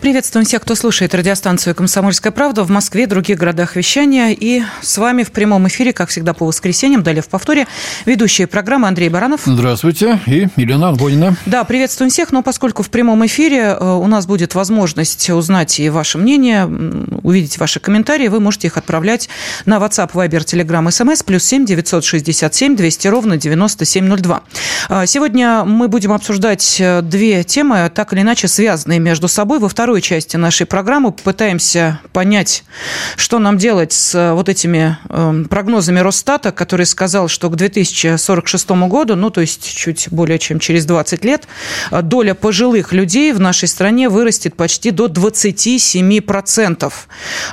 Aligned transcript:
Приветствуем 0.00 0.46
всех, 0.46 0.62
кто 0.62 0.76
слушает 0.76 1.12
радиостанцию 1.12 1.74
«Комсомольская 1.74 2.30
правда» 2.30 2.62
в 2.62 2.70
Москве 2.70 3.08
других 3.08 3.36
городах 3.36 3.74
вещания. 3.74 4.28
И 4.30 4.62
с 4.80 4.96
вами 4.96 5.24
в 5.24 5.32
прямом 5.32 5.66
эфире, 5.66 5.92
как 5.92 6.08
всегда, 6.10 6.34
по 6.34 6.46
воскресеньям, 6.46 7.02
далее 7.02 7.20
в 7.20 7.28
повторе, 7.28 7.66
ведущие 8.06 8.46
программы 8.46 8.86
Андрей 8.86 9.08
Баранов. 9.08 9.40
Здравствуйте. 9.44 10.20
И 10.26 10.46
Елена 10.54 10.90
Аргонина. 10.90 11.36
Да, 11.46 11.64
приветствуем 11.64 12.10
всех. 12.10 12.30
Но 12.30 12.42
поскольку 12.42 12.84
в 12.84 12.90
прямом 12.90 13.26
эфире 13.26 13.76
э, 13.78 13.84
у 13.84 14.06
нас 14.06 14.26
будет 14.26 14.54
возможность 14.54 15.28
узнать 15.30 15.80
и 15.80 15.90
ваше 15.90 16.18
мнение, 16.18 16.66
увидеть 17.24 17.58
ваши 17.58 17.80
комментарии, 17.80 18.28
вы 18.28 18.38
можете 18.38 18.68
их 18.68 18.76
отправлять 18.76 19.28
на 19.66 19.78
WhatsApp, 19.78 20.12
Viber, 20.12 20.44
Telegram, 20.44 20.86
SMS, 20.86 21.24
плюс 21.24 21.42
7 21.42 21.64
967 21.66 22.76
200 22.76 23.08
ровно 23.08 23.36
9702. 23.36 24.42
А, 24.90 25.06
сегодня 25.06 25.64
мы 25.64 25.88
будем 25.88 26.12
обсуждать 26.12 26.76
э, 26.78 27.02
две 27.02 27.42
темы, 27.42 27.90
так 27.92 28.12
или 28.12 28.20
иначе 28.20 28.46
связанные 28.46 29.00
между 29.00 29.26
собой. 29.26 29.58
Во 29.58 29.68
второй 29.68 29.87
второй 29.88 30.02
части 30.02 30.36
нашей 30.36 30.66
программы 30.66 31.12
попытаемся 31.12 31.98
понять, 32.12 32.62
что 33.16 33.38
нам 33.38 33.56
делать 33.56 33.94
с 33.94 34.14
э, 34.14 34.34
вот 34.34 34.50
этими 34.50 34.98
эм, 35.08 35.46
прогнозами 35.46 36.00
Росстата, 36.00 36.52
который 36.52 36.84
сказал, 36.84 37.28
что 37.28 37.48
к 37.48 37.56
2046 37.56 38.70
году, 38.86 39.16
ну, 39.16 39.30
то 39.30 39.40
есть 39.40 39.74
чуть 39.74 40.08
более 40.10 40.38
чем 40.38 40.58
через 40.58 40.84
20 40.84 41.24
лет, 41.24 41.48
э, 41.90 42.02
доля 42.02 42.34
пожилых 42.34 42.92
людей 42.92 43.32
в 43.32 43.40
нашей 43.40 43.66
стране 43.66 44.10
вырастет 44.10 44.56
почти 44.56 44.90
до 44.90 45.06
27%. 45.06 46.92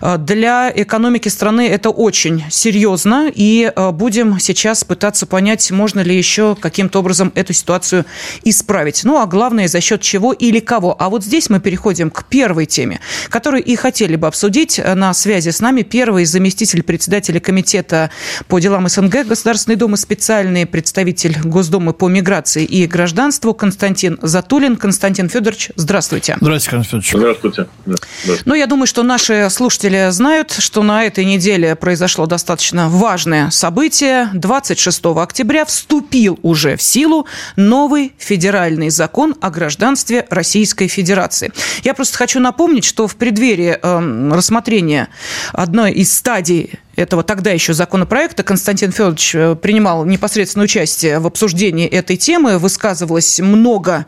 Э, 0.01 0.17
для 0.17 0.73
экономики 0.75 1.29
страны 1.29 1.69
это 1.69 1.89
очень 1.89 2.43
серьезно, 2.51 3.31
и 3.33 3.71
будем 3.93 4.41
сейчас 4.41 4.83
пытаться 4.83 5.25
понять, 5.25 5.71
можно 5.71 6.01
ли 6.01 6.17
еще 6.17 6.57
каким-то 6.59 6.99
образом 6.99 7.31
эту 7.33 7.53
ситуацию 7.53 8.03
исправить. 8.43 9.05
Ну, 9.05 9.21
а 9.21 9.25
главное, 9.25 9.69
за 9.69 9.79
счет 9.79 10.01
чего 10.01 10.33
или 10.33 10.59
кого. 10.59 10.97
А 10.99 11.07
вот 11.07 11.23
здесь 11.23 11.49
мы 11.49 11.61
переходим 11.61 12.09
к 12.09 12.24
первой 12.29 12.65
теме, 12.65 12.99
которую 13.29 13.63
и 13.63 13.75
хотели 13.75 14.15
бы 14.15 14.27
обсудить. 14.27 14.79
На 14.83 15.13
связи 15.13 15.49
с 15.49 15.59
нами 15.59 15.81
первый 15.81 16.25
заместитель 16.25 16.83
председателя 16.83 17.39
комитета 17.39 18.11
по 18.47 18.59
делам 18.59 18.87
СНГ 18.87 19.25
Государственной 19.25 19.75
Думы, 19.75 19.97
специальный 19.97 20.65
представитель 20.65 21.37
Госдумы 21.43 21.93
по 21.93 22.07
миграции 22.07 22.65
и 22.65 22.87
гражданству 22.87 23.53
Константин 23.53 24.19
Затулин. 24.21 24.75
Константин 24.77 25.29
Федорович, 25.29 25.71
здравствуйте. 25.75 26.37
Здравствуйте, 26.41 26.75
Константин 26.75 27.01
Федорович. 27.01 27.37
Здравствуйте. 27.39 27.69
Здравствуйте. 27.85 28.43
Ну, 28.45 28.53
я 28.55 28.67
думаю, 28.67 28.87
что 28.87 29.03
наши 29.03 29.47
слушатели 29.49 30.09
знают, 30.11 30.51
что 30.51 30.83
на 30.83 31.03
этой 31.03 31.25
неделе 31.25 31.75
произошло 31.75 32.25
достаточно 32.25 32.89
важное 32.89 33.49
событие. 33.49 34.29
26 34.33 35.05
октября 35.05 35.65
вступил 35.65 36.39
уже 36.41 36.75
в 36.75 36.81
силу 36.81 37.27
новый 37.55 38.13
федеральный 38.17 38.89
закон 38.89 39.35
о 39.41 39.49
гражданстве 39.49 40.25
Российской 40.29 40.87
Федерации. 40.87 41.51
Я 41.83 41.93
просто 41.93 42.14
хочу 42.15 42.39
напомнить, 42.39 42.85
что 42.85 43.07
в 43.07 43.15
преддверии 43.15 43.77
э, 43.81 44.35
рассмотрения 44.35 45.09
одной 45.53 45.91
из 45.93 46.11
стадий 46.11 46.79
этого 46.95 47.23
тогда 47.23 47.51
еще 47.51 47.73
законопроекта. 47.73 48.43
Константин 48.43 48.91
Федорович 48.91 49.35
э, 49.35 49.55
принимал 49.55 50.05
непосредственное 50.05 50.65
участие 50.65 51.19
в 51.19 51.27
обсуждении 51.27 51.87
этой 51.87 52.17
темы. 52.17 52.57
Высказывалось 52.57 53.39
много 53.39 54.05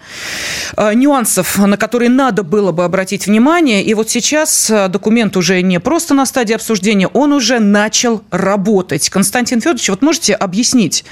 э, 0.75 0.93
нюансов, 0.93 1.57
на 1.57 1.77
которые 1.77 2.09
надо 2.09 2.43
было 2.43 2.71
бы 2.71 2.85
обратить 2.85 3.27
внимание. 3.27 3.83
И 3.83 3.93
вот 3.93 4.09
сейчас 4.09 4.69
э, 4.69 4.87
документ 4.87 5.35
уже 5.37 5.61
не 5.61 5.79
просто 5.79 6.13
на 6.13 6.25
стадии 6.25 6.53
обсуждения, 6.53 7.07
он 7.07 7.33
уже 7.33 7.59
начал 7.59 8.23
работать. 8.31 9.09
Константин 9.09 9.59
Федорович, 9.59 9.89
вот 9.89 10.01
можете 10.01 10.33
объяснить, 10.33 11.05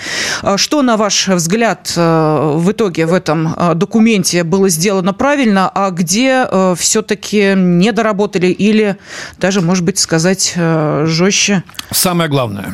что, 0.56 0.82
на 0.82 0.98
ваш 0.98 1.28
взгляд, 1.28 1.92
в 1.96 2.72
итоге 2.72 3.06
в 3.06 3.14
этом 3.14 3.56
документе 3.76 4.44
было 4.44 4.70
сделано 4.70 5.14
правильно, 5.14 5.70
а 5.74 5.92
где 5.92 6.48
все-таки 6.78 7.54
недоработали 7.56 8.48
или 8.48 8.98
даже, 9.38 9.62
может 9.62 9.84
быть, 9.84 10.00
сказать 10.00 10.54
жестче 10.56 11.64
Самое 11.92 12.30
главное. 12.30 12.74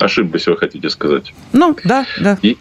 Ошиблись, 0.00 0.46
вы 0.46 0.56
хотите 0.56 0.90
сказать. 0.90 1.34
Ну, 1.52 1.76
да, 1.84 2.06
да. 2.20 2.38
И, 2.42 2.56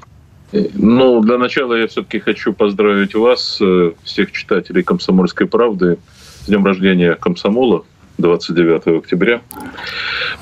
э, 0.51 0.67
ну, 0.73 1.21
для 1.21 1.37
начала 1.37 1.73
я 1.73 1.87
все-таки 1.87 2.19
хочу 2.19 2.53
поздравить 2.53 3.15
вас, 3.15 3.59
э, 3.61 3.91
всех 4.03 4.31
читателей 4.31 4.83
«Комсомольской 4.83 5.47
правды», 5.47 5.97
с 6.43 6.47
днем 6.47 6.65
рождения 6.65 7.15
комсомола 7.15 7.85
29 8.17 8.99
октября. 8.99 9.41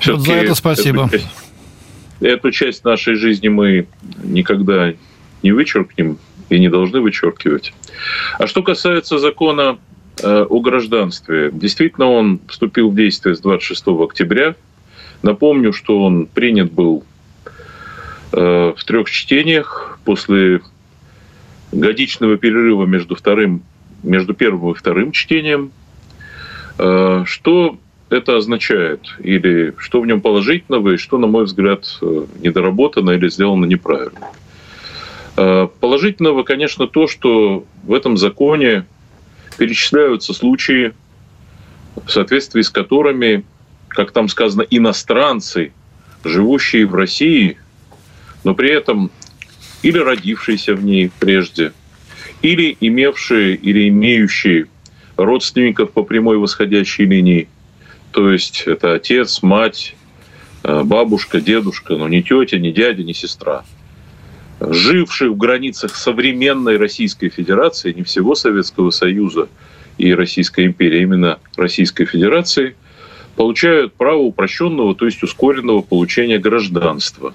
Вот 0.06 0.20
за 0.20 0.32
это 0.34 0.54
спасибо. 0.54 1.04
Эту 1.04 1.18
часть, 1.18 1.28
эту 2.20 2.50
часть 2.50 2.84
нашей 2.84 3.14
жизни 3.14 3.48
мы 3.48 3.88
никогда 4.22 4.92
не 5.42 5.52
вычеркнем 5.52 6.18
и 6.48 6.58
не 6.58 6.68
должны 6.68 7.00
вычеркивать. 7.00 7.72
А 8.38 8.46
что 8.46 8.62
касается 8.62 9.18
закона 9.18 9.78
о 10.22 10.60
гражданстве. 10.60 11.50
Действительно, 11.52 12.10
он 12.10 12.40
вступил 12.48 12.90
в 12.90 12.94
действие 12.94 13.34
с 13.34 13.40
26 13.40 13.88
октября. 13.88 14.54
Напомню, 15.22 15.72
что 15.72 16.02
он 16.02 16.26
принят 16.26 16.72
был 16.72 17.04
э, 18.32 18.72
в 18.76 18.84
трех 18.84 19.10
чтениях 19.10 19.98
после 20.04 20.60
годичного 21.72 22.36
перерыва 22.36 22.86
между, 22.86 23.14
вторым, 23.14 23.62
между 24.02 24.34
первым 24.34 24.72
и 24.72 24.74
вторым 24.74 25.12
чтением. 25.12 25.70
Э, 26.78 27.24
что 27.26 27.78
это 28.08 28.36
означает? 28.36 29.00
Или 29.18 29.74
что 29.78 30.00
в 30.00 30.06
нем 30.06 30.20
положительного, 30.20 30.90
и 30.90 30.96
что, 30.96 31.18
на 31.18 31.26
мой 31.26 31.44
взгляд, 31.44 31.84
недоработано 32.40 33.10
или 33.10 33.28
сделано 33.28 33.64
неправильно? 33.64 34.30
Положительного, 35.34 36.44
конечно, 36.44 36.86
то, 36.86 37.06
что 37.06 37.64
в 37.82 37.92
этом 37.92 38.16
законе 38.16 38.86
перечисляются 39.56 40.32
случаи, 40.32 40.94
в 41.94 42.10
соответствии 42.10 42.62
с 42.62 42.70
которыми, 42.70 43.44
как 43.88 44.12
там 44.12 44.28
сказано, 44.28 44.62
иностранцы, 44.62 45.72
живущие 46.24 46.86
в 46.86 46.94
России, 46.94 47.58
но 48.44 48.54
при 48.54 48.70
этом 48.70 49.10
или 49.82 49.98
родившиеся 49.98 50.74
в 50.74 50.84
ней 50.84 51.10
прежде, 51.18 51.72
или 52.42 52.76
имевшие 52.80 53.56
или 53.56 53.88
имеющие 53.88 54.66
родственников 55.16 55.92
по 55.92 56.02
прямой 56.02 56.38
восходящей 56.38 57.06
линии, 57.06 57.48
то 58.12 58.30
есть 58.30 58.64
это 58.66 58.94
отец, 58.94 59.42
мать, 59.42 59.96
э, 60.62 60.82
бабушка, 60.82 61.40
дедушка, 61.40 61.96
но 61.96 62.08
не 62.08 62.22
тетя, 62.22 62.58
не 62.58 62.72
дядя, 62.72 63.02
не 63.02 63.14
сестра– 63.14 63.64
живших 64.60 65.32
в 65.32 65.36
границах 65.36 65.94
современной 65.94 66.76
Российской 66.76 67.28
Федерации, 67.28 67.92
не 67.92 68.02
всего 68.02 68.34
Советского 68.34 68.90
Союза 68.90 69.48
и 69.98 70.14
Российской 70.14 70.66
империи, 70.66 71.00
а 71.00 71.02
именно 71.02 71.38
Российской 71.56 72.04
Федерации, 72.06 72.76
получают 73.36 73.92
право 73.94 74.18
упрощенного, 74.18 74.94
то 74.94 75.04
есть 75.04 75.22
ускоренного 75.22 75.82
получения 75.82 76.38
гражданства. 76.38 77.34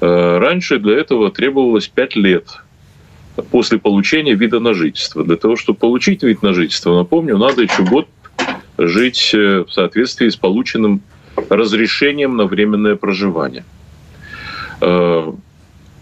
Э, 0.00 0.38
раньше 0.38 0.78
для 0.78 0.98
этого 0.98 1.30
требовалось 1.30 1.88
5 1.88 2.16
лет 2.16 2.46
после 3.50 3.78
получения 3.78 4.34
вида 4.34 4.60
на 4.60 4.74
жительство. 4.74 5.24
Для 5.24 5.36
того, 5.36 5.56
чтобы 5.56 5.78
получить 5.78 6.22
вид 6.22 6.42
на 6.42 6.52
жительство, 6.52 6.96
напомню, 6.96 7.38
надо 7.38 7.62
еще 7.62 7.82
год 7.82 8.08
жить 8.78 9.30
э, 9.34 9.64
в 9.66 9.72
соответствии 9.72 10.28
с 10.28 10.36
полученным 10.36 11.02
разрешением 11.48 12.36
на 12.36 12.44
временное 12.44 12.96
проживание. 12.96 13.64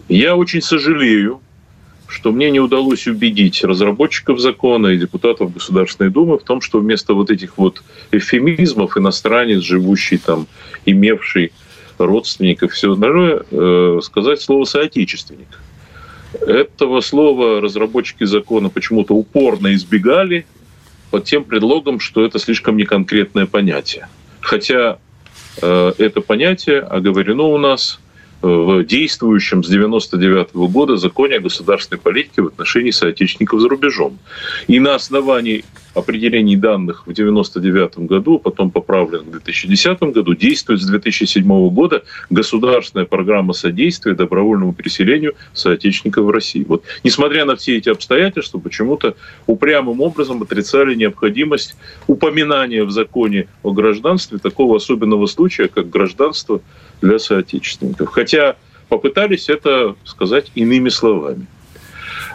Я 0.09 0.35
очень 0.35 0.61
сожалею, 0.61 1.39
что 2.07 2.31
мне 2.31 2.49
не 2.49 2.59
удалось 2.59 3.07
убедить 3.07 3.63
разработчиков 3.63 4.39
закона 4.39 4.87
и 4.87 4.97
депутатов 4.97 5.53
Государственной 5.53 6.09
Думы 6.09 6.39
в 6.39 6.43
том, 6.43 6.61
что 6.61 6.79
вместо 6.79 7.13
вот 7.13 7.29
этих 7.29 7.59
вот 7.59 7.83
эвфемизмов 8.11 8.97
иностранец, 8.97 9.61
живущий 9.61 10.17
там, 10.17 10.47
имевший 10.87 11.51
родственников 11.99 12.73
все 12.73 12.91
остальное, 12.91 13.43
э, 13.51 13.99
сказать 14.01 14.41
слово 14.41 14.63
«соотечественник». 14.63 15.47
Этого 16.41 17.01
слова 17.01 17.61
разработчики 17.61 18.23
закона 18.23 18.69
почему-то 18.69 19.13
упорно 19.13 19.73
избегали 19.75 20.47
под 21.11 21.25
тем 21.25 21.43
предлогом, 21.43 21.99
что 21.99 22.25
это 22.25 22.39
слишком 22.39 22.77
неконкретное 22.77 23.45
понятие. 23.45 24.07
Хотя 24.39 24.97
э, 25.61 25.93
это 25.99 26.21
понятие 26.21 26.79
оговорено 26.79 27.43
у 27.43 27.57
нас 27.59 27.99
в 28.41 28.83
действующем 28.83 29.63
с 29.63 29.67
1999 29.67 30.71
года 30.71 30.97
законе 30.97 31.35
о 31.35 31.39
государственной 31.41 31.99
политике 31.99 32.41
в 32.41 32.47
отношении 32.47 32.91
соотечественников 32.91 33.59
за 33.59 33.69
рубежом. 33.69 34.17
И 34.67 34.79
на 34.79 34.95
основании 34.95 35.65
определений 35.93 36.55
данных 36.55 36.99
в 37.05 37.11
1999 37.11 38.07
году, 38.07 38.39
потом 38.39 38.71
поправлен 38.71 39.21
в 39.21 39.31
2010 39.31 40.01
году, 40.01 40.33
действует 40.35 40.81
с 40.81 40.85
2007 40.85 41.69
года 41.69 42.03
государственная 42.29 43.05
программа 43.05 43.53
содействия 43.53 44.13
добровольному 44.13 44.73
переселению 44.73 45.35
соотечественников 45.53 46.25
в 46.25 46.29
России. 46.29 46.63
Вот, 46.67 46.83
несмотря 47.03 47.45
на 47.45 47.55
все 47.55 47.77
эти 47.77 47.89
обстоятельства, 47.89 48.59
почему-то 48.59 49.15
упрямым 49.47 49.99
образом 50.01 50.41
отрицали 50.41 50.95
необходимость 50.95 51.75
упоминания 52.07 52.83
в 52.83 52.91
законе 52.91 53.47
о 53.63 53.71
гражданстве 53.71 54.37
такого 54.37 54.77
особенного 54.77 55.25
случая, 55.25 55.67
как 55.67 55.89
гражданство 55.89 56.61
для 57.01 57.19
соотечественников. 57.19 58.09
Хотя 58.09 58.55
попытались 58.87 59.49
это 59.49 59.95
сказать 60.03 60.51
иными 60.55 60.89
словами. 60.89 61.45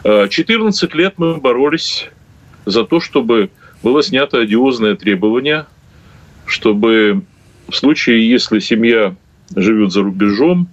14 0.04 0.94
э, 0.94 0.96
лет 0.96 1.14
мы 1.16 1.36
боролись 1.36 2.08
за 2.66 2.84
то, 2.84 3.00
чтобы 3.00 3.50
было 3.82 4.02
снято 4.02 4.40
одиозное 4.40 4.94
требование, 4.94 5.66
чтобы 6.46 7.22
в 7.68 7.74
случае, 7.74 8.28
если 8.28 8.58
семья 8.58 9.16
живет 9.54 9.92
за 9.92 10.02
рубежом, 10.02 10.68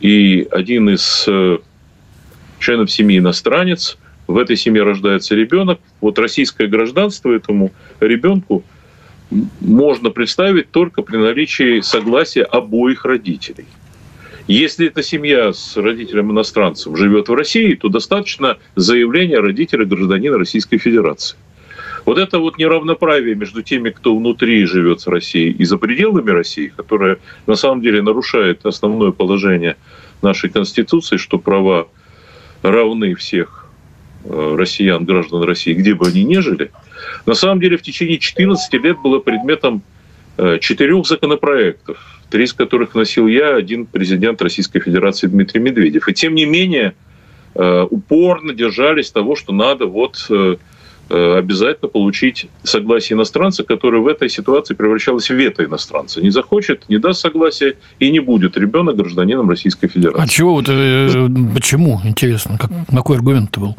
и 0.00 0.46
один 0.50 0.90
из 0.90 1.24
э, 1.26 1.58
членов 2.58 2.90
семьи 2.90 3.18
иностранец, 3.18 3.96
в 4.26 4.36
этой 4.38 4.56
семье 4.56 4.82
рождается 4.82 5.34
ребенок, 5.34 5.80
вот 6.00 6.18
российское 6.18 6.66
гражданство 6.66 7.32
этому 7.32 7.72
ребенку 8.00 8.64
можно 9.60 10.10
представить 10.10 10.70
только 10.70 11.02
при 11.02 11.16
наличии 11.16 11.80
согласия 11.80 12.42
обоих 12.42 13.04
родителей. 13.04 13.66
Если 14.46 14.88
эта 14.88 15.02
семья 15.02 15.52
с 15.54 15.76
родителем 15.76 16.30
иностранцем 16.30 16.96
живет 16.96 17.28
в 17.28 17.34
России, 17.34 17.74
то 17.74 17.88
достаточно 17.88 18.58
заявления 18.76 19.38
родителя 19.38 19.86
гражданина 19.86 20.36
Российской 20.36 20.76
Федерации. 20.76 21.38
Вот 22.04 22.18
это 22.18 22.38
вот 22.38 22.58
неравноправие 22.58 23.34
между 23.34 23.62
теми, 23.62 23.88
кто 23.88 24.14
внутри 24.14 24.66
живет 24.66 25.00
с 25.00 25.06
Россией 25.06 25.52
и 25.52 25.64
за 25.64 25.78
пределами 25.78 26.30
России, 26.30 26.72
которое 26.76 27.18
на 27.46 27.54
самом 27.54 27.80
деле 27.80 28.02
нарушает 28.02 28.66
основное 28.66 29.12
положение 29.12 29.76
нашей 30.20 30.50
Конституции, 30.50 31.16
что 31.16 31.38
права 31.38 31.88
равны 32.60 33.14
всех 33.14 33.63
россиян, 34.28 35.04
граждан 35.04 35.42
России, 35.42 35.72
где 35.72 35.94
бы 35.94 36.06
они 36.06 36.24
ни 36.24 36.38
жили, 36.38 36.70
на 37.26 37.34
самом 37.34 37.60
деле 37.60 37.76
в 37.76 37.82
течение 37.82 38.18
14 38.18 38.72
лет 38.74 38.98
было 39.02 39.18
предметом 39.18 39.82
э, 40.36 40.58
четырех 40.60 41.06
законопроектов, 41.06 41.98
три 42.30 42.44
из 42.44 42.52
которых 42.52 42.94
носил 42.94 43.26
я, 43.26 43.54
один 43.56 43.86
президент 43.86 44.40
Российской 44.42 44.80
Федерации 44.80 45.26
Дмитрий 45.26 45.60
Медведев. 45.60 46.08
И 46.08 46.14
тем 46.14 46.34
не 46.34 46.46
менее 46.46 46.94
э, 47.54 47.86
упорно 47.90 48.54
держались 48.54 49.10
того, 49.10 49.36
что 49.36 49.52
надо 49.52 49.86
вот 49.86 50.30
Э, 51.10 51.36
обязательно 51.36 51.88
получить 51.88 52.48
согласие 52.62 53.14
иностранца, 53.16 53.62
который 53.62 54.00
в 54.00 54.06
этой 54.06 54.30
ситуации 54.30 54.72
превращалось 54.72 55.28
в 55.28 55.34
вето 55.34 55.62
иностранца. 55.62 56.22
Не 56.22 56.30
захочет, 56.30 56.88
не 56.88 56.96
даст 56.96 57.20
согласия 57.20 57.76
и 57.98 58.10
не 58.10 58.20
будет 58.20 58.56
ребенок 58.56 58.96
гражданином 58.96 59.50
Российской 59.50 59.88
Федерации. 59.88 60.22
А 60.22 60.26
чего 60.26 60.54
вот, 60.54 60.64
э, 60.68 61.28
почему, 61.52 62.00
интересно, 62.04 62.56
как, 62.56 62.70
какой 62.90 63.18
аргумент 63.18 63.50
это 63.50 63.60
был? 63.60 63.76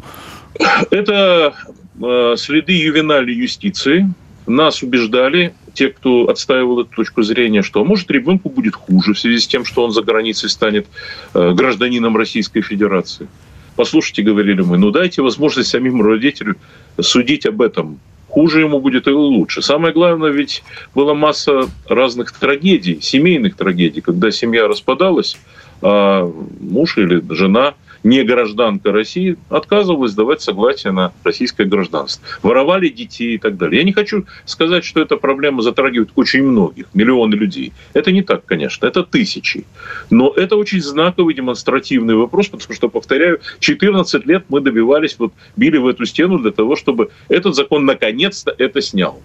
Это 0.90 1.54
э, 2.02 2.34
следы 2.36 2.72
ювенали 2.72 3.32
юстиции. 3.32 4.08
Нас 4.46 4.82
убеждали, 4.82 5.54
те, 5.74 5.88
кто 5.88 6.28
отстаивал 6.28 6.80
эту 6.80 6.94
точку 6.94 7.22
зрения, 7.22 7.62
что 7.62 7.84
может 7.84 8.10
ребенку 8.10 8.48
будет 8.48 8.76
хуже 8.76 9.12
в 9.12 9.18
связи 9.18 9.40
с 9.40 9.46
тем, 9.48 9.64
что 9.64 9.84
он 9.84 9.90
за 9.90 10.02
границей 10.02 10.48
станет 10.48 10.86
гражданином 11.34 12.16
Российской 12.16 12.62
Федерации 12.62 13.28
послушайте, 13.76 14.22
говорили 14.22 14.62
мы, 14.62 14.78
ну 14.78 14.90
дайте 14.90 15.22
возможность 15.22 15.70
самим 15.70 16.02
родителям 16.02 16.56
судить 17.00 17.46
об 17.46 17.62
этом. 17.62 18.00
Хуже 18.28 18.60
ему 18.60 18.80
будет 18.80 19.06
или 19.06 19.14
лучше. 19.14 19.62
Самое 19.62 19.94
главное, 19.94 20.30
ведь 20.30 20.64
была 20.94 21.14
масса 21.14 21.68
разных 21.88 22.32
трагедий, 22.32 22.98
семейных 23.00 23.56
трагедий, 23.56 24.00
когда 24.00 24.30
семья 24.30 24.66
распадалась, 24.66 25.38
а 25.80 26.30
муж 26.60 26.98
или 26.98 27.22
жена– 27.30 27.74
не 28.06 28.22
гражданка 28.22 28.92
России, 28.92 29.36
отказывалась 29.48 30.14
давать 30.14 30.40
согласие 30.40 30.92
на 30.92 31.12
российское 31.24 31.64
гражданство. 31.64 32.24
Воровали 32.40 32.88
детей 32.88 33.34
и 33.34 33.38
так 33.38 33.56
далее. 33.56 33.80
Я 33.80 33.84
не 33.84 33.92
хочу 33.92 34.26
сказать, 34.44 34.84
что 34.84 35.00
эта 35.00 35.16
проблема 35.16 35.60
затрагивает 35.60 36.10
очень 36.14 36.44
многих, 36.44 36.86
миллионы 36.94 37.34
людей. 37.34 37.72
Это 37.94 38.12
не 38.12 38.22
так, 38.22 38.44
конечно, 38.44 38.86
это 38.86 39.02
тысячи. 39.02 39.64
Но 40.08 40.32
это 40.32 40.54
очень 40.54 40.80
знаковый 40.80 41.34
демонстративный 41.34 42.14
вопрос, 42.14 42.46
потому 42.46 42.74
что, 42.74 42.88
повторяю, 42.88 43.40
14 43.58 44.24
лет 44.24 44.44
мы 44.48 44.60
добивались, 44.60 45.16
вот 45.18 45.32
били 45.56 45.76
в 45.76 45.88
эту 45.88 46.06
стену 46.06 46.38
для 46.38 46.52
того, 46.52 46.76
чтобы 46.76 47.10
этот 47.28 47.56
закон 47.56 47.86
наконец-то 47.86 48.54
это 48.56 48.80
снял. 48.82 49.20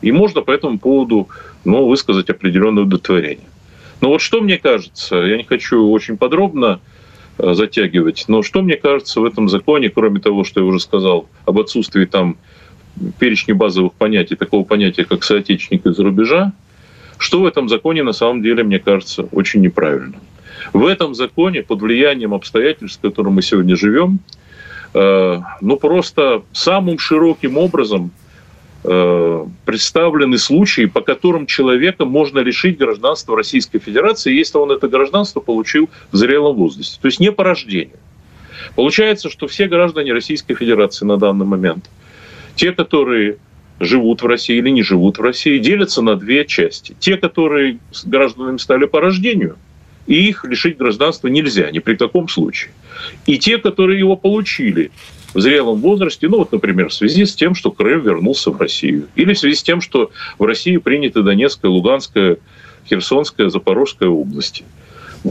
И 0.00 0.10
можно 0.10 0.40
по 0.40 0.52
этому 0.52 0.78
поводу 0.78 1.28
ну, 1.66 1.86
высказать 1.86 2.30
определенное 2.30 2.84
удовлетворение. 2.84 3.46
Но 4.00 4.08
вот 4.08 4.22
что 4.22 4.40
мне 4.40 4.56
кажется, 4.56 5.16
я 5.16 5.36
не 5.36 5.44
хочу 5.44 5.90
очень 5.90 6.16
подробно 6.16 6.80
затягивать. 7.42 8.24
Но 8.28 8.42
что 8.42 8.62
мне 8.62 8.76
кажется 8.76 9.20
в 9.20 9.24
этом 9.24 9.48
законе, 9.48 9.90
кроме 9.90 10.20
того, 10.20 10.44
что 10.44 10.60
я 10.60 10.66
уже 10.66 10.80
сказал 10.80 11.28
об 11.44 11.58
отсутствии 11.58 12.04
там 12.04 12.36
перечня 13.18 13.54
базовых 13.54 13.92
понятий, 13.94 14.36
такого 14.36 14.64
понятия, 14.64 15.04
как 15.04 15.24
соотечественник 15.24 15.86
из-за 15.86 16.04
рубежа, 16.04 16.52
что 17.18 17.40
в 17.40 17.46
этом 17.46 17.68
законе 17.68 18.02
на 18.02 18.12
самом 18.12 18.42
деле, 18.42 18.62
мне 18.62 18.78
кажется, 18.78 19.24
очень 19.32 19.60
неправильно. 19.60 20.14
В 20.72 20.86
этом 20.86 21.14
законе 21.14 21.62
под 21.62 21.82
влиянием 21.82 22.34
обстоятельств, 22.34 22.98
в 22.98 23.02
которых 23.02 23.32
мы 23.32 23.42
сегодня 23.42 23.76
живем, 23.76 24.20
э, 24.94 25.40
ну 25.60 25.76
просто 25.76 26.42
самым 26.52 26.98
широким 26.98 27.58
образом 27.58 28.12
Э, 28.12 28.21
представлены 28.82 30.38
случаи, 30.38 30.86
по 30.86 31.02
которым 31.02 31.46
человека 31.46 32.04
можно 32.04 32.40
лишить 32.40 32.78
гражданства 32.78 33.36
Российской 33.36 33.78
Федерации, 33.78 34.34
если 34.34 34.58
он 34.58 34.72
это 34.72 34.88
гражданство 34.88 35.40
получил 35.40 35.88
в 36.10 36.16
зрелом 36.16 36.56
возрасте. 36.56 36.98
То 37.00 37.06
есть 37.06 37.20
не 37.20 37.30
по 37.30 37.44
рождению. 37.44 37.96
Получается, 38.74 39.30
что 39.30 39.46
все 39.46 39.68
граждане 39.68 40.12
Российской 40.12 40.54
Федерации 40.54 41.04
на 41.04 41.16
данный 41.16 41.46
момент, 41.46 41.88
те, 42.56 42.72
которые 42.72 43.38
живут 43.78 44.22
в 44.22 44.26
России 44.26 44.58
или 44.58 44.70
не 44.70 44.82
живут 44.82 45.18
в 45.18 45.22
России, 45.22 45.58
делятся 45.58 46.02
на 46.02 46.16
две 46.16 46.44
части. 46.44 46.96
Те, 46.98 47.16
которые 47.16 47.78
гражданами 48.04 48.58
стали 48.58 48.86
по 48.86 49.00
рождению, 49.00 49.56
и 50.06 50.28
их 50.28 50.44
лишить 50.44 50.76
гражданства 50.76 51.28
нельзя 51.28 51.70
ни 51.70 51.78
при 51.78 51.94
каком 51.94 52.28
случае. 52.28 52.72
И 53.26 53.38
те, 53.38 53.58
которые 53.58 53.98
его 53.98 54.16
получили 54.16 54.90
в 55.34 55.40
зрелом 55.40 55.80
возрасте, 55.80 56.28
ну 56.28 56.38
вот, 56.38 56.52
например, 56.52 56.88
в 56.88 56.94
связи 56.94 57.24
с 57.24 57.34
тем, 57.34 57.54
что 57.54 57.70
Крым 57.70 58.00
вернулся 58.00 58.50
в 58.50 58.60
Россию, 58.60 59.08
или 59.14 59.32
в 59.34 59.38
связи 59.38 59.56
с 59.56 59.62
тем, 59.62 59.80
что 59.80 60.10
в 60.38 60.44
России 60.44 60.76
приняты 60.76 61.22
Донецкая, 61.22 61.70
Луганская, 61.70 62.38
Херсонская, 62.88 63.48
Запорожская 63.48 64.08
области. 64.08 64.64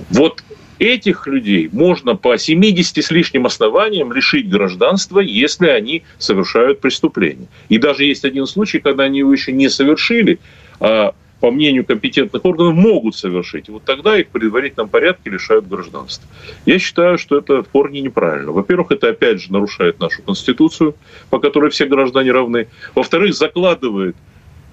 Вот 0.09 0.44
этих 0.80 1.27
людей 1.27 1.69
можно 1.71 2.15
по 2.15 2.38
70 2.38 2.98
с 2.98 3.12
лишним 3.12 3.45
основаниям 3.45 4.12
лишить 4.12 4.50
гражданства, 4.50 5.19
если 5.19 5.68
они 5.68 6.04
совершают 6.18 6.80
преступление. 6.80 7.47
И 7.69 7.77
даже 7.77 8.06
есть 8.06 8.25
один 8.25 8.47
случай, 8.47 8.80
когда 8.80 9.04
они 9.04 9.19
его 9.19 9.31
еще 9.31 9.51
не 9.51 9.69
совершили, 9.69 10.40
а 10.80 11.14
по 11.42 11.50
мнению 11.50 11.83
компетентных 11.83 12.45
органов, 12.45 12.76
могут 12.76 13.16
совершить. 13.16 13.68
Вот 13.68 13.83
тогда 13.83 14.18
их 14.18 14.28
в 14.28 14.30
предварительном 14.30 14.88
порядке 14.88 15.31
лишают 15.31 15.68
гражданства. 15.68 16.30
Я 16.68 16.78
считаю, 16.78 17.18
что 17.18 17.38
это 17.38 17.64
в 17.64 17.68
корне 17.68 18.00
неправильно. 18.00 18.52
Во-первых, 18.52 18.92
это 18.92 19.10
опять 19.10 19.42
же 19.42 19.52
нарушает 19.52 20.00
нашу 20.00 20.21
Конституцию, 20.21 20.95
по 21.31 21.40
которой 21.40 21.71
все 21.71 21.88
граждане 21.88 22.31
равны. 22.31 22.68
Во-вторых, 22.94 23.33
закладывает 23.33 24.16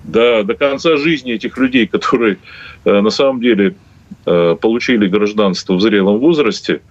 до, 0.04 0.44
до 0.44 0.54
конца 0.54 0.98
жизни 0.98 1.32
этих 1.32 1.56
людей, 1.56 1.86
которые 1.86 2.36
э, 2.84 3.00
на 3.00 3.10
самом 3.10 3.40
деле 3.40 3.74
э, 4.26 4.56
получили 4.60 5.08
гражданство 5.08 5.74
в 5.74 5.80
зрелом 5.80 6.18
возрасте, 6.18 6.82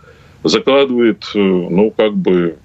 закладывает, 0.43 1.23
э, 1.35 1.37
ну, 1.39 1.91
как 1.95 2.15
бы 2.15 2.57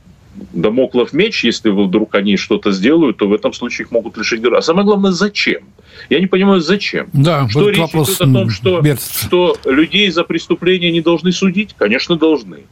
домоклов 0.54 1.12
меч, 1.12 1.45
если 1.45 1.69
вдруг 1.69 2.14
они 2.14 2.38
что-то 2.38 2.71
сделают, 2.71 3.19
то 3.19 3.28
в 3.28 3.35
этом 3.35 3.52
случае 3.52 3.85
их 3.85 3.90
могут 3.90 4.16
лишить 4.16 4.40
гражданства. 4.40 4.73
А 4.73 4.75
самое 4.75 4.87
главное, 4.87 5.11
зачем? 5.11 5.64
Я 6.11 6.20
не 6.20 6.26
понимаю, 6.26 6.61
зачем. 6.61 7.08
Да, 7.12 7.49
что 7.49 7.68
речь 7.68 7.78
вопрос 7.78 8.11
идет 8.11 8.20
о 8.20 8.32
том, 8.32 8.50
что, 8.50 8.82
что 9.00 9.56
людей 9.64 10.11
за 10.11 10.25
преступления 10.25 10.90
не 10.90 11.00
должны 11.00 11.32
судить? 11.32 11.75
Конечно, 11.76 12.16
должны. 12.16 12.64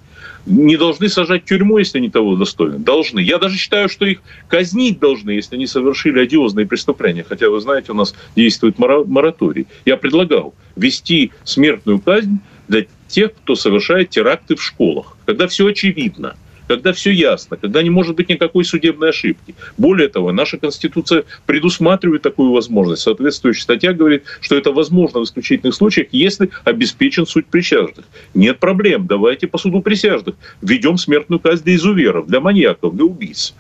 Не 0.47 0.77
должны 0.77 1.09
сажать 1.09 1.43
в 1.43 1.47
тюрьму, 1.47 1.79
если 1.79 1.99
они 1.99 2.09
того 2.09 2.35
достойны. 2.37 2.79
Должны. 2.79 3.21
Я 3.21 3.39
даже 3.39 3.57
считаю, 3.57 3.89
что 3.89 4.07
их 4.07 4.21
казнить 4.49 4.99
должны, 4.99 5.33
если 5.33 5.57
они 5.57 5.67
совершили 5.67 6.19
одиозные 6.21 6.67
преступления. 6.67 7.25
Хотя, 7.29 7.51
вы 7.51 7.61
знаете, 7.61 7.93
у 7.93 7.95
нас 7.95 8.15
действует 8.37 8.79
мораторий. 8.79 9.67
Я 9.85 9.97
предлагал 9.97 10.55
ввести 10.77 11.33
смертную 11.45 12.01
казнь 12.01 12.39
для 12.69 12.87
тех, 13.09 13.35
кто 13.35 13.55
совершает 13.55 14.11
теракты 14.11 14.57
в 14.57 14.63
школах. 14.63 15.17
Когда 15.27 15.47
все 15.47 15.67
очевидно– 15.67 16.37
когда 16.71 16.93
все 16.93 17.11
ясно, 17.11 17.57
когда 17.57 17.83
не 17.83 17.91
может 17.91 18.15
быть 18.15 18.29
никакой 18.29 18.65
судебной 18.65 19.11
ошибки. 19.11 19.57
Более 19.77 20.07
того, 20.07 20.31
наша 20.31 20.57
Конституция 20.57 21.25
предусматривает 21.45 22.23
такую 22.23 22.53
возможность. 22.53 23.03
Соответствующая 23.03 23.63
статья 23.63 23.93
говорит, 23.93 24.23
что 24.41 24.55
это 24.55 24.71
возможно 24.71 25.19
в 25.19 25.25
исключительных 25.25 25.75
случаях, 25.75 26.07
если 26.13 26.51
обеспечен 26.63 27.27
суд 27.27 27.47
присяжных. 27.47 28.07
Нет 28.35 28.61
проблем, 28.61 29.09
давайте 29.09 29.49
по 29.49 29.59
суду 29.59 29.83
присяжных 29.83 30.37
введем 30.63 30.97
смертную 30.97 31.41
казнь 31.41 31.65
для 31.65 31.75
изуверов, 31.75 32.29
для 32.29 32.39
маньяков, 32.39 32.95
для 32.95 33.05
убийц. 33.05 33.53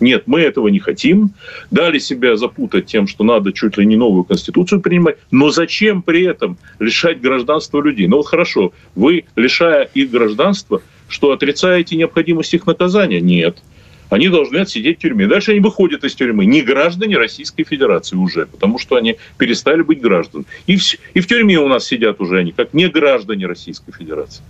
Нет, 0.00 0.24
мы 0.26 0.40
этого 0.40 0.68
не 0.68 0.80
хотим. 0.80 1.30
Дали 1.70 1.98
себя 1.98 2.36
запутать 2.36 2.86
тем, 2.86 3.06
что 3.06 3.24
надо 3.24 3.52
чуть 3.52 3.78
ли 3.78 3.86
не 3.86 3.96
новую 3.96 4.24
конституцию 4.24 4.82
принимать. 4.82 5.16
Но 5.30 5.50
зачем 5.50 6.02
при 6.02 6.24
этом 6.24 6.58
лишать 6.78 7.22
гражданства 7.22 7.80
людей? 7.82 8.06
Ну 8.06 8.18
вот 8.18 8.26
хорошо, 8.26 8.72
вы, 8.94 9.24
лишая 9.36 9.84
их 9.94 10.10
гражданства, 10.10 10.82
что 11.10 11.32
отрицаете 11.32 11.96
необходимость 11.96 12.54
их 12.54 12.66
наказания? 12.66 13.20
Нет. 13.20 13.58
Они 14.08 14.28
должны 14.28 14.58
отсидеть 14.58 14.98
в 14.98 15.02
тюрьме. 15.02 15.26
Дальше 15.26 15.52
они 15.52 15.60
выходят 15.60 16.02
из 16.04 16.14
тюрьмы. 16.14 16.46
Не 16.46 16.62
граждане 16.62 17.16
Российской 17.16 17.64
Федерации 17.64 18.16
уже, 18.16 18.46
потому 18.46 18.78
что 18.78 18.96
они 18.96 19.16
перестали 19.38 19.82
быть 19.82 20.00
гражданами. 20.00 20.46
И 20.66 20.76
в, 20.76 20.82
и 21.14 21.20
в 21.20 21.26
тюрьме 21.26 21.58
у 21.60 21.68
нас 21.68 21.84
сидят 21.84 22.20
уже 22.20 22.38
они, 22.38 22.52
как 22.52 22.74
не 22.74 22.88
граждане 22.88 23.46
Российской 23.46 23.92
Федерации. 23.92 24.42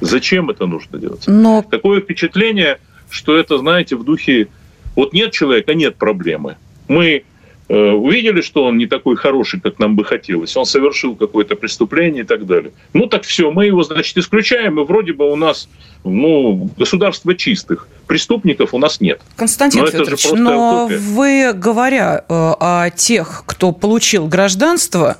Зачем 0.00 0.50
это 0.50 0.66
нужно 0.66 0.98
делать? 0.98 1.24
Но... 1.26 1.64
Такое 1.68 2.00
впечатление, 2.00 2.78
что 3.10 3.36
это, 3.36 3.58
знаете, 3.58 3.96
в 3.96 4.04
духе 4.04 4.48
вот 4.94 5.12
нет 5.12 5.32
человека, 5.32 5.74
нет 5.74 5.96
проблемы. 5.96 6.56
Мы 6.86 7.24
увидели, 7.68 8.40
что 8.40 8.64
он 8.64 8.78
не 8.78 8.86
такой 8.86 9.16
хороший, 9.16 9.60
как 9.60 9.78
нам 9.78 9.94
бы 9.94 10.04
хотелось, 10.04 10.56
он 10.56 10.64
совершил 10.64 11.16
какое-то 11.16 11.54
преступление 11.54 12.22
и 12.24 12.26
так 12.26 12.46
далее. 12.46 12.72
Ну 12.94 13.06
так 13.06 13.24
все, 13.24 13.50
мы 13.50 13.66
его, 13.66 13.82
значит, 13.82 14.16
исключаем, 14.16 14.80
и 14.80 14.84
вроде 14.84 15.12
бы 15.12 15.30
у 15.30 15.36
нас 15.36 15.68
ну, 16.04 16.70
государство 16.76 17.34
чистых. 17.34 17.88
Преступников 18.06 18.72
у 18.72 18.78
нас 18.78 19.00
нет. 19.00 19.20
Константин 19.36 19.82
но 19.82 19.90
Федорович, 19.90 20.26
но 20.32 20.86
утопия. 20.86 20.98
вы, 20.98 21.52
говоря 21.52 22.24
э, 22.26 22.54
о 22.58 22.88
тех, 22.90 23.42
кто 23.44 23.72
получил 23.72 24.26
гражданство, 24.26 25.16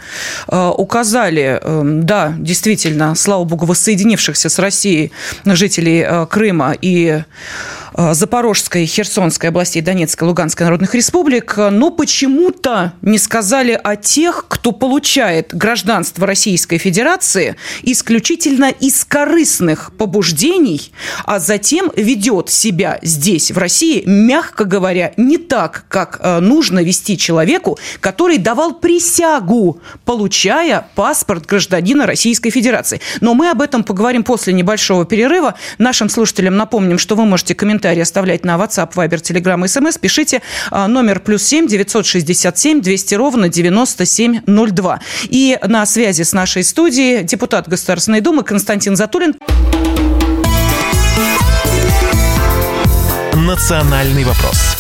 э, 0.49 0.71
указали, 0.77 1.61
э, 1.61 1.83
да, 1.85 2.35
действительно, 2.39 3.15
слава 3.15 3.45
богу, 3.45 3.67
воссоединившихся 3.67 4.49
с 4.49 4.59
Россией 4.59 5.13
жителей 5.45 6.03
э, 6.07 6.27
Крыма 6.27 6.75
и 6.81 7.09
Э, 7.09 7.23
Запорожской, 7.99 8.87
Херсонской 8.87 9.49
областей, 9.49 9.83
Донецкой, 9.83 10.29
Луганской 10.29 10.65
народных 10.65 10.95
республик, 10.95 11.57
но 11.57 11.91
почему-то 11.91 12.93
не 13.03 13.19
сказали 13.19 13.79
о 13.83 13.97
тех, 13.97 14.45
кто 14.49 14.71
получает 14.71 15.53
гражданство 15.53 16.25
Российской 16.25 16.79
Федерации 16.79 17.57
исключительно 17.83 18.71
из 18.71 19.05
корыстных 19.05 19.91
побуждений, 19.97 20.93
а 21.25 21.41
затем 21.41 21.91
ведет 21.97 22.51
себя 22.51 23.01
здесь, 23.03 23.51
в 23.51 23.59
России, 23.59 24.05
мягко 24.07 24.65
говоря, 24.65 25.13
не 25.17 25.37
так, 25.37 25.85
как 25.89 26.21
э, 26.21 26.39
нужно 26.39 26.85
вести 26.85 27.19
человеку, 27.19 27.79
который 27.99 28.39
давал 28.39 28.75
присягу, 28.75 29.81
получая 30.05 30.87
паспорт 30.95 31.47
гражданина 31.47 32.07
Российской 32.07 32.51
Федерации. 32.51 33.01
Но 33.21 33.35
мы 33.35 33.51
об 33.51 33.61
этом 33.61 33.83
поговорим 33.83 34.23
после 34.23 34.53
небольшого 34.53 35.05
перерыва. 35.05 35.55
Нашим 35.79 36.09
слушателям 36.09 36.57
напомним, 36.57 36.99
что 36.99 37.17
вы 37.17 37.25
можете 37.25 37.57
комментировать 37.57 37.88
комментарии 37.89 38.03
оставлять 38.03 38.45
на 38.45 38.57
WhatsApp, 38.57 38.93
Viber, 38.95 39.21
Telegram 39.23 39.59
и 39.61 39.65
SMS, 39.65 39.99
пишите 39.99 40.43
а, 40.71 40.89
номер 40.89 41.21
плюс 41.21 41.43
7 41.45 41.67
967 41.67 42.83
200 42.83 43.15
ровно 43.15 43.49
9702. 43.49 45.01
И 45.31 45.59
на 45.67 45.87
связи 45.87 46.23
с 46.23 46.33
нашей 46.33 46.65
студией 46.65 47.23
депутат 47.23 47.69
Государственной 47.69 48.21
Думы 48.21 48.43
Константин 48.43 48.97
Затулин. 48.97 49.37
Национальный 53.35 54.25
вопрос 54.25 54.78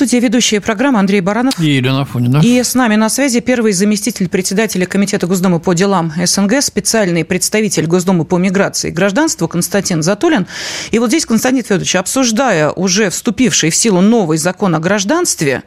студии 0.00 0.16
ведущая 0.16 0.62
программы 0.62 0.98
Андрей 0.98 1.20
Баранов. 1.20 1.60
И 1.60 1.76
Елена 1.76 2.00
Афонина. 2.00 2.40
И 2.42 2.62
с 2.62 2.74
нами 2.74 2.96
на 2.96 3.10
связи 3.10 3.40
первый 3.40 3.72
заместитель 3.72 4.30
председателя 4.30 4.86
Комитета 4.86 5.26
Госдумы 5.26 5.60
по 5.60 5.74
делам 5.74 6.10
СНГ, 6.24 6.62
специальный 6.62 7.22
представитель 7.22 7.84
Госдумы 7.84 8.24
по 8.24 8.38
миграции 8.38 8.88
и 8.88 8.92
гражданству 8.92 9.46
Константин 9.46 10.02
Затулин. 10.02 10.46
И 10.90 10.98
вот 10.98 11.10
здесь, 11.10 11.26
Константин 11.26 11.64
Федорович, 11.64 11.96
обсуждая 11.96 12.70
уже 12.70 13.10
вступивший 13.10 13.68
в 13.68 13.76
силу 13.76 14.00
новый 14.00 14.38
закон 14.38 14.74
о 14.74 14.78
гражданстве, 14.78 15.64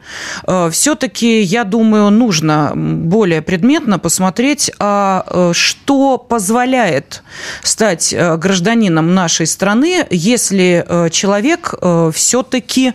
э, 0.48 0.68
все-таки, 0.72 1.40
я 1.40 1.62
думаю, 1.62 2.10
нужно 2.10 2.72
более 2.74 3.40
предметно 3.40 4.00
посмотреть, 4.00 4.72
а 4.80 5.26
э, 5.30 5.52
что 5.54 6.18
позволяет 6.18 7.22
стать 7.62 8.12
э, 8.12 8.36
гражданином 8.36 9.14
нашей 9.14 9.46
страны, 9.46 10.04
если 10.10 10.84
человек 11.12 11.74
все-таки 12.12 12.94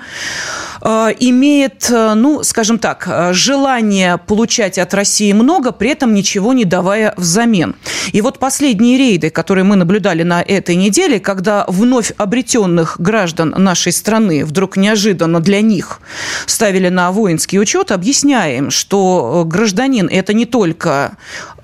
имеет, 1.20 1.90
э, 1.90 2.14
ну, 2.14 2.44
скажем 2.44 2.80
так, 2.80 3.08
э, 3.08 3.34
желание 3.34 4.18
получать 4.18 4.78
от 4.78 4.94
России 4.94 5.34
много, 5.34 5.72
при 5.72 5.90
этом 5.90 6.14
ничего 6.14 6.54
не 6.54 6.66
давая 6.66 7.14
взамен. 7.18 7.76
И 8.12 8.22
вот 8.22 8.40
последние 8.40 8.98
рейды, 8.98 9.30
которые 9.30 9.64
мы 9.64 9.76
наблюдали 9.76 10.24
на 10.24 10.42
этой 10.42 10.76
неделе, 10.76 11.20
когда 11.20 11.66
вновь 11.68 12.12
обретенных 12.18 13.00
граждан 13.00 13.54
нашей 13.58 13.92
страны 13.92 14.46
вдруг 14.46 14.78
неожиданно 14.78 15.40
для 15.40 15.62
них 15.62 16.02
ставили 16.46 16.90
на 16.90 17.12
воинский 17.12 17.60
учет, 17.60 17.92
объясняем, 17.92 18.72
что 18.72 19.44
э, 19.46 19.50
гражданин– 19.50 20.08
это 20.12 20.34
не 20.34 20.46
только 20.46 21.18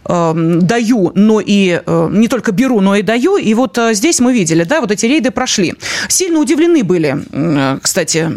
даю, 0.08 1.12
но 1.16 1.40
и 1.40 1.82
э, 1.84 2.10
не 2.12 2.28
только 2.28 2.52
беру, 2.52 2.80
но 2.80 2.96
и 2.96 3.02
даю. 3.02 3.38
И 3.38 3.54
вот 3.54 3.78
э, 3.78 3.94
здесь 3.94 4.20
мы 4.20 4.34
видели, 4.34 4.64
да, 4.64 4.82
вот 4.82 4.92
эти 4.92 5.06
рейды 5.08 5.32
прошли. 5.32 5.74
Сильно 6.08 6.40
удивлены 6.40 6.84
были, 6.84 7.18
э, 7.32 7.80
кстати, 7.82 8.30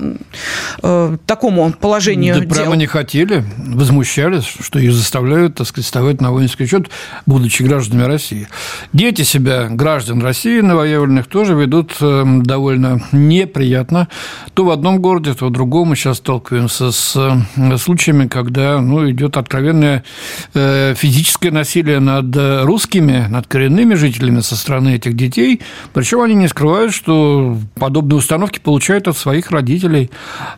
такому 1.27 1.73
положению 1.73 2.35
да 2.35 2.41
дел. 2.41 2.51
прямо 2.51 2.77
не 2.77 2.87
хотели, 2.87 3.45
возмущались, 3.59 4.45
что 4.45 4.79
их 4.79 4.93
заставляют, 4.93 5.57
так 5.57 5.67
сказать, 5.67 5.87
ставить 5.87 6.21
на 6.21 6.33
воинский 6.33 6.65
учет, 6.65 6.89
будучи 7.27 7.63
гражданами 7.63 8.07
России. 8.07 8.49
Дети 8.93 9.23
себя, 9.23 9.69
граждан 9.69 10.23
России 10.23 10.61
новоявленных, 10.61 11.27
тоже 11.27 11.55
ведут 11.55 11.97
довольно 12.01 13.03
неприятно. 13.13 14.09
То 14.55 14.65
в 14.65 14.71
одном 14.71 15.01
городе, 15.01 15.35
то 15.35 15.47
в 15.47 15.51
другом. 15.51 15.89
Мы 15.89 15.97
сейчас 15.97 16.19
сталкиваемся 16.19 16.93
с 16.93 17.47
случаями, 17.79 18.27
когда 18.29 18.81
ну, 18.81 19.11
идет 19.11 19.37
откровенное 19.37 20.05
физическое 20.55 21.51
насилие 21.59 21.99
над 21.99 22.35
э, 22.37 22.63
русскими, 22.63 23.27
над 23.29 23.47
коренными 23.47 23.95
жителями 23.95 24.41
со 24.41 24.57
стороны 24.57 24.95
этих 24.95 25.15
детей. 25.15 25.61
Причем 25.93 26.21
они 26.21 26.35
не 26.35 26.49
скрывают, 26.49 26.95
что 26.95 27.57
подобные 27.75 28.19
установки 28.19 28.61
получают 28.61 29.09
от 29.09 29.17
своих 29.17 29.51
родителей, 29.51 30.11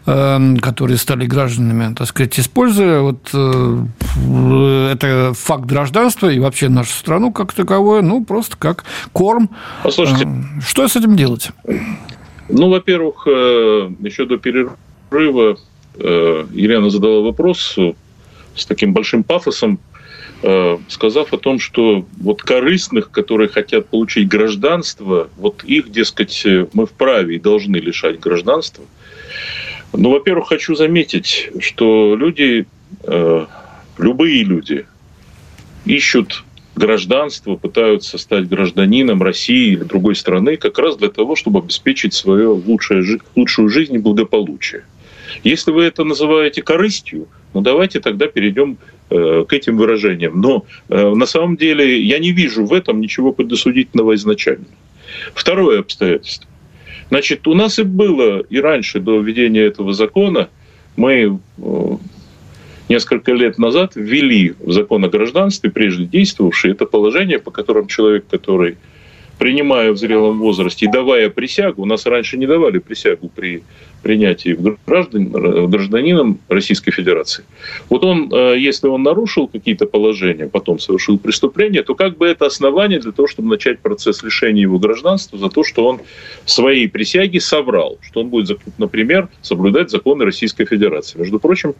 эм, 0.06 0.58
которые 0.58 0.98
стали 0.98 1.26
гражданами, 1.26 1.94
так 1.94 2.06
сказать, 2.06 2.38
используя 2.38 3.00
вот 3.00 3.30
э, 3.32 3.86
это 4.92 5.32
факт 5.34 5.64
гражданства 5.64 6.28
и 6.28 6.38
вообще 6.38 6.68
нашу 6.68 6.92
страну 6.92 7.32
как 7.32 7.52
таковое, 7.52 8.02
ну, 8.02 8.24
просто 8.24 8.56
как 8.58 8.84
корм. 9.12 9.50
Послушайте. 9.82 10.24
Эм, 10.24 10.60
что 10.60 10.86
с 10.86 10.96
этим 10.96 11.16
делать? 11.16 11.50
Ну, 12.50 12.68
во-первых, 12.68 13.26
э, 13.26 13.90
еще 14.00 14.26
до 14.26 14.36
перерыва 14.36 15.56
Елена 15.98 16.88
задала 16.88 17.20
вопрос 17.20 17.76
с 18.54 18.66
таким 18.66 18.92
большим 18.92 19.22
пафосом 19.22 19.78
Э, 19.89 19.89
сказав 20.88 21.32
о 21.32 21.38
том, 21.38 21.58
что 21.58 22.06
вот 22.18 22.42
корыстных, 22.42 23.10
которые 23.10 23.48
хотят 23.48 23.88
получить 23.88 24.28
гражданство, 24.28 25.28
вот 25.36 25.64
их, 25.64 25.90
дескать, 25.90 26.46
мы 26.72 26.86
вправе 26.86 27.36
и 27.36 27.38
должны 27.38 27.76
лишать 27.76 28.20
гражданства. 28.20 28.84
Ну, 29.92 30.10
во-первых, 30.10 30.48
хочу 30.48 30.74
заметить, 30.74 31.50
что 31.58 32.14
люди, 32.14 32.66
э, 33.04 33.46
любые 33.98 34.44
люди, 34.44 34.86
ищут 35.84 36.44
гражданство, 36.76 37.56
пытаются 37.56 38.16
стать 38.18 38.48
гражданином 38.48 39.22
России 39.22 39.72
или 39.72 39.84
другой 39.84 40.14
страны 40.14 40.56
как 40.56 40.78
раз 40.78 40.96
для 40.96 41.08
того, 41.08 41.36
чтобы 41.36 41.58
обеспечить 41.58 42.14
свою 42.14 42.54
лучшую 42.54 43.68
жизнь 43.68 43.94
и 43.94 43.98
благополучие. 43.98 44.84
Если 45.44 45.70
вы 45.70 45.84
это 45.84 46.04
называете 46.04 46.62
корыстью, 46.62 47.28
ну 47.54 47.60
давайте 47.60 48.00
тогда 48.00 48.26
перейдем 48.26 48.78
Э, 49.12 49.44
к 49.44 49.52
этим 49.52 49.76
выражениям. 49.76 50.40
Но 50.40 50.66
э, 50.88 51.14
на 51.14 51.26
самом 51.26 51.56
деле 51.56 52.00
я 52.00 52.20
не 52.20 52.30
вижу 52.30 52.64
в 52.64 52.72
этом 52.72 53.00
ничего 53.00 53.32
предосудительного 53.32 54.14
изначально. 54.14 54.66
Второе 55.34 55.80
обстоятельство. 55.80 56.48
Значит, 57.08 57.48
у 57.48 57.54
нас 57.54 57.80
и 57.80 57.82
было 57.82 58.38
и 58.38 58.60
раньше, 58.60 59.00
до 59.00 59.18
введения 59.18 59.62
этого 59.62 59.94
закона, 59.94 60.48
мы 60.94 61.40
э, 61.58 61.96
несколько 62.88 63.32
лет 63.32 63.58
назад 63.58 63.96
ввели 63.96 64.54
в 64.60 64.70
закон 64.70 65.04
о 65.04 65.08
гражданстве, 65.08 65.72
прежде 65.72 66.04
действовавший, 66.04 66.70
это 66.70 66.86
положение, 66.86 67.40
по 67.40 67.50
которому 67.50 67.88
человек, 67.88 68.26
который 68.30 68.76
принимая 69.40 69.90
в 69.90 69.96
зрелом 69.96 70.38
возрасте 70.38 70.84
и 70.84 70.90
давая 70.90 71.30
присягу, 71.30 71.82
у 71.82 71.86
нас 71.86 72.04
раньше 72.04 72.36
не 72.36 72.46
давали 72.46 72.78
присягу 72.78 73.30
при 73.34 73.62
принятии 74.02 74.54
граждан, 74.86 75.30
гражданином 75.70 76.38
Российской 76.48 76.90
Федерации. 76.90 77.44
Вот 77.88 78.04
он, 78.04 78.30
э, 78.30 78.58
если 78.58 78.86
он 78.88 79.02
нарушил 79.02 79.48
какие-то 79.48 79.86
положения, 79.86 80.46
потом 80.46 80.78
совершил 80.78 81.18
преступление, 81.18 81.82
то 81.82 81.94
как 81.94 82.18
бы 82.18 82.26
это 82.26 82.44
основание 82.44 83.00
для 83.00 83.12
того, 83.12 83.28
чтобы 83.28 83.48
начать 83.48 83.78
процесс 83.78 84.22
лишения 84.22 84.62
его 84.62 84.78
гражданства 84.78 85.38
за 85.38 85.48
то, 85.48 85.64
что 85.64 85.86
он 85.86 86.00
в 86.44 86.50
своей 86.50 86.86
присяге 86.86 87.40
соврал, 87.40 87.96
что 88.02 88.20
он 88.20 88.28
будет, 88.28 88.58
например, 88.76 89.28
соблюдать 89.40 89.90
законы 89.90 90.26
Российской 90.26 90.66
Федерации. 90.66 91.18
Между 91.18 91.40
прочим, 91.40 91.74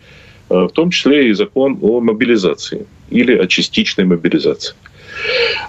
э, 0.48 0.54
в 0.54 0.70
том 0.70 0.90
числе 0.90 1.28
и 1.28 1.34
закон 1.34 1.78
о 1.82 2.00
мобилизации 2.00 2.86
или 3.10 3.36
о 3.36 3.46
частичной 3.46 4.06
мобилизации. 4.06 4.74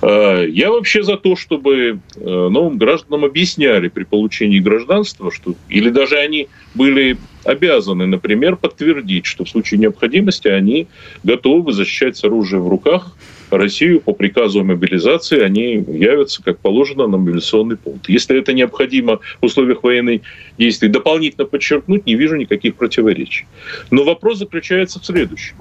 Э, 0.01 0.46
я 0.48 0.72
вообще 0.72 1.03
за 1.03 1.17
то, 1.17 1.36
чтобы 1.36 2.00
э, 2.15 2.20
новым 2.20 2.77
гражданам 2.77 3.25
объясняли 3.25 3.88
при 3.88 4.03
получении 4.03 4.60
гражданства, 4.60 5.31
что 5.31 5.55
или 5.70 5.89
даже 5.89 6.17
они 6.17 6.48
были 6.75 7.17
обязаны, 7.43 8.05
например, 8.05 8.55
подтвердить, 8.55 9.25
что 9.25 9.46
в 9.46 9.50
случае 9.50 9.79
необходимости 9.79 10.48
они 10.48 10.88
готовы 11.24 11.74
защищать 11.74 12.17
с 12.17 12.24
оружием 12.24 12.63
в 12.63 12.70
руках 12.70 13.15
Россию 13.50 14.00
по 14.00 14.13
приказу 14.13 14.62
о 14.62 14.63
мобилизации, 14.63 15.41
они 15.41 15.74
явятся, 15.74 16.41
как 16.41 16.60
положено, 16.60 17.08
на 17.08 17.17
мобилизационный 17.17 17.77
пункт. 17.77 18.08
Если 18.08 18.39
это 18.39 18.53
необходимо 18.53 19.20
в 19.41 19.46
условиях 19.46 19.84
военной 19.84 20.22
действий, 20.58 20.88
дополнительно 20.88 21.46
подчеркнуть, 21.46 22.05
не 22.05 22.15
вижу 22.15 22.38
никаких 22.38 22.75
противоречий. 22.75 23.46
Но 23.89 24.03
вопрос 24.03 24.38
заключается 24.39 25.00
в 25.00 25.05
следующем. 25.05 25.58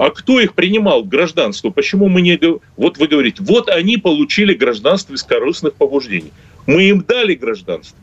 А 0.00 0.10
кто 0.10 0.40
их 0.40 0.54
принимал 0.54 1.04
гражданство? 1.04 1.68
Почему 1.68 2.08
мы 2.08 2.22
не... 2.22 2.40
Вот 2.78 2.96
вы 2.96 3.06
говорите, 3.06 3.42
вот 3.42 3.68
они 3.68 3.98
получили 3.98 4.54
гражданство 4.54 5.12
из 5.12 5.22
корыстных 5.22 5.74
побуждений. 5.74 6.32
Мы 6.66 6.84
им 6.84 7.02
дали 7.02 7.34
гражданство. 7.34 7.98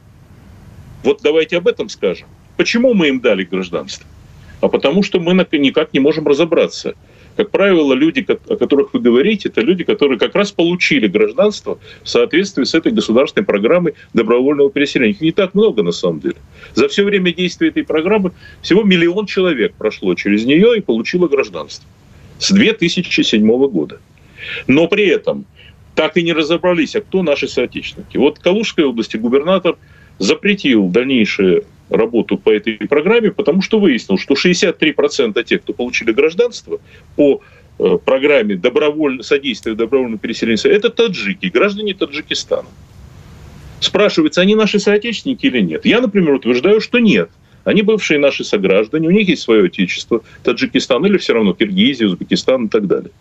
Вот 1.02 1.22
давайте 1.24 1.58
об 1.58 1.68
этом 1.68 1.90
скажем. 1.90 2.28
Почему 2.56 2.94
мы 2.94 3.08
им 3.08 3.20
дали 3.20 3.46
гражданство? 3.46 4.06
А 4.62 4.68
потому 4.68 5.02
что 5.02 5.20
мы 5.20 5.34
никак 5.54 5.92
не 5.92 6.00
можем 6.00 6.28
разобраться. 6.28 6.94
Как 7.38 7.52
правило, 7.52 7.94
люди, 7.94 8.26
о 8.28 8.56
которых 8.56 8.96
вы 8.96 9.00
говорите, 9.00 9.50
это 9.50 9.62
люди, 9.62 9.84
которые 9.84 10.18
как 10.18 10.34
раз 10.34 10.52
получили 10.52 11.06
гражданство 11.08 11.78
в 12.02 12.10
соответствии 12.10 12.64
с 12.64 12.74
этой 12.74 12.92
государственной 12.92 13.46
программой 13.46 13.94
добровольного 14.16 14.72
переселения. 14.72 15.14
Их 15.14 15.22
не 15.22 15.32
так 15.32 15.54
много, 15.54 15.84
на 15.84 15.92
самом 15.92 16.20
деле. 16.20 16.38
За 16.74 16.88
все 16.88 17.04
время 17.04 17.32
действия 17.32 17.68
этой 17.68 17.84
программы 17.84 18.32
всего 18.64 18.82
миллион 18.82 19.28
человек 19.28 19.76
прошло 19.76 20.16
через 20.16 20.46
нее 20.46 20.78
и 20.78 20.82
получило 20.82 21.28
гражданство 21.28 21.88
с 22.40 22.52
2007 22.52 23.48
года. 23.68 24.00
Но 24.66 24.88
при 24.88 25.06
этом 25.06 25.46
так 25.94 26.18
и 26.18 26.24
не 26.24 26.34
разобрались, 26.34 26.96
а 26.96 27.02
кто 27.02 27.22
наши 27.22 27.48
соотечественники. 27.48 28.18
Вот 28.18 28.40
в 28.40 28.42
Калужской 28.42 28.84
области 28.84 29.18
губернатор 29.18 29.78
запретил 30.18 30.88
дальнейшее 30.88 31.64
работу 31.90 32.38
по 32.38 32.50
этой 32.50 32.76
программе, 32.76 33.32
потому 33.32 33.62
что 33.62 33.80
выяснил, 33.80 34.18
что 34.18 34.34
63% 34.34 35.44
тех, 35.44 35.62
кто 35.62 35.74
получили 35.74 36.12
гражданство 36.12 36.80
по 37.16 37.42
э, 37.80 37.98
программе 38.04 38.56
добровольно, 38.56 39.24
содействия 39.24 39.74
добровольному 39.74 40.18
переселению, 40.18 40.72
это 40.72 40.90
таджики, 40.90 41.48
граждане 41.48 41.94
Таджикистана. 41.94 42.68
Спрашивается, 43.80 44.42
они 44.42 44.56
наши 44.56 44.80
соотечественники 44.80 45.46
или 45.46 45.62
нет? 45.62 45.86
Я, 45.86 46.02
например, 46.02 46.34
утверждаю, 46.34 46.82
что 46.82 47.00
нет. 47.00 47.30
Они 47.64 47.82
бывшие 47.82 48.18
наши 48.18 48.44
сограждане, 48.44 49.08
у 49.08 49.12
них 49.12 49.28
есть 49.28 49.44
свое 49.44 49.66
отечество, 49.66 50.22
Таджикистан 50.44 51.06
или 51.06 51.18
все 51.18 51.34
равно 51.34 51.54
Киргизия, 51.54 52.08
Узбекистан 52.08 52.66
и 52.66 52.70
так 52.70 52.88
далее. 52.88 53.12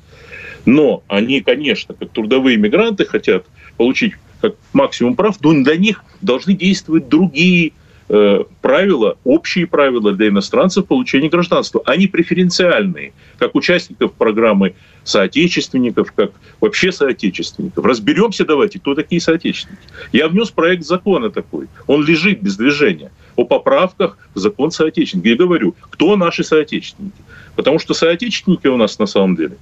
Но 0.64 1.02
они, 1.08 1.40
конечно, 1.40 1.94
как 1.94 2.10
трудовые 2.10 2.56
мигранты 2.56 3.04
хотят 3.04 3.44
получить 3.76 4.14
как 4.40 4.54
максимум 4.72 5.16
прав, 5.16 5.36
но 5.42 5.52
для 5.52 5.76
них 5.76 6.04
должны 6.20 6.54
действовать 6.54 7.08
другие 7.08 7.72
правила, 8.08 9.16
общие 9.24 9.66
правила 9.66 10.12
для 10.12 10.28
иностранцев 10.28 10.86
получения 10.86 11.28
гражданства. 11.28 11.82
Они 11.84 12.06
преференциальные, 12.06 13.12
как 13.38 13.54
участников 13.54 14.12
программы 14.12 14.74
соотечественников, 15.02 16.12
как 16.12 16.32
вообще 16.60 16.92
соотечественников. 16.92 17.84
Разберемся 17.84 18.44
давайте, 18.44 18.78
кто 18.78 18.94
такие 18.94 19.20
соотечественники. 19.20 19.82
Я 20.12 20.28
внес 20.28 20.50
проект 20.50 20.84
закона 20.84 21.30
такой. 21.30 21.66
Он 21.86 22.04
лежит 22.04 22.42
без 22.42 22.56
движения. 22.56 23.10
О 23.34 23.44
поправках 23.44 24.18
в 24.34 24.38
закон 24.38 24.70
соотечественников. 24.70 25.30
Я 25.30 25.36
говорю, 25.36 25.74
кто 25.90 26.16
наши 26.16 26.44
соотечественники. 26.44 27.16
Потому 27.56 27.78
что 27.78 27.92
соотечественники 27.94 28.66
у 28.68 28.76
нас 28.76 28.98
на 28.98 29.06
самом 29.06 29.36
деле 29.36 29.56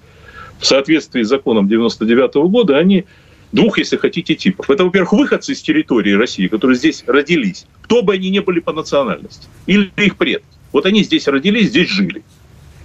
в 0.58 0.66
соответствии 0.66 1.22
с 1.22 1.28
законом 1.28 1.68
99 1.68 2.34
года, 2.48 2.78
они 2.78 3.04
двух, 3.54 3.78
если 3.78 3.96
хотите, 3.96 4.34
типов. 4.34 4.68
Это, 4.68 4.84
во-первых, 4.84 5.12
выходцы 5.12 5.52
из 5.52 5.62
территории 5.62 6.12
России, 6.12 6.49
которые 6.49 6.76
здесь 6.76 7.04
родились, 7.06 7.66
кто 7.82 8.02
бы 8.02 8.14
они 8.14 8.30
ни 8.30 8.40
были 8.40 8.61
по 8.61 8.73
национальности, 8.73 9.49
или 9.66 9.90
их 9.96 10.16
предки. 10.16 10.46
Вот 10.73 10.87
они 10.87 11.04
здесь 11.04 11.28
родились, 11.28 11.68
здесь 11.68 11.88
жили. 11.88 12.25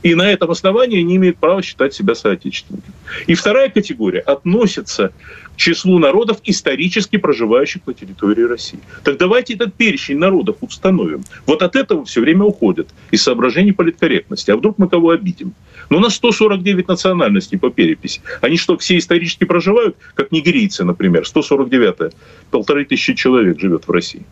И 0.02 0.16
на 0.16 0.32
этом 0.32 0.50
основании 0.52 1.00
они 1.02 1.18
имеют 1.18 1.38
право 1.38 1.62
считать 1.62 1.94
себя 1.94 2.16
соотечественниками. 2.16 2.94
И 3.28 3.34
вторая 3.34 3.70
категория 3.70 4.20
относится 4.20 5.12
к 5.54 5.58
числу 5.58 6.00
народов, 6.00 6.38
исторически 6.46 7.18
проживающих 7.18 7.86
на 7.86 7.94
территории 7.94 8.44
России. 8.44 8.80
Так 9.04 9.18
давайте 9.18 9.56
этот 9.56 9.74
перечень 9.74 10.18
народов 10.18 10.58
установим. 10.62 11.24
Вот 11.46 11.62
от 11.62 11.76
этого 11.76 12.06
все 12.06 12.22
время 12.22 12.46
уходят 12.46 12.88
из 13.12 13.24
соображений 13.24 13.74
политкорректности. 13.74 14.52
А 14.52 14.56
вдруг 14.56 14.78
мы 14.78 14.88
кого 14.88 15.10
обидим? 15.10 15.54
Но 15.90 15.98
у 15.98 16.00
нас 16.00 16.16
149 16.16 16.88
национальностей 16.88 17.60
по 17.60 17.70
переписи. 17.70 18.22
Они 18.40 18.56
что, 18.56 18.78
все 18.78 18.98
исторически 18.98 19.44
проживают, 19.44 19.98
как 20.14 20.32
нигерийцы, 20.32 20.86
например? 20.86 21.28
149 21.28 22.14
полторы 22.52 22.86
тысячи 22.86 23.16
человек 23.16 23.60
живет 23.60 23.86
в 23.86 23.92
России. 23.92 24.24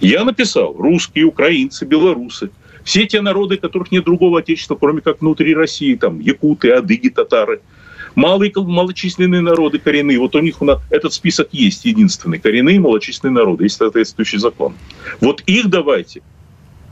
Я 0.00 0.24
написал 0.24 0.74
русские, 0.76 1.24
украинцы, 1.24 1.86
белорусы– 1.86 2.50
все 2.84 3.06
те 3.06 3.20
народы, 3.20 3.56
которых 3.56 3.90
нет 3.92 4.04
другого 4.04 4.40
отечества, 4.40 4.76
кроме 4.76 5.00
как 5.00 5.20
внутри 5.20 5.54
России, 5.54 5.94
там 5.94 6.20
якуты, 6.20 6.70
адыги, 6.70 7.08
татары, 7.08 7.60
малые, 8.14 8.52
малочисленные 8.54 9.40
народы 9.40 9.78
коренные, 9.78 10.18
вот 10.18 10.34
у 10.34 10.40
них 10.40 10.60
у 10.60 10.64
нас 10.64 10.80
этот 10.90 11.12
список 11.12 11.48
есть 11.52 11.84
единственный, 11.84 12.38
коренные 12.38 12.80
малочисленные 12.80 13.34
народы, 13.34 13.64
есть 13.64 13.76
соответствующий 13.76 14.38
закон. 14.38 14.74
Вот 15.20 15.42
их 15.46 15.68
давайте 15.68 16.22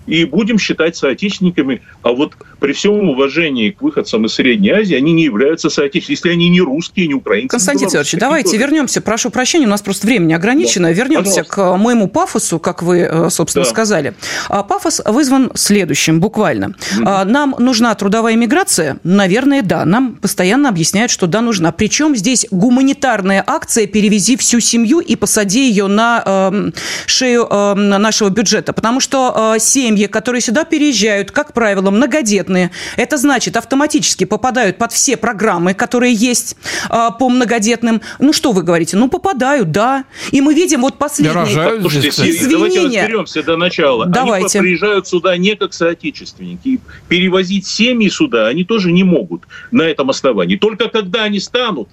и 0.06 0.24
будем 0.24 0.58
считать 0.58 0.96
соотечественниками. 0.96 1.82
А 2.02 2.12
вот 2.12 2.32
при 2.58 2.72
всем 2.72 3.08
уважении 3.08 3.70
к 3.70 3.80
выходцам 3.82 4.26
из 4.26 4.34
Средней 4.34 4.70
Азии, 4.70 4.94
они 4.94 5.12
не 5.12 5.24
являются 5.24 5.70
соотечественниками, 5.70 6.10
если 6.10 6.30
они 6.30 6.48
не 6.48 6.60
русские, 6.60 7.06
не 7.06 7.14
украинцы. 7.14 7.48
Константин 7.48 7.88
Федорович, 7.88 8.14
давайте 8.18 8.50
тоже. 8.50 8.58
вернемся, 8.58 9.00
прошу 9.00 9.30
прощения, 9.30 9.66
у 9.66 9.70
нас 9.70 9.82
просто 9.82 10.06
времени 10.06 10.32
ограничено, 10.32 10.88
да. 10.88 10.94
вернемся 10.94 11.44
Пожалуйста. 11.44 11.54
к 11.54 11.76
моему 11.76 12.08
пафосу, 12.08 12.58
как 12.58 12.82
вы, 12.82 13.00
э, 13.00 13.30
собственно, 13.30 13.64
да. 13.64 13.70
сказали. 13.70 14.14
А 14.48 14.62
пафос 14.62 15.00
вызван 15.04 15.52
следующим, 15.54 16.20
буквально. 16.20 16.74
Mm-hmm. 16.98 17.24
Нам 17.24 17.54
нужна 17.58 17.94
трудовая 17.94 18.36
миграция? 18.36 18.98
Наверное, 19.04 19.62
да. 19.62 19.84
Нам 19.84 20.16
постоянно 20.16 20.68
объясняют, 20.68 21.10
что 21.10 21.26
да, 21.26 21.40
нужна. 21.40 21.72
Причем 21.72 22.16
здесь 22.16 22.46
гуманитарная 22.50 23.44
акция 23.46 23.86
«Перевези 23.86 24.36
всю 24.36 24.60
семью 24.60 25.00
и 25.00 25.16
посади 25.16 25.68
ее 25.68 25.86
на 25.86 26.22
э, 26.24 26.70
шею 27.06 27.46
э, 27.48 27.74
нашего 27.74 28.28
бюджета». 28.28 28.72
Потому 28.72 29.00
что 29.00 29.54
э, 29.56 29.58
семьи 29.60 29.89
семьи, 29.90 30.07
которые 30.07 30.40
сюда 30.40 30.64
переезжают, 30.64 31.33
как 31.33 31.53
правило, 31.53 31.90
многодетные, 31.90 32.70
это 32.96 33.16
значит 33.16 33.57
автоматически 33.57 34.24
попадают 34.24 34.79
под 34.79 34.92
все 34.92 35.16
программы, 35.16 35.74
которые 35.74 36.14
есть 36.14 36.57
а, 36.88 37.11
по 37.11 37.29
многодетным. 37.29 38.00
Ну, 38.20 38.33
что 38.33 38.53
вы 38.53 38.62
говорите? 38.62 38.96
Ну, 38.96 39.09
попадают, 39.09 39.72
да. 39.72 40.05
И 40.31 40.40
мы 40.40 40.55
видим 40.55 40.83
вот 40.83 40.98
последние... 40.98 41.81
Слушайте, 41.81 42.48
давайте 42.48 42.87
разберемся 42.87 43.42
до 43.42 43.57
начала. 43.57 44.07
Давайте. 44.07 44.61
Они 44.61 44.68
приезжают 44.68 45.09
сюда 45.09 45.37
не 45.37 45.57
как 45.57 45.72
соотечественники. 45.72 46.81
Перевозить 47.09 47.66
семьи 47.66 48.09
сюда 48.09 48.46
они 48.46 48.64
тоже 48.64 48.92
не 48.92 49.03
могут 49.03 49.42
на 49.72 49.83
этом 49.83 50.11
основании. 50.11 50.57
Только 50.57 50.88
когда 50.88 51.24
они 51.24 51.40
станут 51.40 51.88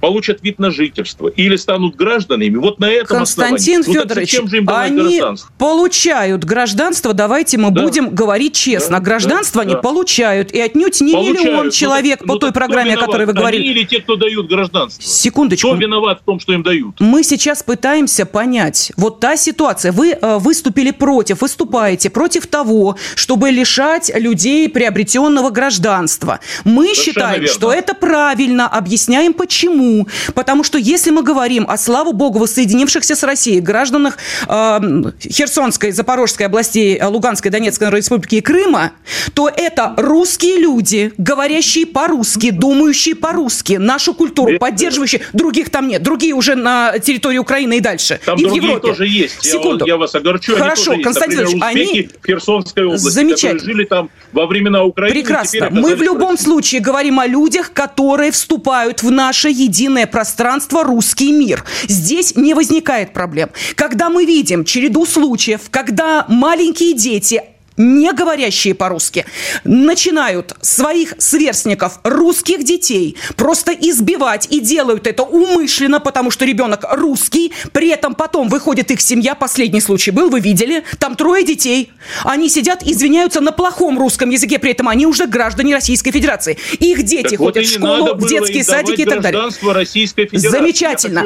получат 0.00 0.42
вид 0.42 0.58
на 0.58 0.70
жительство 0.70 1.28
или 1.28 1.56
станут 1.56 1.96
гражданами, 1.96 2.56
вот 2.56 2.80
на 2.80 2.90
этом 2.90 3.18
Константин 3.18 3.80
основании. 3.80 4.02
Федорович, 4.02 4.38
ну, 4.40 4.48
же 4.48 4.64
они 4.66 5.22
получают 5.58 6.44
гражданство, 6.44 7.12
давайте 7.12 7.58
мы 7.58 7.70
да. 7.70 7.82
будем 7.82 8.10
говорить 8.10 8.54
честно. 8.54 8.98
Да, 8.98 9.04
гражданство 9.04 9.62
да, 9.62 9.66
они 9.66 9.74
да. 9.74 9.80
получают, 9.80 10.52
и 10.52 10.60
отнюдь 10.60 11.00
не 11.00 11.12
получают. 11.12 11.40
миллион 11.40 11.64
ну, 11.66 11.70
человек 11.70 12.20
ну, 12.22 12.26
по 12.26 12.32
ну, 12.34 12.38
той 12.40 12.52
программе, 12.52 12.94
о 12.94 12.98
которой 12.98 13.26
вы 13.26 13.32
говорили. 13.32 13.62
Они 13.62 13.72
или 13.72 13.84
те, 13.84 14.00
кто 14.00 14.16
дают 14.16 14.48
гражданство? 14.48 15.02
Секундочку. 15.02 15.68
Кто 15.68 15.76
виноват 15.76 16.20
в 16.20 16.24
том, 16.24 16.40
что 16.40 16.52
им 16.52 16.62
дают? 16.62 16.98
Мы 17.00 17.22
сейчас 17.22 17.62
пытаемся 17.62 18.26
понять, 18.26 18.92
вот 18.96 19.20
та 19.20 19.36
ситуация, 19.36 19.92
вы 19.92 20.12
э, 20.12 20.38
выступили 20.38 20.90
против, 20.90 21.42
выступаете 21.42 22.10
против 22.10 22.46
того, 22.46 22.96
чтобы 23.14 23.50
лишать 23.50 24.10
людей 24.14 24.68
приобретенного 24.68 25.50
гражданства. 25.50 26.40
Мы 26.64 26.86
Совершенно 26.86 27.04
считаем, 27.04 27.40
верно. 27.42 27.54
что 27.54 27.72
это 27.72 27.94
правильно, 27.94 28.66
объясняем 28.68 29.34
почему. 29.34 29.89
Потому 30.34 30.64
что 30.64 30.78
если 30.78 31.10
мы 31.10 31.22
говорим 31.22 31.66
о, 31.68 31.76
слава 31.76 32.12
богу, 32.12 32.38
воссоединившихся 32.38 33.14
с 33.14 33.22
Россией 33.22 33.60
гражданах 33.60 34.18
э, 34.48 34.80
Херсонской, 35.22 35.92
Запорожской 35.92 36.46
областей, 36.46 36.96
э, 36.96 37.06
Луганской, 37.06 37.50
Донецкой 37.50 37.90
республики 37.90 38.36
и 38.36 38.40
Крыма, 38.40 38.92
то 39.34 39.48
это 39.48 39.94
русские 39.96 40.58
люди, 40.58 41.12
говорящие 41.18 41.86
по-русски, 41.86 42.50
думающие 42.50 43.14
по-русски, 43.14 43.74
нашу 43.74 44.14
культуру, 44.14 44.58
поддерживающие. 44.58 45.22
Других 45.32 45.70
там 45.70 45.88
нет. 45.88 46.02
Другие 46.02 46.34
уже 46.34 46.54
на 46.54 46.98
территории 46.98 47.38
Украины 47.38 47.78
и 47.78 47.80
дальше. 47.80 48.20
Там 48.24 48.38
и 48.38 48.42
другие 48.42 48.62
в 48.62 48.64
Европе. 48.66 48.88
тоже 48.88 49.06
есть. 49.06 49.42
Секунду. 49.42 49.86
Я, 49.86 49.94
я 49.94 49.96
вас 49.98 50.14
огорчу. 50.14 50.56
Хорошо, 50.56 50.92
они 50.92 51.02
Константин 51.02 51.40
Ильич, 51.40 51.62
они... 51.62 52.08
в 52.22 52.26
Херсонской 52.26 52.84
области, 52.84 53.08
Замечательно. 53.08 53.64
жили 53.64 53.84
там 53.84 54.10
во 54.32 54.46
времена 54.46 54.84
Украины. 54.84 55.14
Прекрасно. 55.14 55.68
Мы 55.70 55.94
в 55.94 56.02
любом 56.02 56.36
случае 56.36 56.80
говорим 56.80 57.18
о 57.18 57.26
людях, 57.26 57.72
которые 57.72 58.30
вступают 58.30 59.02
в 59.02 59.10
наше 59.10 59.48
единство 59.48 59.79
единое 59.80 60.06
пространство 60.06 60.84
русский 60.84 61.32
мир. 61.32 61.64
Здесь 61.88 62.36
не 62.36 62.52
возникает 62.52 63.14
проблем. 63.14 63.48
Когда 63.76 64.10
мы 64.10 64.26
видим 64.26 64.64
череду 64.64 65.06
случаев, 65.06 65.62
когда 65.70 66.26
маленькие 66.28 66.92
дети 66.92 67.42
не 67.80 68.12
говорящие 68.12 68.74
по-русски, 68.74 69.24
начинают 69.64 70.54
своих 70.60 71.14
сверстников, 71.18 71.98
русских 72.04 72.62
детей, 72.62 73.16
просто 73.36 73.72
избивать 73.72 74.48
и 74.50 74.60
делают 74.60 75.06
это 75.06 75.22
умышленно, 75.22 75.98
потому 75.98 76.30
что 76.30 76.44
ребенок 76.44 76.84
русский, 76.90 77.52
при 77.72 77.88
этом 77.88 78.14
потом 78.14 78.48
выходит 78.48 78.90
их 78.90 79.00
семья, 79.00 79.34
последний 79.34 79.80
случай 79.80 80.10
был, 80.10 80.28
вы 80.28 80.40
видели, 80.40 80.84
там 80.98 81.16
трое 81.16 81.44
детей, 81.44 81.92
они 82.24 82.50
сидят, 82.50 82.82
извиняются 82.82 83.40
на 83.40 83.52
плохом 83.52 83.98
русском 83.98 84.28
языке, 84.28 84.58
при 84.58 84.72
этом 84.72 84.88
они 84.88 85.06
уже 85.06 85.26
граждане 85.26 85.74
Российской 85.74 86.10
Федерации. 86.10 86.58
Их 86.78 87.02
дети 87.04 87.30
так 87.30 87.38
ходят 87.38 87.56
вот 87.56 87.64
в 87.64 87.72
школу, 87.72 88.14
в 88.14 88.28
детские 88.28 88.64
садики 88.64 89.02
и 89.02 89.04
так 89.06 89.22
далее. 89.22 89.42
Российской 89.62 90.26
Федерации. 90.26 90.58
Замечательно. 90.58 91.24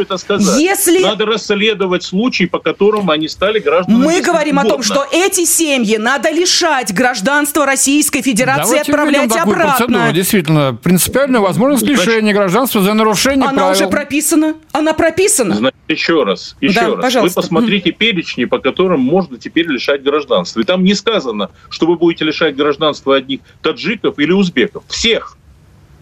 Если... 0.59 1.03
Надо 1.03 1.27
расследовать 1.27 2.05
случаи, 2.05 2.45
по 2.45 2.59
которым 2.59 3.11
они 3.11 3.29
стали 3.29 3.59
гражданами. 3.59 4.05
Мы 4.05 4.21
говорим 4.21 4.59
о 4.59 4.65
том, 4.65 4.83
что 4.83 5.07
эти 5.11 5.45
семьи 5.45 5.97
надо 5.97 6.31
лишать 6.45 6.93
гражданства 6.93 7.65
Российской 7.65 8.21
Федерации 8.21 8.77
и 8.77 8.81
отправлять 8.81 9.35
обратно. 9.35 9.77
Процедуру. 9.77 10.13
Действительно, 10.13 10.75
принципиальная 10.75 11.41
возможность 11.41 11.87
лишения 11.87 12.35
гражданства 12.35 12.83
за 12.83 12.93
нарушение 12.93 13.49
Она 13.49 13.63
правил. 13.65 13.73
уже 13.73 13.89
прописана. 13.89 14.55
Она 14.73 14.93
прописана. 14.93 15.55
Значит, 15.55 15.79
еще 15.89 16.23
раз, 16.23 16.57
еще 16.61 16.81
да, 16.81 16.87
раз. 16.89 17.03
Пожалуйста. 17.03 17.41
Вы 17.41 17.43
посмотрите 17.43 17.93
перечни, 17.93 18.45
по 18.45 18.59
которым 18.59 19.01
можно 19.01 19.39
теперь 19.39 19.67
лишать 19.67 20.03
гражданства. 20.03 20.61
И 20.61 20.65
там 20.65 20.85
не 20.85 20.95
сказано, 20.95 21.51
что 21.71 21.87
вы 21.87 21.97
будете 21.97 22.27
лишать 22.27 22.57
гражданства 22.57 23.17
одних 23.17 23.41
таджиков 23.63 24.19
или 24.19 24.33
узбеков. 24.33 24.85
Всех. 24.89 25.37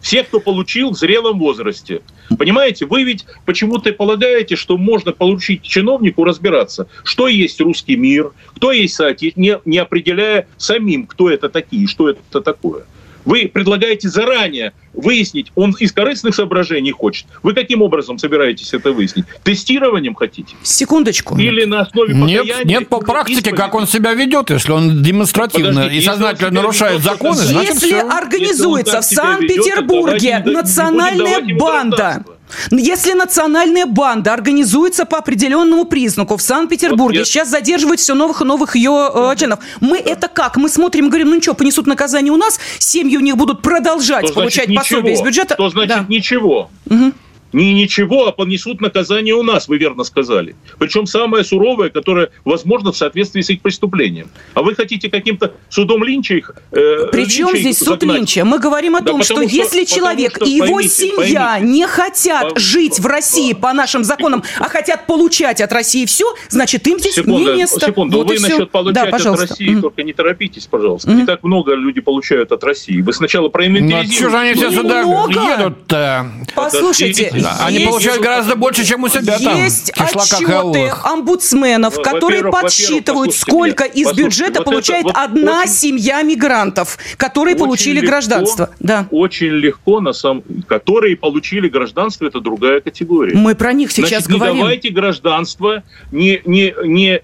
Всех, 0.03 0.27
кто 0.27 0.41
получил 0.41 0.91
в 0.91 0.97
зрелом 0.97 1.39
возрасте. 1.39 2.01
Понимаете, 2.37 2.85
вы 2.85 3.03
ведь 3.03 3.25
почему-то 3.45 3.93
полагаете, 3.93 4.57
что 4.57 4.77
можно 4.77 5.13
получить 5.13 5.61
чиновнику 5.61 6.25
разбираться, 6.25 6.87
что 7.05 7.29
есть 7.29 7.61
русский 7.61 7.95
мир, 7.95 8.33
кто 8.57 8.73
есть 8.73 8.95
соотечественник, 8.95 9.65
не, 9.65 9.71
не 9.71 9.77
определяя 9.77 10.45
самим, 10.57 11.07
кто 11.07 11.29
это 11.29 11.47
такие, 11.47 11.87
что 11.87 12.09
это 12.09 12.41
такое. 12.41 12.83
Вы 13.25 13.49
предлагаете 13.53 14.09
заранее 14.09 14.73
выяснить, 14.93 15.51
он 15.55 15.71
из 15.79 15.91
корыстных 15.91 16.35
соображений 16.35 16.91
хочет. 16.91 17.25
Вы 17.41 17.53
каким 17.53 17.81
образом 17.81 18.17
собираетесь 18.17 18.73
это 18.73 18.91
выяснить? 18.91 19.25
Тестированием 19.43 20.13
хотите? 20.13 20.55
Секундочку. 20.61 21.37
Или 21.37 21.65
на 21.65 21.81
основе 21.81 22.13
Нет, 22.13 22.65
нет 22.65 22.89
по 22.89 22.99
практике, 22.99 23.39
исповеди? 23.39 23.57
как 23.57 23.75
он 23.75 23.87
себя 23.87 24.13
ведет, 24.13 24.49
если 24.49 24.71
он 24.71 25.01
демонстративно 25.01 25.83
Подождите, 25.83 25.97
и 25.97 26.05
сознательно 26.05 26.51
нарушает 26.51 26.99
ведет, 26.99 27.11
законы, 27.11 27.37
значит 27.37 27.75
Если 27.75 27.87
все. 27.87 28.07
организуется 28.07 28.97
если 28.97 29.15
в 29.15 29.17
Санкт-Петербурге 29.17 30.43
национальная 30.45 31.41
банда, 31.55 32.23
если 32.71 33.13
национальная 33.13 33.85
банда 33.85 34.33
организуется 34.33 35.05
по 35.05 35.17
определенному 35.17 35.85
признаку 35.85 36.37
в 36.37 36.41
Санкт-Петербурге, 36.41 37.19
вот 37.19 37.27
сейчас 37.27 37.49
задерживают 37.49 37.99
все 37.99 38.13
новых 38.13 38.41
и 38.41 38.45
новых 38.45 38.75
ее 38.75 39.09
э, 39.13 39.35
членов, 39.37 39.59
мы 39.79 39.97
это 39.97 40.27
как? 40.27 40.57
Мы 40.57 40.69
смотрим, 40.69 41.09
говорим, 41.09 41.29
ну 41.29 41.35
ничего, 41.35 41.55
понесут 41.55 41.87
наказание 41.87 42.31
у 42.31 42.37
нас, 42.37 42.59
семьи 42.79 43.17
у 43.17 43.21
них 43.21 43.37
будут 43.37 43.61
продолжать 43.61 44.25
что 44.25 44.33
получать 44.33 44.73
пособие 44.73 45.13
из 45.13 45.21
бюджета. 45.21 45.55
Что 45.55 45.69
значит 45.69 45.89
да. 45.89 46.05
ничего? 46.07 46.69
Угу 46.89 47.13
не 47.53 47.73
ничего, 47.73 48.27
а 48.27 48.31
понесут 48.31 48.81
наказание 48.81 49.35
у 49.35 49.43
нас, 49.43 49.67
вы 49.67 49.77
верно 49.77 50.03
сказали. 50.03 50.55
Причем 50.79 51.05
самое 51.05 51.43
суровое, 51.43 51.89
которое 51.89 52.29
возможно 52.45 52.91
в 52.91 52.97
соответствии 52.97 53.41
с 53.41 53.49
их 53.49 53.61
преступлением. 53.61 54.29
А 54.53 54.61
вы 54.61 54.75
хотите 54.75 55.09
каким-то 55.09 55.53
судом 55.69 56.03
Линча 56.03 56.35
их 56.35 56.51
э, 56.71 57.07
Причем 57.11 57.47
Линча 57.47 57.59
здесь 57.59 57.79
суд 57.79 58.03
Линча? 58.03 58.43
Мы 58.43 58.59
говорим 58.59 58.95
о 58.95 59.01
да, 59.01 59.11
том, 59.11 59.23
что, 59.23 59.35
что 59.35 59.43
если 59.43 59.85
человек 59.85 60.35
что, 60.35 60.45
и 60.45 60.51
его 60.51 60.75
поймите, 60.75 60.89
семья 60.89 61.53
поймите, 61.53 61.73
не 61.73 61.87
хотят 61.87 62.53
по, 62.53 62.59
жить 62.59 62.99
в 62.99 63.05
России 63.05 63.53
по 63.53 63.73
нашим 63.73 64.03
законам, 64.03 64.43
а 64.59 64.67
хотят 64.67 65.05
получать 65.05 65.61
от 65.61 65.71
России 65.71 66.05
все, 66.05 66.33
значит, 66.49 66.87
им 66.87 66.99
здесь 66.99 67.15
секунду, 67.15 67.51
не 67.51 67.57
место. 67.59 67.79
Секунду, 67.87 68.17
вот 68.17 68.29
вы 68.29 68.39
насчет 68.39 68.71
получать 68.71 69.11
да, 69.11 69.31
от 69.31 69.39
России 69.39 69.77
mm. 69.77 69.81
только 69.81 70.03
не 70.03 70.13
торопитесь, 70.13 70.65
пожалуйста. 70.65 71.11
Mm. 71.11 71.15
Не 71.15 71.25
так 71.25 71.43
много 71.43 71.75
люди 71.75 72.01
получают 72.01 72.51
от 72.51 72.63
России. 72.63 73.01
Вы 73.01 73.13
сначала 73.13 73.49
проинвентаризируйте. 73.49 74.13
Ну, 74.13 74.19
что 74.19 74.29
же 74.29 74.37
они 74.37 74.53
все 74.53 74.71
сюда 74.71 75.01
едут-то? 75.29 76.31
Послушайте, 76.55 77.31
они 77.61 77.77
есть, 77.79 77.89
получают 77.89 78.21
гораздо 78.21 78.55
больше, 78.55 78.85
чем 78.85 79.03
у 79.03 79.09
себя 79.09 79.37
там. 79.39 79.57
Есть 79.57 79.91
отчеты 79.91 80.91
омбудсменов, 81.03 82.01
которые 82.01 82.43
подсчитывают, 82.51 83.33
сколько 83.33 83.83
из 83.83 84.13
бюджета 84.13 84.59
вот 84.59 84.65
получает 84.65 85.05
вот 85.05 85.15
одна 85.15 85.61
очень, 85.61 85.71
семья 85.71 86.21
мигрантов, 86.21 86.97
которые 87.17 87.55
получили 87.55 87.95
легко, 87.95 88.07
гражданство. 88.07 88.69
Да. 88.79 89.07
Очень 89.11 89.51
легко, 89.51 89.99
на 89.99 90.13
самом... 90.13 90.43
которые 90.67 91.15
получили 91.15 91.67
гражданство, 91.69 92.25
это 92.25 92.39
другая 92.39 92.81
категория. 92.81 93.35
Мы 93.35 93.55
про 93.55 93.73
них 93.73 93.91
сейчас 93.91 94.23
Значит, 94.23 94.29
говорим. 94.29 94.55
Не 94.55 94.61
давайте 94.61 94.89
гражданство, 94.89 95.83
не, 96.11 96.41
не, 96.45 96.73
не 96.83 97.21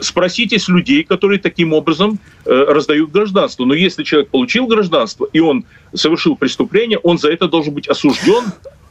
Спросите 0.00 0.58
с 0.58 0.68
людей, 0.68 1.04
которые 1.04 1.38
таким 1.38 1.74
образом 1.74 2.18
э, 2.46 2.50
раздают 2.50 3.10
гражданство. 3.10 3.66
Но 3.66 3.74
если 3.74 4.04
человек 4.04 4.30
получил 4.30 4.66
гражданство, 4.66 5.28
и 5.30 5.40
он 5.40 5.66
совершил 5.92 6.34
преступление, 6.34 6.98
он 6.98 7.18
за 7.18 7.30
это 7.30 7.46
должен 7.46 7.74
быть 7.74 7.86
осужден 7.86 8.44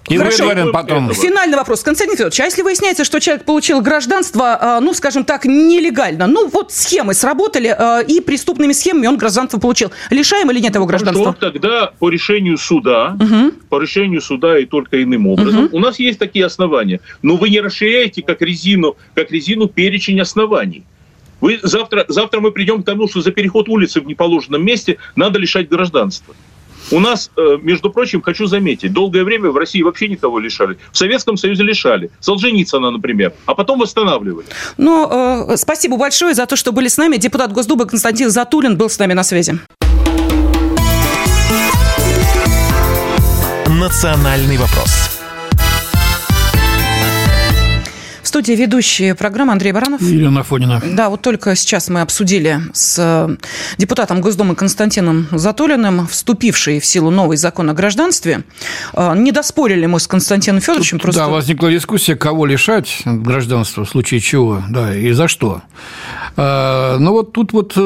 и 0.07 0.17
Хорошо. 0.17 0.45
выдворен 0.45 0.71
потом. 0.71 1.13
Финальный 1.13 1.57
вопрос. 1.57 1.83
Константин 1.83 2.15
Федорович, 2.15 2.39
а 2.39 2.45
если 2.45 2.61
выясняется, 2.61 3.03
что 3.03 3.19
человек 3.19 3.45
получил 3.45 3.81
гражданство, 3.81 4.57
а, 4.59 4.79
ну, 4.79 4.93
скажем 4.93 5.23
так, 5.23 5.45
нелегально, 5.45 6.27
ну, 6.27 6.47
вот 6.47 6.71
схемы 6.71 7.13
сработали, 7.13 7.67
а, 7.67 8.01
и 8.01 8.19
преступными 8.19 8.73
схемами 8.73 9.07
он 9.07 9.17
гражданство 9.17 9.59
получил, 9.59 9.91
лишаем 10.11 10.51
или 10.51 10.59
нет 10.59 10.75
его 10.75 10.85
гражданства? 10.85 11.33
Что 11.33 11.51
тогда 11.51 11.91
по 11.99 12.09
решению 12.09 12.57
суда, 12.57 13.17
угу. 13.19 13.51
по 13.69 13.81
решению 13.81 14.21
суда 14.21 14.59
и 14.59 14.65
только 14.65 15.01
иным 15.01 15.27
образом, 15.27 15.65
угу. 15.65 15.77
у 15.77 15.79
нас 15.79 15.97
есть 15.99 16.19
такие 16.19 16.45
основания. 16.45 16.99
Но 17.21 17.35
вы 17.37 17.49
не 17.49 17.59
расширяете 17.59 18.21
как 18.21 18.41
резину, 18.41 18.97
как 19.15 19.31
резину 19.31 19.67
перечень 19.67 20.19
оснований. 20.21 20.83
Вы 21.41 21.59
завтра, 21.61 22.05
завтра 22.07 22.39
мы 22.39 22.51
придем 22.51 22.81
к 22.81 22.85
тому, 22.85 23.07
что 23.07 23.21
за 23.21 23.31
переход 23.31 23.69
улицы 23.69 24.01
в 24.01 24.05
неположенном 24.05 24.63
месте 24.63 24.97
надо 25.15 25.39
лишать 25.39 25.67
гражданства. 25.67 26.35
У 26.91 26.99
нас, 26.99 27.31
э, 27.35 27.57
между 27.61 27.89
прочим, 27.89 28.21
хочу 28.21 28.45
заметить, 28.45 28.93
долгое 28.93 29.23
время 29.23 29.49
в 29.49 29.57
России 29.57 29.81
вообще 29.81 30.07
никого 30.07 30.39
лишали. 30.39 30.77
В 30.91 30.97
Советском 30.97 31.37
Союзе 31.37 31.63
лишали. 31.63 32.09
Солженицына, 32.19 32.91
например. 32.91 33.33
А 33.45 33.55
потом 33.55 33.79
восстанавливали. 33.79 34.45
Ну, 34.77 35.51
э, 35.51 35.57
спасибо 35.57 35.97
большое 35.97 36.33
за 36.33 36.45
то, 36.45 36.55
что 36.55 36.71
были 36.71 36.87
с 36.87 36.97
нами. 36.97 37.17
Депутат 37.17 37.51
Госдумы 37.51 37.85
Константин 37.85 38.29
Затулин 38.29 38.77
был 38.77 38.89
с 38.89 38.99
нами 38.99 39.13
на 39.13 39.23
связи. 39.23 39.59
Национальный 43.67 44.57
вопрос 44.57 45.14
студии 48.35 48.51
ведущие 48.51 49.15
программы 49.15 49.53
Андрей 49.53 49.71
Баранов. 49.71 50.01
И 50.01 50.07
Елена 50.07 50.43
Фонина. 50.43 50.81
Да, 50.85 51.09
вот 51.09 51.21
только 51.21 51.55
сейчас 51.55 51.87
мы 51.87 52.01
обсудили 52.01 52.59
с 52.73 52.97
э, 52.99 53.37
депутатом 53.77 54.19
Госдумы 54.19 54.55
Константином 54.55 55.27
Затулиным 55.31 56.05
вступивший 56.05 56.81
в 56.81 56.85
силу 56.85 57.11
новый 57.11 57.37
закон 57.37 57.69
о 57.69 57.73
гражданстве. 57.73 58.43
Э, 58.91 59.13
не 59.15 59.31
доспорили 59.31 59.85
мы 59.85 60.01
с 60.01 60.07
Константином 60.09 60.59
Федоровичем. 60.59 60.99
Просто... 60.99 61.21
Да, 61.21 61.27
возникла 61.29 61.71
дискуссия, 61.71 62.17
кого 62.17 62.45
лишать 62.45 63.03
гражданства, 63.05 63.85
в 63.85 63.89
случае 63.89 64.19
чего, 64.19 64.61
да, 64.69 64.93
и 64.93 65.13
за 65.13 65.29
что. 65.29 65.61
Э, 66.35 66.97
ну 66.99 67.11
вот 67.11 67.31
тут 67.31 67.53
вот 67.53 67.77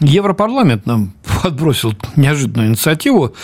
Европарламент 0.00 0.84
нам 0.84 1.14
подбросил 1.42 1.94
неожиданную 2.16 2.68
инициативу 2.68 3.34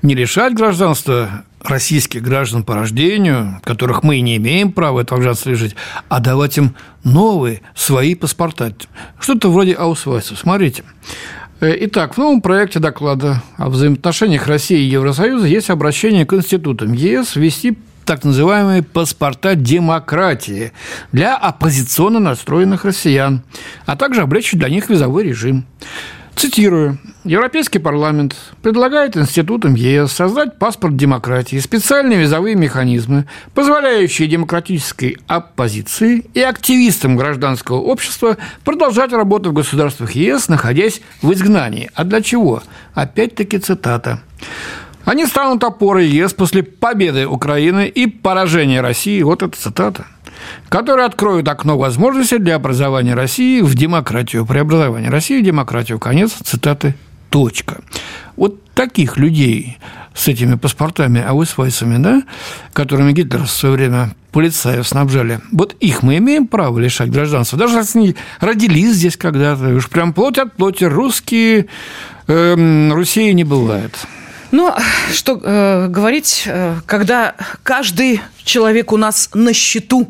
не 0.00 0.14
лишать 0.14 0.54
гражданства 0.54 1.44
российских 1.62 2.22
граждан 2.22 2.64
по 2.64 2.74
рождению, 2.74 3.60
которых 3.64 4.02
мы 4.02 4.20
не 4.20 4.36
имеем 4.36 4.72
права 4.72 5.00
этого 5.00 5.18
гражданства 5.18 5.50
лежать, 5.50 5.74
а 6.08 6.20
давать 6.20 6.58
им 6.58 6.74
новые 7.04 7.62
свои 7.74 8.14
паспорта. 8.14 8.74
Что-то 9.18 9.50
вроде 9.50 9.74
аусвайса. 9.74 10.36
Смотрите. 10.36 10.84
Э, 11.60 11.74
итак, 11.80 12.14
в 12.14 12.18
новом 12.18 12.40
проекте 12.40 12.78
доклада 12.78 13.42
о 13.56 13.68
взаимоотношениях 13.68 14.46
России 14.46 14.78
и 14.78 14.90
Евросоюза 14.90 15.46
есть 15.46 15.70
обращение 15.70 16.24
к 16.24 16.32
институтам 16.32 16.92
ЕС 16.92 17.34
ввести 17.34 17.76
так 18.04 18.24
называемые 18.24 18.82
паспорта 18.82 19.54
демократии 19.54 20.72
для 21.12 21.36
оппозиционно 21.36 22.20
настроенных 22.20 22.86
россиян, 22.86 23.42
а 23.84 23.96
также 23.96 24.22
облегчить 24.22 24.58
для 24.58 24.70
них 24.70 24.88
визовой 24.88 25.24
режим. 25.24 25.66
Цитирую. 26.38 26.98
Европейский 27.24 27.80
парламент 27.80 28.36
предлагает 28.62 29.16
институтам 29.16 29.74
ЕС 29.74 30.12
создать 30.12 30.56
паспорт 30.56 30.96
демократии, 30.96 31.56
специальные 31.58 32.20
визовые 32.20 32.54
механизмы, 32.54 33.26
позволяющие 33.54 34.28
демократической 34.28 35.18
оппозиции 35.26 36.24
и 36.34 36.40
активистам 36.40 37.16
гражданского 37.16 37.78
общества 37.78 38.36
продолжать 38.64 39.12
работу 39.12 39.50
в 39.50 39.52
государствах 39.52 40.12
ЕС, 40.12 40.46
находясь 40.48 41.00
в 41.22 41.32
изгнании. 41.32 41.90
А 41.94 42.04
для 42.04 42.22
чего? 42.22 42.62
Опять-таки 42.94 43.58
цитата. 43.58 44.20
Они 45.04 45.26
станут 45.26 45.64
опорой 45.64 46.06
ЕС 46.06 46.34
после 46.34 46.62
победы 46.62 47.26
Украины 47.26 47.88
и 47.88 48.06
поражения 48.06 48.80
России. 48.80 49.22
Вот 49.22 49.42
это 49.42 49.58
цитата 49.58 50.06
которые 50.68 51.06
откроют 51.06 51.48
окно 51.48 51.78
возможностей 51.78 52.38
для 52.38 52.56
образования 52.56 53.14
России 53.14 53.60
в 53.60 53.74
демократию. 53.74 54.46
Преобразование 54.46 55.10
России 55.10 55.40
в 55.40 55.44
демократию. 55.44 55.98
Конец 55.98 56.32
цитаты 56.44 56.94
Точка. 57.30 57.80
Вот 58.36 58.62
таких 58.72 59.16
людей 59.18 59.78
с 60.14 60.28
этими 60.28 60.54
паспортами 60.54 61.22
аусвайсами, 61.22 62.02
да, 62.02 62.22
которыми 62.72 63.12
Гитлер 63.12 63.44
в 63.44 63.50
свое 63.50 63.74
время 63.74 64.14
полицаев 64.32 64.86
снабжали, 64.86 65.40
вот 65.52 65.74
их 65.80 66.02
мы 66.02 66.18
имеем 66.18 66.46
право 66.46 66.78
лишать 66.78 67.10
гражданства, 67.10 67.58
даже 67.58 67.76
если 67.76 67.98
они 67.98 68.16
родились 68.40 68.94
здесь 68.94 69.16
когда-то, 69.16 69.74
уж 69.74 69.88
прям 69.88 70.12
плоть 70.12 70.38
от 70.38 70.56
плоти, 70.56 70.84
русские, 70.84 71.66
э, 72.26 72.90
Руси 72.90 73.32
не 73.34 73.44
бывает. 73.44 73.94
Ну, 74.50 74.72
что 75.12 75.40
э, 75.42 75.88
говорить, 75.88 76.44
э, 76.46 76.76
когда 76.86 77.34
каждый 77.62 78.20
человек 78.48 78.92
у 78.92 78.96
нас 78.96 79.30
на 79.34 79.52
счету. 79.52 80.08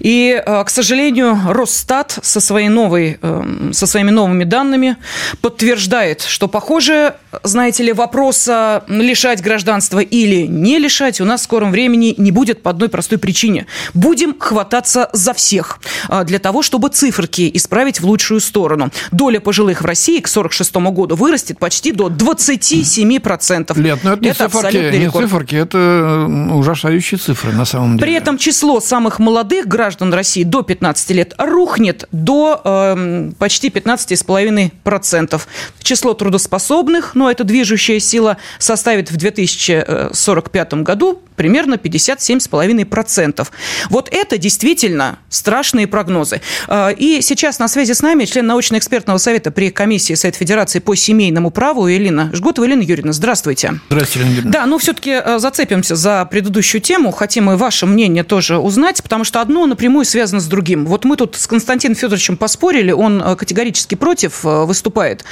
И, 0.00 0.42
э, 0.44 0.64
к 0.64 0.70
сожалению, 0.70 1.38
Росстат 1.46 2.18
со, 2.22 2.40
своей 2.40 2.68
новой, 2.68 3.18
э, 3.22 3.70
со 3.72 3.86
своими 3.86 4.10
новыми 4.10 4.44
данными 4.44 4.96
подтверждает, 5.40 6.22
что, 6.22 6.48
похоже, 6.48 7.14
знаете 7.44 7.84
ли, 7.84 7.92
вопроса 7.92 8.84
лишать 8.88 9.40
гражданства 9.40 10.00
или 10.00 10.46
не 10.46 10.78
лишать 10.78 11.20
у 11.20 11.24
нас 11.24 11.40
в 11.42 11.44
скором 11.44 11.70
времени 11.70 12.14
не 12.18 12.32
будет 12.32 12.62
по 12.62 12.70
одной 12.70 12.88
простой 12.88 13.18
причине. 13.18 13.66
Будем 13.94 14.36
хвататься 14.38 15.08
за 15.12 15.32
всех 15.32 15.78
э, 16.08 16.24
для 16.24 16.38
того, 16.38 16.62
чтобы 16.62 16.88
циферки 16.88 17.50
исправить 17.54 18.00
в 18.00 18.06
лучшую 18.06 18.40
сторону. 18.40 18.90
Доля 19.12 19.38
пожилых 19.38 19.82
в 19.82 19.84
России 19.84 20.18
к 20.20 20.28
46 20.28 20.74
году 20.76 21.14
вырастет 21.14 21.58
почти 21.58 21.92
до 21.92 22.08
27%. 22.08 23.75
Лет, 23.76 24.00
но 24.02 24.12
это, 24.14 24.22
не, 24.22 24.30
это 24.30 24.48
циферки, 24.48 24.96
не 24.96 25.10
циферки, 25.10 25.54
это 25.54 26.28
ужасающие 26.52 27.18
цифры, 27.18 27.52
на 27.52 27.64
самом 27.64 27.96
деле. 27.96 28.06
При 28.06 28.14
этом 28.14 28.38
число 28.38 28.80
самых 28.80 29.18
молодых 29.18 29.66
граждан 29.66 30.12
России 30.12 30.42
до 30.42 30.62
15 30.62 31.10
лет 31.10 31.34
рухнет 31.38 32.08
до 32.12 32.60
э, 32.64 33.30
почти 33.38 33.68
15,5%. 33.68 35.40
Число 35.82 36.14
трудоспособных, 36.14 37.14
но 37.14 37.24
ну, 37.24 37.30
это 37.30 37.44
движущая 37.44 38.00
сила, 38.00 38.36
составит 38.58 39.10
в 39.10 39.16
2045 39.16 40.74
году 40.74 41.22
примерно 41.36 41.74
57,5%. 41.74 43.46
Вот 43.90 44.08
это 44.10 44.38
действительно 44.38 45.18
страшные 45.28 45.86
прогнозы. 45.86 46.40
Э, 46.68 46.92
и 46.92 47.20
сейчас 47.20 47.58
на 47.58 47.68
связи 47.68 47.92
с 47.92 48.02
нами 48.02 48.24
член 48.24 48.46
научно-экспертного 48.46 49.18
совета 49.18 49.50
при 49.50 49.70
комиссии 49.70 50.14
Совет 50.14 50.36
Федерации 50.36 50.78
по 50.78 50.94
семейному 50.94 51.50
праву 51.50 51.86
Елена 51.86 52.30
Жгутова. 52.32 52.64
Елена 52.64 52.82
Юрьевна, 52.82 53.12
здравствуйте. 53.12 53.65
Здравствуйте, 53.88 54.20
Елена 54.20 54.36
Юрьевна. 54.36 54.50
Да, 54.50 54.66
ну 54.66 54.78
все-таки 54.78 55.10
э, 55.10 55.38
зацепимся 55.38 55.96
за 55.96 56.24
предыдущую 56.24 56.80
тему. 56.80 57.10
Хотим 57.10 57.50
и 57.50 57.56
ваше 57.56 57.86
мнение 57.86 58.24
тоже 58.24 58.58
узнать, 58.58 59.02
потому 59.02 59.24
что 59.24 59.40
одно 59.40 59.66
напрямую 59.66 60.04
связано 60.04 60.40
с 60.40 60.46
другим. 60.46 60.86
Вот 60.86 61.04
мы 61.04 61.16
тут 61.16 61.36
с 61.36 61.46
Константином 61.46 61.96
Федоровичем 61.96 62.36
поспорили, 62.36 62.92
он 62.92 63.22
э, 63.22 63.36
категорически 63.36 63.94
против 63.94 64.44
э, 64.44 64.64
выступает 64.64 65.24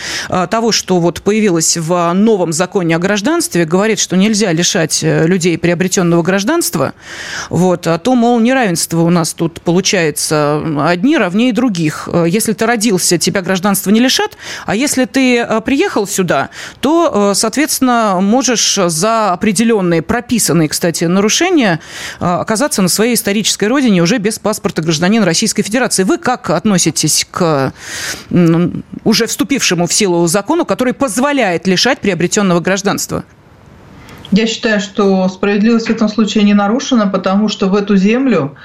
того, 0.51 0.73
что 0.73 1.01
вот 1.01 1.23
появилось 1.23 1.77
в 1.77 2.12
новом 2.12 2.53
законе 2.53 2.97
о 2.97 2.99
гражданстве, 2.99 3.64
говорит, 3.64 3.99
что 3.99 4.16
нельзя 4.16 4.53
лишать 4.53 5.01
людей 5.03 5.59
приобретенного 5.59 6.23
гражданства, 6.23 6.94
вот, 7.51 7.87
а 7.87 7.99
то, 7.99 8.14
мол, 8.14 8.40
неравенство 8.40 9.01
у 9.01 9.11
нас 9.11 9.35
тут 9.35 9.61
получается 9.61 10.62
одни 10.87 11.16
равнее 11.16 11.53
других. 11.53 12.09
Если 12.27 12.53
ты 12.53 12.66
родился, 12.66 13.18
тебя 13.18 13.42
гражданство 13.42 13.90
не 13.90 14.01
лишат, 14.01 14.37
а 14.66 14.75
если 14.75 15.05
ты 15.05 15.47
приехал 15.64 16.07
сюда, 16.07 16.51
то, 16.81 17.33
соответственно, 17.35 18.20
можешь 18.24 18.78
за 18.87 19.32
определенные 19.32 20.02
прописанные, 20.02 20.68
кстати, 20.68 21.04
нарушения 21.04 21.80
а, 22.20 22.40
оказаться 22.40 22.82
на 22.82 22.88
своей 22.88 23.14
исторической 23.14 23.66
родине 23.66 24.02
уже 24.02 24.18
без 24.18 24.38
паспорта 24.38 24.82
гражданина 24.82 25.24
Российской 25.24 25.62
Федерации. 25.62 26.02
Вы 26.04 26.18
как 26.18 26.50
относитесь 26.50 27.26
к 27.30 27.72
уже 29.04 29.26
вступившему 29.26 29.87
в 29.87 29.92
силу 29.92 30.26
закону, 30.26 30.64
который 30.64 30.92
позволяет 30.92 31.66
лишать 31.66 32.00
приобретенного 32.00 32.60
гражданства? 32.60 33.24
Я 34.30 34.46
считаю, 34.46 34.80
что 34.80 35.28
справедливость 35.28 35.87
в 35.87 35.90
этом 35.90 36.08
случае 36.08 36.44
не 36.44 36.54
нарушена, 36.54 37.06
потому 37.06 37.48
что 37.48 37.68
в 37.68 37.74
эту 37.74 37.96
землю 37.96 38.56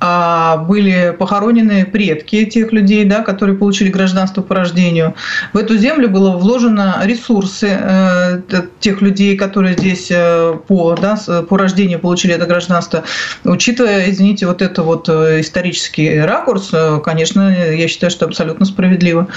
были 0.00 1.14
похоронены 1.18 1.86
предки 1.86 2.44
тех 2.44 2.72
людей, 2.72 3.04
да, 3.04 3.22
которые 3.22 3.56
получили 3.56 3.88
гражданство 3.88 4.42
по 4.42 4.54
рождению. 4.54 5.14
В 5.52 5.58
эту 5.58 5.76
землю 5.76 6.08
было 6.08 6.36
вложено 6.36 7.00
ресурсы 7.04 7.68
э, 7.70 8.40
тех 8.80 9.00
людей, 9.00 9.36
которые 9.36 9.74
здесь 9.74 10.08
э, 10.10 10.54
по, 10.66 10.94
да, 10.94 11.18
по 11.48 11.56
рождению 11.56 12.00
получили 12.00 12.34
это 12.34 12.46
гражданство. 12.46 13.04
Учитывая, 13.44 14.10
извините, 14.10 14.46
вот 14.46 14.62
это 14.62 14.82
вот 14.82 15.08
э, 15.08 15.40
исторический 15.40 16.20
ракурс, 16.20 16.72
конечно, 17.04 17.50
я 17.50 17.88
считаю, 17.88 18.10
что 18.10 18.26
абсолютно 18.26 18.66
справедливо. 18.66 19.28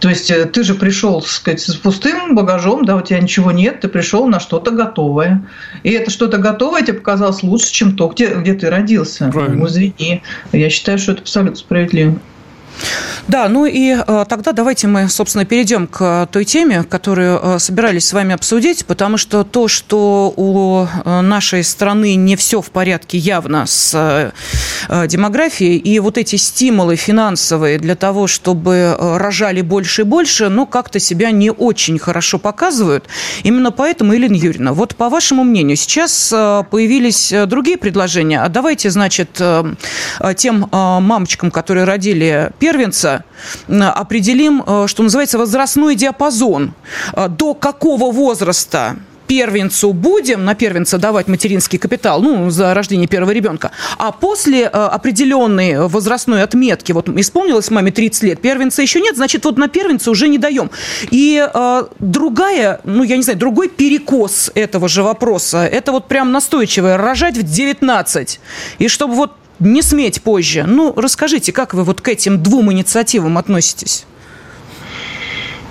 То 0.00 0.08
есть 0.08 0.30
э, 0.30 0.46
ты 0.46 0.64
же 0.64 0.74
пришел, 0.74 1.20
так 1.20 1.30
сказать, 1.30 1.60
с 1.60 1.76
пустым 1.76 2.34
багажом, 2.34 2.84
да, 2.84 2.96
у 2.96 3.02
тебя 3.02 3.20
ничего 3.20 3.52
нет, 3.52 3.80
ты 3.80 3.88
пришел 3.88 4.26
на 4.26 4.40
что-то 4.40 4.70
готовое. 4.70 5.42
И 5.82 5.90
это 5.90 6.10
что-то 6.10 6.38
готовое 6.38 6.82
тебе 6.82 6.94
показалось 6.94 7.42
лучше, 7.42 7.70
чем 7.72 7.96
то, 7.96 8.08
где, 8.08 8.34
где 8.34 8.54
ты 8.54 8.70
родился. 8.70 9.30
Правильно. 9.30 9.56
Ну, 9.56 9.66
извини. 9.66 10.22
Я 10.52 10.70
считаю, 10.70 10.98
что 10.98 11.12
это 11.12 11.22
абсолютно 11.22 11.56
справедливо. 11.56 12.18
Да, 13.28 13.48
ну 13.48 13.64
и 13.64 13.94
э, 13.94 14.24
тогда 14.28 14.52
давайте 14.52 14.88
мы, 14.88 15.08
собственно, 15.08 15.44
перейдем 15.44 15.86
к 15.86 16.28
той 16.32 16.44
теме, 16.44 16.82
которую 16.82 17.38
э, 17.40 17.58
собирались 17.58 18.08
с 18.08 18.12
вами 18.12 18.34
обсудить, 18.34 18.84
потому 18.86 19.18
что 19.18 19.44
то, 19.44 19.68
что 19.68 20.32
у 20.36 20.84
э, 20.84 21.20
нашей 21.20 21.62
страны 21.62 22.14
не 22.16 22.36
все 22.36 22.60
в 22.60 22.70
порядке 22.70 23.18
явно 23.18 23.66
с 23.66 24.32
демографией, 25.06 25.76
и 25.76 26.00
вот 26.00 26.18
эти 26.18 26.36
стимулы 26.36 26.96
финансовые 26.96 27.78
для 27.78 27.94
того, 27.94 28.26
чтобы 28.26 28.96
рожали 28.98 29.60
больше 29.60 30.02
и 30.02 30.04
больше, 30.04 30.48
ну, 30.48 30.66
как-то 30.66 30.98
себя 30.98 31.30
не 31.30 31.50
очень 31.50 31.98
хорошо 31.98 32.38
показывают. 32.38 33.04
Именно 33.42 33.70
поэтому, 33.70 34.12
Елена 34.12 34.34
Юрьевна, 34.34 34.72
вот 34.72 34.96
по 34.96 35.08
вашему 35.08 35.44
мнению, 35.44 35.76
сейчас 35.76 36.30
появились 36.30 37.32
другие 37.46 37.76
предложения. 37.76 38.42
А 38.42 38.48
давайте, 38.48 38.90
значит, 38.90 39.40
тем 40.36 40.68
мамочкам, 40.70 41.50
которые 41.50 41.84
родили 41.84 42.50
первый 42.58 42.69
первенца 42.70 43.24
определим, 43.68 44.62
э, 44.66 44.86
что 44.86 45.02
называется, 45.02 45.38
возрастной 45.38 45.96
диапазон. 45.96 46.72
Э, 47.14 47.28
до 47.28 47.54
какого 47.54 48.12
возраста 48.12 48.96
первенцу 49.26 49.92
будем 49.92 50.44
на 50.44 50.54
первенца 50.54 50.98
давать 50.98 51.28
материнский 51.28 51.78
капитал, 51.78 52.20
ну, 52.20 52.50
за 52.50 52.74
рождение 52.74 53.06
первого 53.06 53.30
ребенка, 53.30 53.70
а 53.96 54.10
после 54.10 54.62
э, 54.62 54.66
определенной 54.66 55.86
возрастной 55.86 56.42
отметки, 56.42 56.90
вот 56.92 57.08
исполнилось 57.08 57.70
маме 57.70 57.92
30 57.92 58.22
лет, 58.24 58.40
первенца 58.40 58.82
еще 58.82 59.00
нет, 59.00 59.16
значит, 59.16 59.44
вот 59.44 59.56
на 59.56 59.68
первенца 59.68 60.10
уже 60.10 60.26
не 60.26 60.38
даем. 60.38 60.70
И 61.12 61.48
э, 61.52 61.84
другая, 62.00 62.80
ну, 62.84 63.04
я 63.04 63.16
не 63.16 63.22
знаю, 63.22 63.38
другой 63.38 63.68
перекос 63.68 64.50
этого 64.54 64.88
же 64.88 65.02
вопроса, 65.02 65.58
это 65.58 65.92
вот 65.92 66.08
прям 66.08 66.32
настойчивое, 66.32 66.96
рожать 66.96 67.36
в 67.36 67.42
19. 67.42 68.40
И 68.78 68.88
чтобы 68.88 69.14
вот 69.14 69.39
не 69.60 69.82
сметь 69.82 70.22
позже. 70.22 70.64
Ну, 70.66 70.92
расскажите, 70.96 71.52
как 71.52 71.74
вы 71.74 71.84
вот 71.84 72.00
к 72.00 72.08
этим 72.08 72.42
двум 72.42 72.72
инициативам 72.72 73.38
относитесь? 73.38 74.06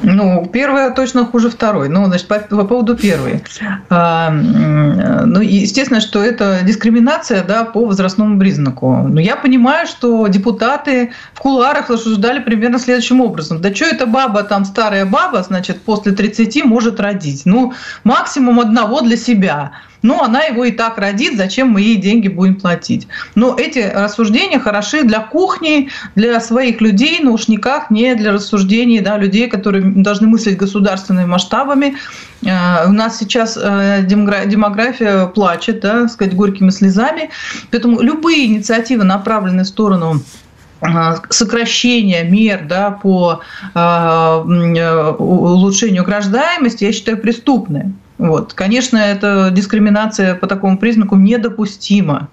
Ну, 0.01 0.49
первая 0.51 0.91
точно 0.91 1.25
хуже 1.25 1.49
второй. 1.49 1.89
Ну, 1.89 2.05
значит, 2.05 2.27
по, 2.27 2.39
по 2.39 2.63
поводу 2.63 2.95
первой. 2.95 3.43
А, 3.89 4.29
ну, 4.31 5.41
естественно, 5.41 5.99
что 5.99 6.23
это 6.23 6.59
дискриминация 6.63 7.43
да, 7.43 7.65
по 7.65 7.85
возрастному 7.85 8.39
признаку. 8.39 8.95
Но 9.07 9.19
я 9.19 9.35
понимаю, 9.35 9.87
что 9.87 10.27
депутаты 10.27 11.11
в 11.33 11.39
кулуарах 11.39 11.89
рассуждали 11.89 12.39
примерно 12.39 12.79
следующим 12.79 13.19
образом. 13.21 13.61
Да 13.61 13.73
что 13.75 13.85
эта 13.85 14.05
баба, 14.05 14.43
там 14.43 14.63
старая 14.65 15.05
баба, 15.05 15.43
значит, 15.43 15.81
после 15.81 16.13
30 16.13 16.63
может 16.63 16.99
родить? 16.99 17.41
Ну, 17.45 17.73
максимум 18.03 18.59
одного 18.59 19.01
для 19.01 19.17
себя. 19.17 19.71
Ну, 20.01 20.21
она 20.21 20.43
его 20.43 20.65
и 20.65 20.71
так 20.71 20.97
родит, 20.97 21.35
зачем 21.37 21.69
мы 21.69 21.81
ей 21.81 21.97
деньги 21.97 22.29
будем 22.29 22.55
платить? 22.55 23.07
Но 23.35 23.55
эти 23.57 23.79
рассуждения 23.79 24.59
хороши 24.59 25.03
для 25.03 25.19
кухни, 25.19 25.89
для 26.15 26.39
своих 26.39 26.79
людей, 26.81 27.19
но 27.21 27.33
уж 27.33 27.47
никак 27.47 27.91
не 27.91 28.15
для 28.15 28.31
рассуждений 28.31 29.01
да, 29.01 29.17
людей, 29.17 29.49
которые 29.49 29.83
должны 29.83 30.27
мыслить 30.27 30.57
государственными 30.57 31.25
масштабами. 31.25 31.97
Э, 32.43 32.87
у 32.87 32.93
нас 32.93 33.17
сейчас 33.17 33.57
э, 33.61 34.03
демография 34.03 35.25
плачет, 35.27 35.81
да, 35.81 36.07
сказать, 36.07 36.33
горькими 36.35 36.69
слезами. 36.69 37.29
Поэтому 37.71 38.01
любые 38.01 38.45
инициативы, 38.45 39.03
направленные 39.03 39.65
в 39.65 39.67
сторону 39.67 40.21
э, 40.81 40.87
сокращения 41.29 42.23
мер 42.23 42.65
да, 42.67 42.91
по 42.91 43.41
улучшению 45.19 46.05
рождаемости, 46.05 46.85
я 46.85 46.93
считаю, 46.93 47.17
преступные. 47.17 47.93
Вот. 48.19 48.53
Конечно, 48.53 48.97
эта 48.97 49.49
дискриминация 49.49 50.35
по 50.35 50.45
такому 50.45 50.77
признаку 50.77 51.15
недопустима. 51.15 52.27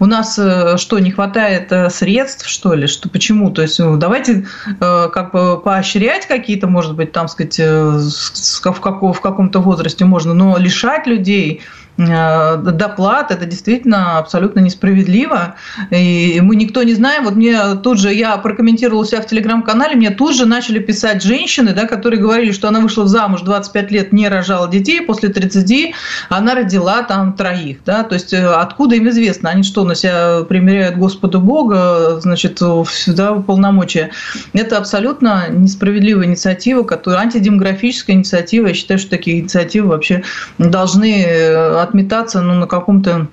У 0.00 0.06
нас 0.06 0.38
э, 0.38 0.78
что, 0.78 0.98
не 0.98 1.10
хватает 1.10 1.70
э, 1.70 1.90
средств, 1.90 2.48
что 2.48 2.72
ли? 2.72 2.86
Что, 2.86 3.10
почему? 3.10 3.50
То 3.50 3.60
есть 3.60 3.78
ну, 3.78 3.98
давайте 3.98 4.46
э, 4.80 5.08
как 5.12 5.32
бы 5.32 5.60
поощрять 5.60 6.26
какие-то, 6.26 6.68
может 6.68 6.94
быть, 6.94 7.12
там, 7.12 7.28
сказать, 7.28 7.58
в, 7.58 8.80
каком, 8.80 9.12
в 9.12 9.20
каком-то 9.20 9.60
возрасте 9.60 10.06
можно, 10.06 10.32
но 10.32 10.56
лишать 10.56 11.06
людей 11.06 11.60
доплат. 11.96 13.30
Это 13.30 13.46
действительно 13.46 14.18
абсолютно 14.18 14.60
несправедливо. 14.60 15.54
И 15.90 16.40
мы 16.42 16.56
никто 16.56 16.82
не 16.82 16.94
знаем. 16.94 17.24
Вот 17.24 17.34
мне 17.34 17.76
тут 17.76 17.98
же, 17.98 18.12
я 18.12 18.36
прокомментировала 18.36 19.06
себя 19.06 19.22
в 19.22 19.26
телеграм-канале, 19.26 19.96
мне 19.96 20.10
тут 20.10 20.34
же 20.34 20.46
начали 20.46 20.78
писать 20.78 21.22
женщины, 21.22 21.72
да, 21.72 21.86
которые 21.86 22.20
говорили, 22.20 22.52
что 22.52 22.68
она 22.68 22.80
вышла 22.80 23.06
замуж 23.06 23.42
25 23.42 23.90
лет, 23.90 24.12
не 24.12 24.28
рожала 24.28 24.68
детей, 24.68 25.00
после 25.00 25.30
30 25.30 25.94
она 26.28 26.54
родила 26.54 27.02
там 27.02 27.32
троих. 27.32 27.78
Да? 27.84 28.02
То 28.02 28.14
есть 28.14 28.32
откуда 28.34 28.96
им 28.96 29.08
известно? 29.08 29.50
Они 29.50 29.62
что, 29.62 29.84
на 29.84 29.94
себя 29.94 30.44
примеряют 30.48 30.96
Господу 30.96 31.40
Бога, 31.40 32.20
значит, 32.20 32.60
да, 33.06 33.34
полномочия? 33.34 34.10
Это 34.52 34.78
абсолютно 34.78 35.48
несправедливая 35.48 36.26
инициатива, 36.26 36.82
которая 36.82 37.22
антидемографическая 37.22 38.16
инициатива. 38.16 38.68
Я 38.68 38.74
считаю, 38.74 38.98
что 38.98 39.10
такие 39.10 39.40
инициативы 39.40 39.88
вообще 39.88 40.22
должны 40.58 41.24
э, 41.26 41.85
отметаться 41.88 42.40
ну, 42.40 42.54
на 42.54 42.66
каком-то 42.66 43.28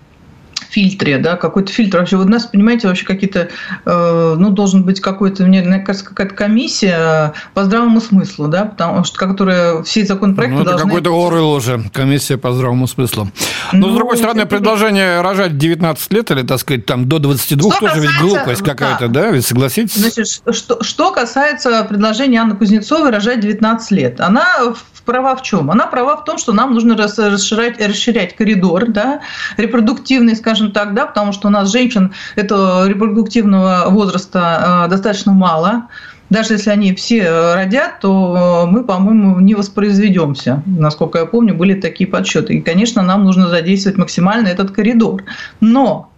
фильтре, 0.74 1.20
да, 1.20 1.36
какой-то 1.36 1.72
фильтр. 1.72 2.00
Вообще, 2.00 2.18
вот 2.18 2.26
у 2.26 2.30
нас, 2.30 2.46
понимаете, 2.46 2.88
вообще 2.88 3.06
какие-то, 3.06 3.50
э, 3.86 4.36
ну, 4.38 4.50
должен 4.50 4.84
быть 4.84 5.00
какой-то, 5.02 5.44
мне 5.44 5.62
кажется, 5.80 6.06
какая-то 6.06 6.34
комиссия 6.34 7.34
по 7.54 7.64
здравому 7.64 8.02
смыслу, 8.02 8.48
да, 8.48 8.66
потому 8.66 9.04
что, 9.04 9.20
которая 9.20 9.84
все 9.84 10.06
законопроекты 10.06 10.56
ну, 10.56 10.62
это 10.62 10.72
должны... 10.72 10.88
какой-то 10.88 11.28
Орел 11.28 11.52
уже, 11.52 11.84
комиссия 11.94 12.38
по 12.38 12.52
здравому 12.54 12.88
смыслу. 12.88 13.30
Но, 13.72 13.88
ну, 13.88 13.94
с 13.94 13.96
другой 13.96 14.18
стороны, 14.18 14.46
предложение 14.46 15.22
рожать 15.22 15.58
19 15.58 16.14
лет 16.14 16.32
или, 16.32 16.42
так 16.42 16.60
сказать, 16.60 16.86
там 16.86 17.08
до 17.08 17.20
22 17.20 17.72
что 17.72 17.80
тоже 17.80 18.02
ведь 18.02 18.20
глупость 18.20 18.64
какая-то, 18.64 19.08
да. 19.08 19.24
да, 19.24 19.32
ведь 19.32 19.46
согласитесь? 19.46 19.96
Значит, 19.96 20.28
что, 20.56 20.84
что 20.84 21.12
касается 21.12 21.84
предложения 21.84 22.40
Анны 22.40 22.56
Кузнецовой 22.56 23.12
рожать 23.12 23.40
19 23.42 23.92
лет, 23.92 24.20
она 24.20 24.74
права 25.06 25.36
в 25.36 25.42
чем? 25.42 25.70
Она 25.72 25.88
права 25.88 26.18
в 26.18 26.24
том, 26.24 26.38
что 26.38 26.54
нам 26.54 26.74
нужно 26.74 26.96
расширять, 26.96 27.80
расширять 27.86 28.36
коридор, 28.36 28.88
да, 28.88 29.22
репродуктивный, 29.58 30.36
скажем 30.36 30.63
так, 30.72 30.94
да, 30.94 31.06
потому 31.06 31.32
что 31.34 31.48
у 31.48 31.52
нас 31.52 31.72
женщин 31.72 32.14
этого 32.36 32.88
репродуктивного 32.88 33.86
возраста 33.88 34.86
э, 34.86 34.90
достаточно 34.90 35.32
мало. 35.32 35.88
Даже 36.30 36.54
если 36.54 36.72
они 36.72 36.96
все 36.96 37.54
родят, 37.54 38.00
то 38.00 38.68
мы, 38.68 38.84
по-моему, 38.84 39.40
не 39.40 39.54
воспроизведемся. 39.54 40.64
Насколько 40.66 41.20
я 41.20 41.26
помню, 41.26 41.54
были 41.54 41.76
такие 41.76 42.10
подсчеты. 42.10 42.56
И, 42.56 42.62
конечно, 42.62 43.04
нам 43.04 43.24
нужно 43.24 43.50
задействовать 43.50 44.00
максимально 44.00 44.48
этот 44.48 44.72
коридор. 44.72 45.24
Но 45.60 46.13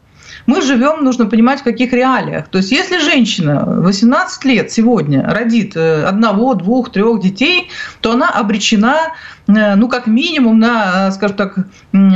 мы 0.46 0.62
живем, 0.62 1.04
нужно 1.04 1.26
понимать, 1.26 1.62
в 1.62 1.64
каких 1.64 1.92
реалиях. 1.94 2.48
То 2.50 2.60
есть, 2.60 2.72
если 2.72 3.00
женщина 3.00 3.64
18 3.66 4.46
лет 4.46 4.72
сегодня 4.72 5.28
родит 5.28 5.76
э, 5.76 6.04
одного, 6.04 6.54
двух, 6.54 6.92
трех 6.92 7.22
детей, 7.22 7.70
то 8.02 8.12
она 8.12 8.30
обречена 8.30 9.14
э, 9.48 9.76
ну, 9.76 9.88
как 9.88 10.08
минимум 10.08 10.60
на, 10.60 11.12
скажем 11.12 11.38
так, 11.38 11.58
ну, 11.92 12.12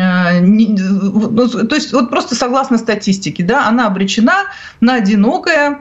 то 1.68 1.76
есть 1.76 1.94
вот 1.94 2.10
просто 2.10 2.36
согласно 2.36 2.78
статистике, 2.78 3.44
да, 3.44 3.68
она 3.68 3.88
обречена 3.88 4.46
на 4.80 4.96
одинокое 4.96 5.80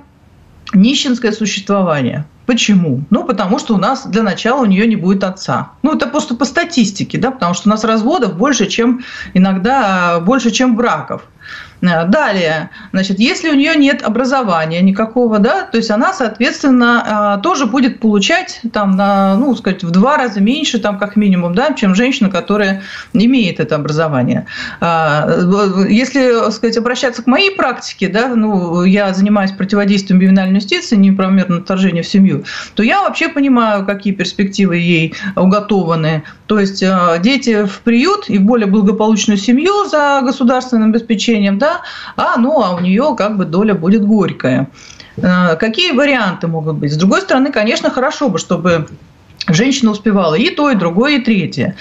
нищенское 0.74 1.32
существование. 1.32 2.26
Почему? 2.46 3.04
Ну, 3.10 3.24
потому 3.24 3.58
что 3.58 3.74
у 3.74 3.76
нас 3.76 4.06
для 4.06 4.22
начала 4.22 4.62
у 4.62 4.64
нее 4.64 4.86
не 4.86 4.96
будет 4.96 5.22
отца. 5.22 5.72
Ну, 5.82 5.94
это 5.94 6.06
просто 6.06 6.34
по 6.34 6.46
статистике, 6.46 7.18
да, 7.18 7.30
потому 7.30 7.52
что 7.52 7.68
у 7.68 7.70
нас 7.70 7.84
разводов 7.84 8.38
больше, 8.38 8.66
чем 8.66 9.04
иногда 9.34 10.18
больше, 10.20 10.50
чем 10.50 10.74
браков. 10.74 11.24
Э, 11.80 12.06
далее, 12.06 12.70
значит, 12.92 13.18
если 13.18 13.50
у 13.50 13.54
нее 13.54 13.74
нет 13.76 14.02
образования 14.02 14.80
никакого, 14.80 15.38
да, 15.38 15.62
то 15.62 15.76
есть 15.76 15.90
она, 15.90 16.12
соответственно, 16.12 17.36
э, 17.38 17.42
тоже 17.42 17.66
будет 17.66 18.00
получать 18.00 18.60
там 18.72 18.96
на, 18.96 19.36
ну, 19.36 19.54
сказать, 19.54 19.84
в 19.84 19.90
два 19.90 20.16
раза 20.16 20.40
меньше, 20.40 20.78
там, 20.78 20.98
как 20.98 21.16
минимум, 21.16 21.54
да, 21.54 21.72
чем 21.74 21.94
женщина, 21.94 22.30
которая 22.30 22.82
имеет 23.12 23.60
это 23.60 23.76
образование. 23.76 24.46
Э, 24.80 25.86
если, 25.88 26.50
сказать, 26.50 26.76
обращаться 26.76 27.22
к 27.22 27.26
моей 27.26 27.54
практике, 27.54 28.08
да, 28.08 28.28
ну, 28.34 28.82
я 28.82 29.14
занимаюсь 29.14 29.52
противодействием 29.52 30.20
ювенальной 30.20 30.56
юстиции, 30.56 30.96
неправомерного 30.96 31.62
вторжения 31.62 32.02
в 32.02 32.08
семью, 32.08 32.44
то 32.74 32.82
я 32.82 33.02
вообще 33.02 33.28
понимаю, 33.28 33.86
какие 33.86 34.12
перспективы 34.12 34.76
ей 34.76 35.14
уготованы. 35.36 36.24
То 36.46 36.58
есть 36.58 36.82
дети 37.20 37.66
в 37.66 37.80
приют 37.80 38.28
и 38.28 38.38
в 38.38 38.42
более 38.42 38.66
благополучную 38.66 39.38
семью 39.38 39.84
за 39.88 40.20
государственным 40.22 40.90
обеспечением, 40.90 41.58
да, 41.58 41.67
да, 41.68 41.82
а, 42.16 42.38
ну, 42.38 42.62
а 42.62 42.74
у 42.74 42.80
нее 42.80 43.14
как 43.16 43.36
бы 43.36 43.44
доля 43.44 43.74
будет 43.74 44.04
горькая. 44.04 44.68
Э, 45.16 45.56
какие 45.56 45.92
варианты 45.92 46.46
могут 46.46 46.76
быть? 46.76 46.92
С 46.92 46.96
другой 46.96 47.20
стороны, 47.20 47.52
конечно, 47.52 47.90
хорошо 47.90 48.28
бы, 48.28 48.38
чтобы 48.38 48.86
женщина 49.48 49.90
успевала 49.90 50.34
и 50.34 50.50
то, 50.50 50.70
и 50.70 50.74
другое, 50.74 51.18
и 51.18 51.20
третье. 51.20 51.74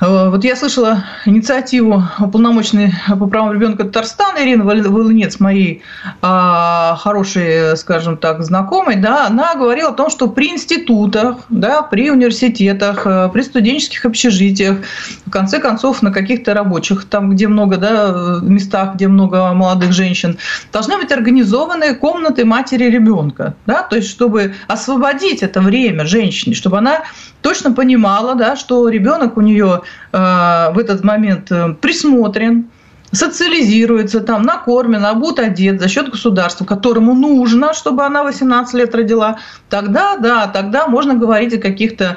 Э, 0.00 0.28
вот 0.30 0.44
я 0.44 0.56
слышала 0.56 1.04
инициативу 1.24 2.02
уполномоченной 2.18 2.92
по 3.08 3.26
правам 3.26 3.52
ребенка 3.52 3.84
Татарстана 3.84 4.38
Ирины 4.42 4.64
Волынец, 4.64 5.40
моей 5.40 5.82
а, 6.20 6.96
хорошей, 6.96 7.76
скажем 7.76 8.16
так, 8.16 8.42
знакомой, 8.42 8.96
да, 8.96 9.26
она 9.26 9.54
говорила 9.54 9.90
о 9.90 9.94
том, 9.94 10.10
что 10.10 10.28
при 10.28 10.50
институтах, 10.50 11.38
да, 11.48 11.82
при 11.82 12.10
университетах, 12.10 13.06
э, 13.06 13.30
при 13.32 13.42
студенческих 13.42 14.04
общежитиях, 14.04 14.78
в 15.24 15.30
конце 15.30 15.58
концов, 15.58 16.02
на 16.02 16.12
каких-то 16.12 16.52
рабочих, 16.52 17.04
там, 17.04 17.30
где 17.30 17.48
много, 17.48 17.76
да, 17.78 18.40
местах, 18.42 18.94
где 18.94 19.08
много 19.08 19.52
молодых 19.54 19.92
женщин, 19.92 20.38
должны 20.72 20.98
быть 20.98 21.12
организованы 21.12 21.94
комнаты 21.94 22.44
матери 22.44 22.84
ребенка, 22.84 23.54
да, 23.66 23.82
то 23.82 23.96
есть 23.96 24.10
чтобы 24.10 24.54
освободить 24.68 25.42
это 25.42 25.60
время 25.60 26.04
женщине, 26.04 26.54
чтобы 26.54 26.78
она 26.78 27.04
точно 27.46 27.70
понимала, 27.70 28.34
да, 28.34 28.56
что 28.56 28.88
ребенок 28.88 29.36
у 29.36 29.40
нее 29.40 29.82
э, 30.12 30.16
в 30.16 30.78
этот 30.78 31.04
момент 31.04 31.52
э, 31.52 31.74
присмотрен, 31.80 32.70
социализируется, 33.12 34.18
там, 34.20 34.42
накормлен, 34.42 35.04
обут, 35.04 35.38
одет 35.38 35.80
за 35.80 35.86
счет 35.86 36.10
государства, 36.10 36.64
которому 36.64 37.14
нужно, 37.14 37.72
чтобы 37.72 38.04
она 38.04 38.24
18 38.24 38.74
лет 38.74 38.92
родила, 38.96 39.38
тогда, 39.70 40.16
да, 40.16 40.48
тогда 40.48 40.88
можно 40.88 41.14
говорить 41.14 41.54
о 41.54 41.58
каких-то 41.58 42.16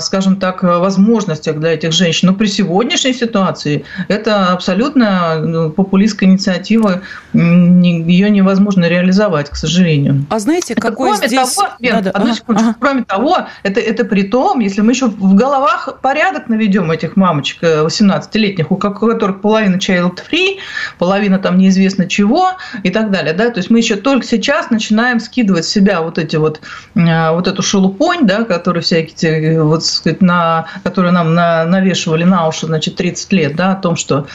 скажем 0.00 0.36
так, 0.36 0.62
возможностях 0.62 1.58
для 1.58 1.74
этих 1.74 1.92
женщин. 1.92 2.28
Но 2.28 2.34
при 2.34 2.46
сегодняшней 2.46 3.14
ситуации 3.14 3.84
это 4.08 4.52
абсолютно 4.52 5.38
ну, 5.38 5.70
популистская 5.70 6.28
инициатива, 6.28 7.02
ее 7.32 8.30
невозможно 8.30 8.86
реализовать, 8.86 9.50
к 9.50 9.56
сожалению. 9.56 10.26
А 10.30 10.38
знаете, 10.38 10.74
это 10.74 10.82
какой 10.82 11.10
кроме 11.12 11.28
здесь... 11.28 11.54
Того, 11.54 11.68
Лен, 11.78 11.94
Надо... 11.96 12.10
одну 12.10 12.34
ага. 12.46 12.74
Кроме 12.80 13.04
того, 13.04 13.38
это, 13.62 13.80
это 13.80 14.04
при 14.04 14.22
том, 14.22 14.60
если 14.60 14.80
мы 14.80 14.92
еще 14.92 15.06
в 15.06 15.34
головах 15.34 16.00
порядок 16.00 16.48
наведем 16.48 16.90
этих 16.90 17.16
мамочек 17.16 17.62
18-летних, 17.62 18.66
э, 18.70 18.74
у 18.74 18.76
которых 18.76 19.40
половина 19.40 19.76
child 19.76 20.18
free, 20.30 20.56
половина 20.98 21.38
там 21.38 21.58
неизвестно 21.58 22.06
чего 22.06 22.52
и 22.82 22.90
так 22.90 23.10
далее, 23.10 23.32
да, 23.32 23.50
то 23.50 23.58
есть 23.58 23.70
мы 23.70 23.78
еще 23.78 23.96
только 23.96 24.26
сейчас 24.26 24.70
начинаем 24.70 25.20
скидывать 25.20 25.64
с 25.64 25.68
себя 25.68 26.02
вот 26.02 26.18
эти 26.18 26.36
вот, 26.36 26.60
э, 26.94 27.30
вот 27.32 27.46
эту 27.46 27.62
шелупонь, 27.62 28.26
да, 28.26 28.44
которые 28.44 28.82
всякие 28.82 29.57
вот, 29.64 29.84
сказать, 29.84 30.22
на, 30.22 30.66
которые 30.84 31.12
нам 31.12 31.34
на, 31.34 31.64
навешивали 31.64 32.24
на 32.24 32.46
уши, 32.46 32.66
значит, 32.66 32.96
30 32.96 33.32
лет, 33.32 33.56
да, 33.56 33.72
о 33.72 33.76
том, 33.76 33.96
что 33.96 34.26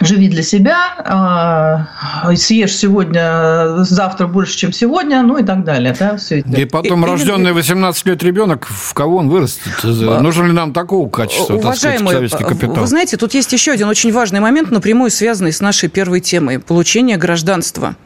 живи 0.00 0.28
для 0.28 0.42
себя, 0.42 0.94
а, 1.04 2.34
съешь 2.34 2.76
сегодня, 2.76 3.84
завтра 3.84 4.26
больше, 4.26 4.56
чем 4.56 4.72
сегодня, 4.72 5.22
ну 5.22 5.38
и 5.38 5.42
так 5.42 5.64
далее. 5.64 5.94
Да, 5.98 6.16
все 6.16 6.40
это. 6.40 6.48
И 6.60 6.64
потом 6.64 7.04
и, 7.04 7.08
рожденный 7.08 7.52
18 7.52 8.06
лет 8.06 8.22
ребенок, 8.22 8.66
в 8.66 8.94
кого 8.94 9.18
он 9.18 9.28
вырастет? 9.28 9.62
Нужен 9.84 10.46
ли 10.46 10.52
нам 10.52 10.72
такого 10.72 11.08
качества, 11.08 11.54
Уважаемый, 11.54 12.14
так 12.14 12.28
сказать, 12.28 12.48
капитал? 12.48 12.76
Вы 12.76 12.86
знаете, 12.86 13.16
тут 13.16 13.34
есть 13.34 13.52
еще 13.52 13.72
один 13.72 13.88
очень 13.88 14.12
важный 14.12 14.40
момент, 14.40 14.70
напрямую 14.70 15.10
связанный 15.10 15.52
с 15.52 15.60
нашей 15.60 15.88
первой 15.88 16.20
темой– 16.20 16.58
получение 16.60 17.16
гражданства. 17.16 17.96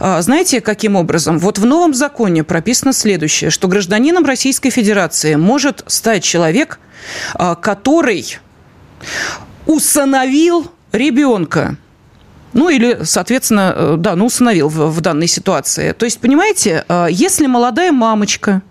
А, 0.00 0.20
знаете, 0.22 0.60
каким 0.60 0.96
образом? 0.96 1.38
Вот 1.38 1.58
в 1.58 1.64
новом 1.64 1.94
законе 1.94 2.42
прописано 2.42 2.92
следующее, 2.92 3.50
что 3.50 3.68
гражданином 3.68 4.24
Российской 4.24 4.70
Федерации 4.70 5.36
может 5.36 5.84
стать 5.86 6.24
человек, 6.24 6.80
а, 7.34 7.54
который 7.54 8.38
усыновил 9.66 10.70
ребенка. 10.94 11.76
Ну 12.52 12.68
или, 12.68 13.00
соответственно, 13.02 13.74
э, 13.74 13.94
да, 13.98 14.14
ну 14.14 14.26
усыновил 14.26 14.68
в, 14.68 14.90
в 14.90 15.00
данной 15.00 15.26
ситуации. 15.26 15.92
То 15.92 16.04
есть, 16.04 16.20
понимаете, 16.20 16.84
э, 16.88 17.08
если 17.10 17.46
молодая 17.46 17.90
мамочка 17.90 18.62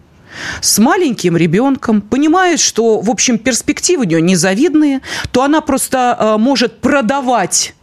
с 0.61 0.79
маленьким 0.79 1.37
ребенком, 1.37 2.01
понимает, 2.01 2.59
что, 2.59 3.01
в 3.01 3.09
общем, 3.09 3.37
перспективы 3.37 4.05
у 4.05 4.07
нее 4.07 4.21
незавидные, 4.21 5.01
то 5.31 5.43
она 5.43 5.61
просто 5.61 6.17
э, 6.17 6.37
может 6.37 6.79
продавать 6.79 7.75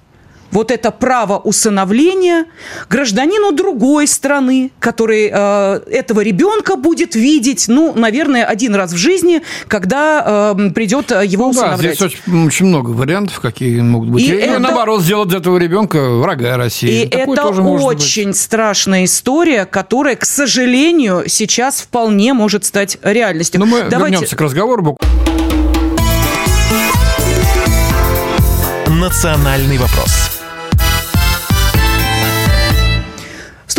вот 0.51 0.71
это 0.71 0.91
право 0.91 1.39
усыновления 1.39 2.47
гражданину 2.89 3.53
другой 3.53 4.07
страны, 4.07 4.71
который 4.79 5.31
э, 5.33 5.81
этого 5.91 6.21
ребенка 6.21 6.77
будет 6.77 7.15
видеть, 7.15 7.67
ну, 7.69 7.93
наверное, 7.95 8.45
один 8.45 8.75
раз 8.75 8.93
в 8.93 8.97
жизни, 8.97 9.43
когда 9.69 10.55
э, 10.57 10.71
придет 10.71 11.11
его 11.11 11.45
ну, 11.45 11.51
усыновлять. 11.51 11.99
Да, 11.99 12.09
здесь 12.09 12.19
очень, 12.27 12.47
очень 12.47 12.67
много 12.67 12.91
вариантов, 12.91 13.41
какие 13.41 13.81
могут 13.81 14.11
быть. 14.11 14.25
И, 14.25 14.27
и 14.27 14.37
это... 14.37 14.59
наоборот, 14.59 15.03
сделать 15.03 15.33
этого 15.33 15.59
ребенка 15.59 15.99
врага 16.11 16.57
России. 16.57 17.03
И 17.03 17.09
Такое 17.09 17.35
это 17.35 17.43
тоже 17.43 17.63
очень 17.63 18.29
быть. 18.29 18.37
страшная 18.37 19.05
история, 19.05 19.67
которая, 19.67 20.17
к 20.17 20.25
сожалению, 20.25 21.25
сейчас 21.27 21.81
вполне 21.81 22.35
может 22.35 22.65
стать 22.65 22.99
реальностью. 23.03 23.61
Но 23.61 23.67
ну, 23.67 23.73
мы 23.73 23.91
Давайте... 23.91 24.15
вернемся 24.15 24.37
к 24.37 24.41
разговору. 24.41 24.97
«Национальный 28.89 29.79
вопрос». 29.79 30.40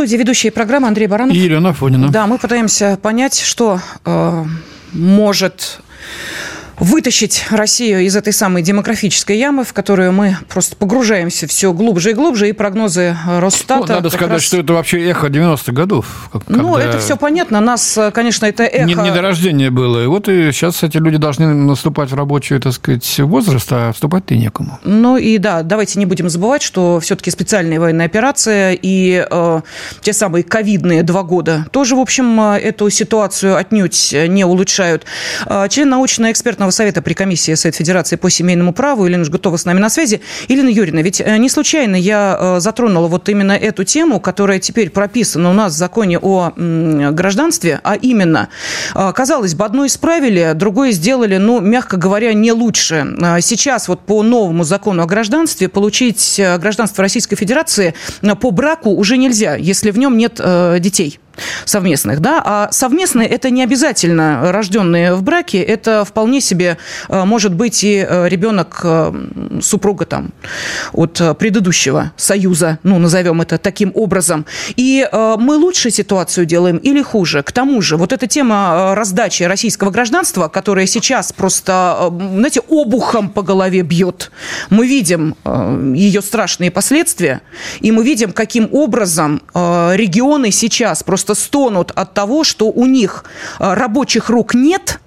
Студии 0.02 0.18
ведущая 0.18 0.50
программы 0.50 0.88
Андрей 0.88 1.06
Баранов. 1.06 1.36
И 1.36 1.40
Елена 1.40 1.74
Фонина. 1.74 2.10
Да, 2.10 2.26
мы 2.26 2.40
пытаемся 2.40 2.98
понять, 3.00 3.40
что 3.40 3.80
э, 4.04 4.46
может 4.94 5.80
вытащить 6.82 7.46
Россию 7.52 8.02
из 8.02 8.16
этой 8.16 8.34
самой 8.34 8.64
демографической 8.64 9.38
ямы, 9.38 9.64
в 9.64 9.72
которую 9.72 10.12
мы 10.14 10.36
просто 10.50 10.76
погружаемся 10.76 11.46
все 11.46 11.74
глубже 11.74 12.12
и 12.12 12.14
глубже, 12.14 12.50
и 12.50 12.54
прогнозы 12.54 13.16
Росстата... 13.28 13.86
Ну, 13.88 13.94
надо 13.94 14.10
сказать, 14.10 14.32
раз... 14.32 14.42
что 14.42 14.58
это 14.58 14.74
вообще 14.74 15.08
эхо 15.08 15.28
90-х 15.28 15.72
годов. 15.72 16.32
Ну, 16.48 16.78
это 16.78 16.98
все 16.98 17.18
понятно. 17.18 17.60
Нас, 17.62 18.00
конечно, 18.14 18.48
это 18.48 18.64
эхо... 18.64 18.86
Не, 18.86 18.96
не 18.96 19.12
до 19.12 19.22
рождения 19.22 19.70
было. 19.70 20.04
И 20.04 20.08
вот 20.08 20.28
и 20.28 20.52
сейчас 20.52 20.82
эти 20.82 20.98
люди 20.98 21.18
должны 21.18 21.54
наступать 21.54 22.10
в 22.10 22.16
рабочий, 22.16 22.58
так 22.58 22.74
сказать, 22.74 23.20
возраст, 23.20 23.68
а 23.72 23.94
вступать-то 23.94 24.36
некому. 24.36 24.80
Ну 24.84 25.18
и 25.18 25.38
да, 25.38 25.62
давайте 25.62 26.00
не 26.00 26.08
будем 26.08 26.30
забывать, 26.30 26.64
что 26.64 27.00
все-таки 27.00 27.30
специальная 27.30 27.80
военная 27.80 28.08
операция 28.08 28.74
и 28.74 29.24
э, 29.30 29.62
те 30.02 30.14
самые 30.14 30.44
ковидные 30.44 31.04
два 31.04 31.22
года 31.22 31.68
тоже, 31.72 31.96
в 31.96 32.00
общем, 32.00 32.42
э, 32.42 32.58
эту 32.58 32.90
ситуацию 32.90 33.56
отнюдь 33.56 34.16
не 34.28 34.46
улучшают. 34.46 35.06
Э, 35.46 35.68
член 35.70 35.90
научно-экспертного 35.90 36.71
Верховного 36.72 36.82
Совета 36.82 37.02
при 37.02 37.14
комиссии 37.14 37.54
Совет 37.56 37.76
Федерации 37.76 38.16
по 38.16 38.30
семейному 38.30 38.74
праву. 38.74 39.06
Елена 39.06 39.24
Жгутова 39.24 39.58
с 39.58 39.66
нами 39.66 39.80
на 39.80 39.90
связи. 39.90 40.22
Елена 40.48 40.70
Юрьевна, 40.70 41.02
ведь 41.02 41.22
э, 41.22 41.38
не 41.38 41.50
случайно 41.50 41.96
я 41.96 42.38
э, 42.40 42.60
затронула 42.60 43.08
вот 43.08 43.30
именно 43.30 43.52
эту 43.52 43.84
тему, 43.84 44.20
которая 44.20 44.60
теперь 44.60 44.90
прописана 44.90 45.50
у 45.50 45.54
нас 45.54 45.74
в 45.74 45.78
законе 45.78 46.18
о 46.18 46.54
гражданстве, 46.56 47.80
а 47.84 47.96
именно, 47.96 48.50
э, 48.96 49.12
казалось 49.14 49.54
бы, 49.54 49.66
одно 49.66 49.86
исправили, 49.86 50.54
другое 50.56 50.92
сделали, 50.92 51.38
ну, 51.38 51.60
мягко 51.60 51.98
говоря, 51.98 52.34
не 52.34 52.52
лучше. 52.52 53.06
Сейчас 53.42 53.88
вот 53.88 54.02
по 54.06 54.24
новому 54.24 54.64
закону 54.64 55.04
о 55.04 55.06
гражданстве 55.06 55.68
получить 55.68 56.42
гражданство 56.58 57.02
Российской 57.02 57.36
Федерации 57.36 57.94
по 58.40 58.52
браку 58.52 58.92
уже 58.92 59.18
нельзя, 59.18 59.56
если 59.56 59.92
в 59.92 59.98
нем 59.98 60.18
нет 60.18 60.40
детей 60.80 61.20
совместных, 61.66 62.20
да, 62.20 62.42
а 62.44 62.72
совместные 62.72 63.28
это 63.28 63.50
не 63.50 63.64
обязательно 63.64 64.52
рожденные 64.52 65.16
в 65.16 65.24
браке, 65.24 65.62
это 65.62 66.06
вполне 66.06 66.42
себе 66.42 66.78
э, 67.10 67.26
может 67.26 67.54
быть 67.54 67.84
и 67.84 68.06
э, 68.08 68.28
ребенок 68.28 68.82
э, 68.84 69.14
супруга 69.62 70.06
там 70.06 70.32
от 70.94 71.22
предыдущего 71.38 72.12
союза, 72.18 72.80
ну, 72.84 73.00
назовем 73.00 73.42
это 73.42 73.58
таким 73.58 73.92
образом. 73.96 74.46
И 74.76 75.08
мы 75.12 75.56
лучше 75.56 75.92
ситуацию 75.92 76.46
делаем 76.46 76.78
или 76.78 77.02
хуже? 77.02 77.44
К 77.44 77.52
тому 77.52 77.82
же, 77.82 77.98
вот 77.98 78.14
эта 78.14 78.28
тема 78.28 78.94
раздачи 78.96 79.44
российского 79.44 79.92
гражданства, 79.92 80.48
которая 80.48 80.86
сейчас 80.86 81.32
просто, 81.32 82.12
знаете, 82.12 82.62
обухом 82.68 83.30
по 83.30 83.42
голове 83.42 83.82
бьет, 83.82 84.32
мы 84.70 84.88
видим 84.88 85.36
ее 85.96 86.22
страшные 86.22 86.72
последствия, 86.72 87.42
и 87.80 87.92
мы 87.92 88.04
видим, 88.04 88.32
каким 88.32 88.70
образом 88.72 89.42
регионы 89.54 90.52
сейчас 90.52 91.04
просто 91.04 91.21
просто 91.22 91.36
стонут 91.36 91.92
от 91.92 92.14
того, 92.14 92.44
что 92.44 92.66
у 92.66 92.86
них 92.86 93.26
а, 93.60 93.76
рабочих 93.76 94.30
рук 94.30 94.56
нет, 94.56 95.00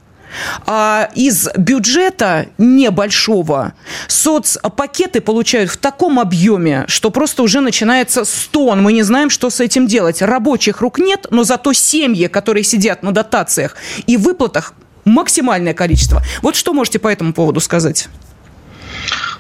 а 0.67 1.11
из 1.15 1.49
бюджета 1.57 2.47
небольшого 2.59 3.73
соцпакеты 4.07 5.21
получают 5.21 5.71
в 5.71 5.77
таком 5.77 6.21
объеме, 6.21 6.85
что 6.87 7.11
просто 7.11 7.43
уже 7.43 7.61
начинается 7.61 8.25
стон. 8.25 8.83
Мы 8.83 8.93
не 8.93 9.03
знаем, 9.03 9.31
что 9.31 9.51
с 9.51 9.61
этим 9.61 9.87
делать. 9.87 10.23
Рабочих 10.23 10.81
рук 10.81 10.99
нет, 10.99 11.27
но 11.31 11.43
зато 11.43 11.73
семьи, 11.73 12.29
которые 12.29 12.63
сидят 12.63 13.03
на 13.03 13.13
дотациях 13.13 13.77
и 14.07 14.17
выплатах, 14.17 14.75
максимальное 15.05 15.75
количество. 15.75 16.23
Вот 16.43 16.55
что 16.55 16.73
можете 16.73 16.99
по 16.99 17.09
этому 17.09 17.33
поводу 17.33 17.61
сказать? 17.61 18.09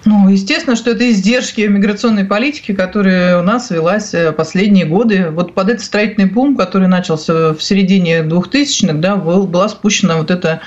Ну, 0.06 0.28
естественно, 0.28 0.76
что 0.76 0.90
это 0.90 1.10
издержки 1.10 1.62
миграционной 1.62 2.24
политики, 2.24 2.72
которая 2.74 3.40
у 3.40 3.42
нас 3.42 3.70
велась 3.70 4.12
э, 4.12 4.32
последние 4.32 4.84
годы. 4.84 5.30
Вот 5.30 5.54
под 5.54 5.70
этот 5.70 5.82
строительный 5.82 6.26
бум, 6.26 6.56
который 6.56 6.88
начался 6.88 7.54
в 7.54 7.60
середине 7.60 8.20
2000-х, 8.20 8.92
да, 8.94 9.16
был, 9.16 9.46
была 9.46 9.68
спущена 9.68 10.16
вот 10.18 10.30
эта 10.30 10.60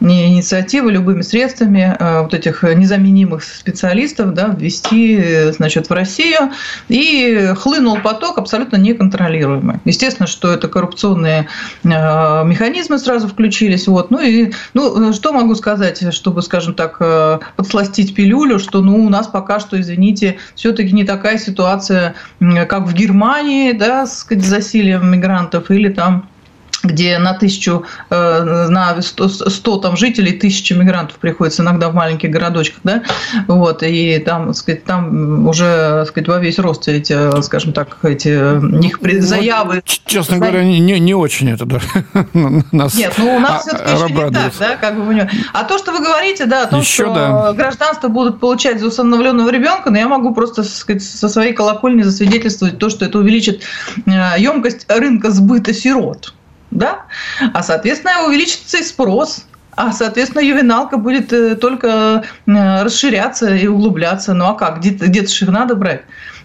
инициатива 0.00 0.88
любыми 0.88 1.22
средствами 1.22 1.96
э, 1.98 2.22
вот 2.22 2.34
этих 2.34 2.64
незаменимых 2.64 3.44
специалистов 3.44 4.34
да, 4.34 4.56
ввести 4.58 5.20
э, 5.22 5.52
значит, 5.52 5.88
в 5.88 5.92
Россию. 5.92 6.50
И 6.88 7.52
хлынул 7.56 7.98
поток 7.98 8.38
абсолютно 8.38 8.76
неконтролируемый. 8.76 9.76
Естественно, 9.84 10.26
что 10.26 10.52
это 10.52 10.66
коррупционные 10.66 11.48
механизмы 11.84 12.98
сразу 12.98 13.28
включились. 13.28 13.86
Вот. 13.86 14.10
Ну 14.10 14.20
и 14.20 14.52
ну, 14.74 15.12
что 15.12 15.32
могу 15.32 15.54
сказать, 15.54 16.12
чтобы, 16.12 16.42
скажем 16.42 16.74
так, 16.74 16.98
подсластить 17.56 18.14
пилюлю, 18.40 18.58
что 18.58 18.80
ну, 18.80 19.04
у 19.04 19.08
нас 19.08 19.26
пока 19.26 19.60
что, 19.60 19.80
извините, 19.80 20.38
все-таки 20.54 20.92
не 20.92 21.04
такая 21.04 21.38
ситуация, 21.38 22.14
как 22.38 22.86
в 22.86 22.94
Германии, 22.94 23.72
да, 23.72 24.06
с 24.06 24.26
засилием 24.30 25.10
мигрантов, 25.10 25.70
или 25.70 25.88
там 25.88 26.28
где 26.82 27.18
на 27.18 27.34
тысячу, 27.34 27.84
э, 28.08 28.66
на 28.68 29.00
100, 29.02 29.28
100 29.28 29.76
там 29.78 29.96
жителей 29.96 30.32
тысяча 30.32 30.74
мигрантов 30.74 31.18
приходится 31.18 31.62
иногда 31.62 31.90
в 31.90 31.94
маленьких 31.94 32.30
городочках, 32.30 32.80
да, 32.84 33.02
вот, 33.46 33.82
и 33.82 34.18
там, 34.18 34.54
сказать, 34.54 34.84
там 34.84 35.46
уже, 35.46 36.04
сказать, 36.08 36.28
во 36.28 36.38
весь 36.38 36.58
рост 36.58 36.88
эти, 36.88 37.42
скажем 37.42 37.72
так, 37.72 37.98
эти 38.02 38.28
их 38.84 39.22
заявы. 39.22 39.76
Вот, 39.76 39.84
честно 39.84 40.38
говоря, 40.38 40.64
не, 40.64 40.98
не 40.98 41.14
очень 41.14 41.50
это, 41.50 41.66
да, 41.66 41.80
нас 42.72 42.94
Нет, 42.94 43.14
ну 43.18 43.36
у 43.36 43.40
нас 43.40 43.66
а, 43.66 43.68
все-таки 43.68 43.92
еще 43.92 44.14
не 44.14 44.32
так, 44.32 44.52
да, 44.58 44.76
как 44.76 44.96
бы, 44.96 45.28
а 45.52 45.64
то, 45.64 45.78
что 45.78 45.92
вы 45.92 45.98
говорите, 45.98 46.46
да, 46.46 46.64
о 46.64 46.66
том, 46.66 46.80
еще, 46.80 47.04
что 47.04 47.14
да. 47.14 47.52
гражданство 47.52 48.08
будут 48.08 48.40
получать 48.40 48.80
за 48.80 48.86
усыновленного 48.86 49.50
ребенка, 49.50 49.90
но 49.90 49.98
я 49.98 50.08
могу 50.08 50.34
просто, 50.34 50.62
сказать, 50.62 51.02
со 51.02 51.28
своей 51.28 51.52
колокольни 51.52 52.02
засвидетельствовать 52.02 52.78
то, 52.78 52.88
что 52.88 53.04
это 53.04 53.18
увеличит 53.18 53.62
емкость 54.06 54.86
э, 54.88 54.98
рынка 54.98 55.30
сбыта 55.30 55.74
сирот 55.74 56.34
да, 56.70 57.02
а, 57.52 57.62
соответственно, 57.62 58.26
увеличится 58.26 58.78
и 58.78 58.82
спрос, 58.82 59.46
а, 59.76 59.92
соответственно, 59.92 60.42
ювеналка 60.42 60.96
будет 60.96 61.32
э, 61.32 61.54
только 61.54 62.24
э, 62.46 62.82
расширяться 62.82 63.54
и 63.54 63.66
углубляться. 63.66 64.34
Ну 64.34 64.46
а 64.46 64.54
как? 64.54 64.80
Где-то 64.80 65.06
где 65.06 65.26
же 65.26 65.44
их 65.44 65.50
надо 65.50 65.74
брать, 65.74 66.02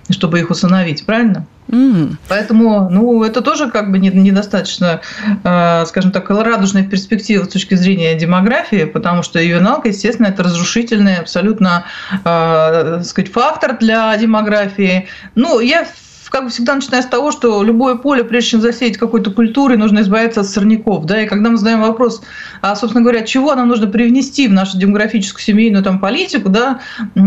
чтобы 0.09 0.39
их 0.39 0.49
усыновить, 0.49 1.05
правильно? 1.05 1.45
Mm. 1.67 2.15
Поэтому, 2.29 2.89
ну, 2.91 3.23
это 3.23 3.41
тоже 3.41 3.71
как 3.71 3.91
бы 3.91 3.97
недостаточно, 3.97 5.01
э, 5.43 5.85
скажем 5.87 6.11
так, 6.11 6.29
радужная 6.29 6.83
перспектива 6.83 7.43
с 7.43 7.49
точки 7.49 7.73
зрения 7.73 8.13
демографии, 8.15 8.85
потому 8.85 9.23
что 9.23 9.41
ювеналка, 9.41 9.89
естественно, 9.89 10.27
это 10.27 10.43
разрушительный 10.43 11.17
абсолютно, 11.17 11.85
сказать, 12.21 13.31
фактор 13.33 13.77
для 13.79 14.15
демографии. 14.15 15.07
Ну, 15.33 15.59
я 15.59 15.85
как 16.29 16.49
всегда 16.49 16.75
начиная 16.75 17.01
с 17.01 17.05
того, 17.05 17.31
что 17.31 17.63
любое 17.63 17.95
поле, 17.95 18.23
прежде 18.23 18.51
чем 18.51 18.61
засеять 18.61 18.97
какой-то 18.97 19.31
культурой, 19.31 19.77
нужно 19.77 19.99
избавиться 19.99 20.41
от 20.41 20.47
сорняков. 20.47 21.05
Да? 21.05 21.21
И 21.21 21.27
когда 21.27 21.49
мы 21.49 21.57
задаем 21.57 21.81
вопрос, 21.81 22.21
а, 22.61 22.75
собственно 22.75 23.03
говоря, 23.03 23.23
чего 23.23 23.53
нам 23.55 23.67
нужно 23.67 23.87
привнести 23.87 24.47
в 24.47 24.53
нашу 24.53 24.77
демографическую 24.77 25.41
семейную 25.41 25.83
там, 25.83 25.99
политику, 25.99 26.49
да, 26.49 26.79
э, 27.15 27.19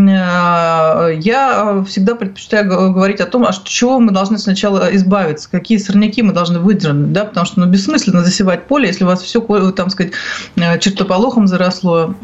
я 1.21 1.83
всегда 1.87 2.15
предпочитаю 2.15 2.67
говорить 2.67 3.21
о 3.21 3.25
том, 3.25 3.45
а 3.45 3.53
чего 3.63 3.99
мы 3.99 4.11
должны 4.11 4.37
сначала 4.37 4.93
избавиться, 4.95 5.49
какие 5.49 5.77
сорняки 5.77 6.21
мы 6.21 6.33
должны 6.33 6.59
выдернуть, 6.59 7.13
да, 7.13 7.25
потому 7.25 7.45
что 7.45 7.59
ну, 7.59 7.67
бессмысленно 7.67 8.23
засевать 8.23 8.65
поле, 8.67 8.87
если 8.87 9.03
у 9.03 9.07
вас 9.07 9.21
все, 9.21 9.39
там 9.71 9.89
сказать, 9.89 10.13
э, 10.55 10.79
чертополохом 10.79 11.47
заросло, 11.47 12.15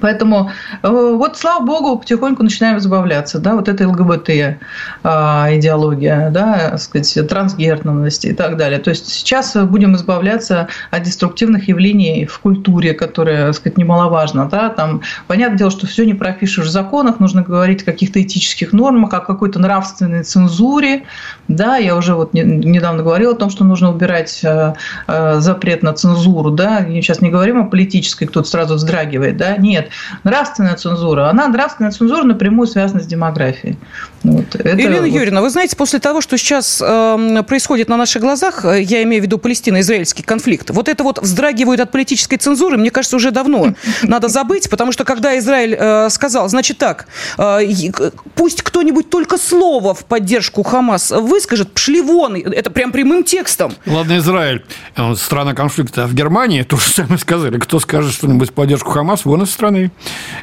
Поэтому 0.00 0.50
э, 0.82 0.88
вот, 0.88 1.36
слава 1.36 1.64
богу, 1.64 1.98
потихоньку 1.98 2.42
начинаем 2.42 2.78
избавляться, 2.78 3.38
да, 3.38 3.54
вот 3.54 3.68
эта 3.68 3.88
ЛГБТ 3.88 4.58
а, 5.02 5.48
идеология, 5.52 6.30
да, 6.30 6.76
сказать, 6.78 7.28
трансгендерность 7.28 8.24
и 8.24 8.32
так 8.32 8.56
далее. 8.56 8.78
То 8.78 8.90
есть 8.90 9.08
сейчас 9.08 9.56
будем 9.56 9.94
избавляться 9.96 10.68
от 10.90 11.02
деструктивных 11.02 11.68
явлений 11.68 12.26
в 12.26 12.38
культуре, 12.38 12.94
которая, 12.94 13.46
так 13.46 13.56
сказать, 13.56 13.78
немаловажно, 13.78 14.48
да, 14.48 14.68
там, 14.68 15.02
понятное 15.26 15.58
дело, 15.58 15.70
что 15.70 15.86
все 15.86 16.04
не 16.04 16.14
пропишешь 16.14 16.66
в 16.66 16.70
законах, 16.70 17.20
нужно 17.20 17.42
говорить 17.42 17.82
о 17.82 17.86
каких-то 17.86 18.22
этических 18.22 18.72
нормах, 18.72 19.12
о 19.14 19.20
какой-то 19.20 19.58
нравственной 19.58 20.22
цензуре, 20.22 21.04
да, 21.48 21.76
я 21.76 21.96
уже 21.96 22.14
вот 22.14 22.34
недавно 22.34 23.02
говорила 23.02 23.32
о 23.32 23.36
том, 23.36 23.50
что 23.50 23.64
нужно 23.64 23.90
убирать 23.90 24.40
э, 24.42 24.74
э, 25.06 25.40
запрет 25.40 25.82
на 25.82 25.92
цензуру, 25.92 26.50
да, 26.50 26.84
сейчас 26.86 27.20
не 27.20 27.30
говорим 27.30 27.60
о 27.60 27.64
политической, 27.64 28.26
кто-то 28.26 28.48
сразу 28.48 28.74
вздрагивает, 28.74 29.36
да, 29.36 29.56
нет, 29.56 29.87
нравственная 30.24 30.76
цензура, 30.76 31.28
она, 31.28 31.48
нравственная 31.48 31.90
цензура 31.90 32.24
напрямую 32.24 32.66
связана 32.66 33.00
с 33.00 33.06
демографией. 33.06 33.80
Вот, 34.28 34.54
это 34.54 34.68
Елена 34.68 35.06
вот... 35.06 35.06
Юрьевна, 35.06 35.40
вы 35.40 35.50
знаете, 35.50 35.76
после 35.76 35.98
того, 35.98 36.20
что 36.20 36.36
сейчас 36.36 36.82
э, 36.84 37.42
происходит 37.46 37.88
на 37.88 37.96
наших 37.96 38.20
глазах, 38.22 38.64
э, 38.64 38.82
я 38.82 39.02
имею 39.02 39.22
в 39.22 39.24
виду 39.24 39.38
палестино-израильский 39.38 40.22
конфликт, 40.22 40.70
вот 40.70 40.88
это 40.88 41.02
вот 41.02 41.18
вздрагивают 41.18 41.80
от 41.80 41.90
политической 41.90 42.36
цензуры, 42.36 42.76
мне 42.76 42.90
кажется, 42.90 43.16
уже 43.16 43.30
давно 43.30 43.74
надо 44.02 44.28
забыть, 44.28 44.68
потому 44.68 44.92
что 44.92 45.04
когда 45.04 45.38
Израиль 45.38 45.76
э, 45.78 46.10
сказал, 46.10 46.48
значит 46.48 46.78
так, 46.78 47.06
э, 47.38 47.60
пусть 48.34 48.62
кто-нибудь 48.62 49.08
только 49.08 49.38
слово 49.38 49.94
в 49.94 50.04
поддержку 50.04 50.62
Хамас 50.62 51.10
выскажет, 51.10 51.72
пшли 51.72 52.02
вон, 52.02 52.36
это 52.36 52.70
прям 52.70 52.92
прямым 52.92 53.24
текстом. 53.24 53.72
Ладно, 53.86 54.18
Израиль, 54.18 54.64
страна 55.16 55.54
конфликта, 55.54 56.04
а 56.04 56.06
в 56.06 56.14
Германии 56.14 56.62
то 56.68 56.76
же 56.76 56.90
самое 56.90 57.18
сказали, 57.18 57.58
кто 57.58 57.80
скажет 57.80 58.12
что-нибудь 58.12 58.50
в 58.50 58.52
поддержку 58.52 58.90
Хамас, 58.90 59.24
вон 59.24 59.42
из 59.42 59.50
страны, 59.50 59.90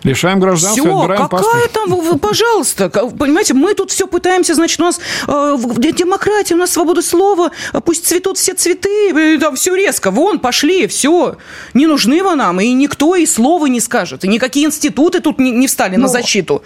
лишаем 0.03 0.39
гражданства, 0.39 0.83
Все, 0.83 0.99
отбираем 0.99 1.29
какая 1.29 1.43
паспорт. 1.43 1.71
там, 1.71 2.19
пожалуйста, 2.19 2.89
понимаете, 2.89 3.53
мы 3.53 3.74
тут 3.75 3.91
все 3.91 4.07
пытаемся, 4.07 4.55
значит, 4.55 4.79
у 4.79 4.83
нас 4.83 4.99
э, 5.27 5.57
демократия, 5.93 6.55
у 6.55 6.57
нас 6.57 6.71
свобода 6.71 7.01
слова, 7.01 7.51
пусть 7.85 8.07
цветут 8.07 8.37
все 8.37 8.53
цветы, 8.53 9.37
там 9.39 9.55
все 9.55 9.75
резко, 9.75 10.11
вон, 10.11 10.39
пошли, 10.39 10.87
все, 10.87 11.37
не 11.73 11.85
нужны 11.85 12.23
вы 12.23 12.35
нам, 12.35 12.59
и 12.59 12.71
никто 12.73 13.15
и 13.15 13.25
слова 13.25 13.67
не 13.67 13.79
скажет, 13.79 14.23
и 14.23 14.27
никакие 14.27 14.65
институты 14.65 15.19
тут 15.19 15.39
не, 15.39 15.51
не 15.51 15.67
встали 15.67 15.95
Но... 15.95 16.03
на 16.03 16.07
защиту. 16.07 16.63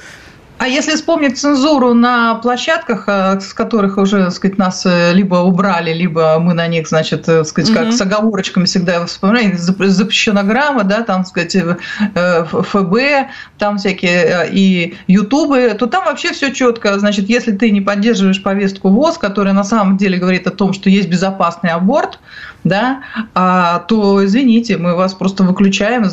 А 0.60 0.68
если 0.68 0.92
вспомнить 0.96 1.40
цензуру 1.40 1.94
на 1.94 2.36
площадках, 2.36 3.06
э, 3.08 3.40
с 3.40 3.54
которых 3.54 3.98
уже, 3.98 4.26
так 4.26 4.34
сказать, 4.34 4.58
нас 4.58 4.86
э, 4.86 5.14
либо 5.14 5.36
убрали, 5.38 5.94
либо 5.94 6.38
мы 6.38 6.54
на 6.54 6.68
них, 6.68 6.86
значит, 6.86 7.24
так 7.28 7.46
сказать, 7.46 7.74
как 7.74 7.84
угу. 7.88 7.92
с 7.94 8.02
оговорочками 8.02 8.66
всегда 8.66 9.06
вспоминаем, 9.06 9.58
запрещена 9.58 10.44
грамма, 10.44 10.84
да, 10.84 11.04
там, 11.04 11.24
так 11.24 11.28
сказать, 11.28 11.56
э, 11.56 12.46
ФБ, 12.46 13.32
там 13.58 13.78
всякие 13.78 14.50
и 14.52 14.98
Ютубы, 15.08 15.78
то 15.80 15.88
там 15.88 16.04
вообще 16.04 16.34
все 16.34 16.54
четко. 16.54 17.00
Значит, 17.00 17.30
если 17.30 17.54
ты 17.54 17.72
не 17.72 17.80
поддерживаешь 17.80 18.44
повестку 18.44 18.90
ВОЗ, 18.90 19.18
которая 19.18 19.54
на 19.54 19.64
самом 19.64 19.96
деле 19.96 20.18
говорит 20.18 20.46
о 20.46 20.52
том, 20.52 20.74
что 20.74 20.90
есть 20.90 21.08
безопасный 21.08 21.70
аборт, 21.70 22.20
да, 22.64 23.02
а, 23.34 23.80
то 23.80 24.24
извините, 24.26 24.78
мы 24.78 24.96
вас 24.96 25.14
просто 25.14 25.44
выключаем, 25.44 26.06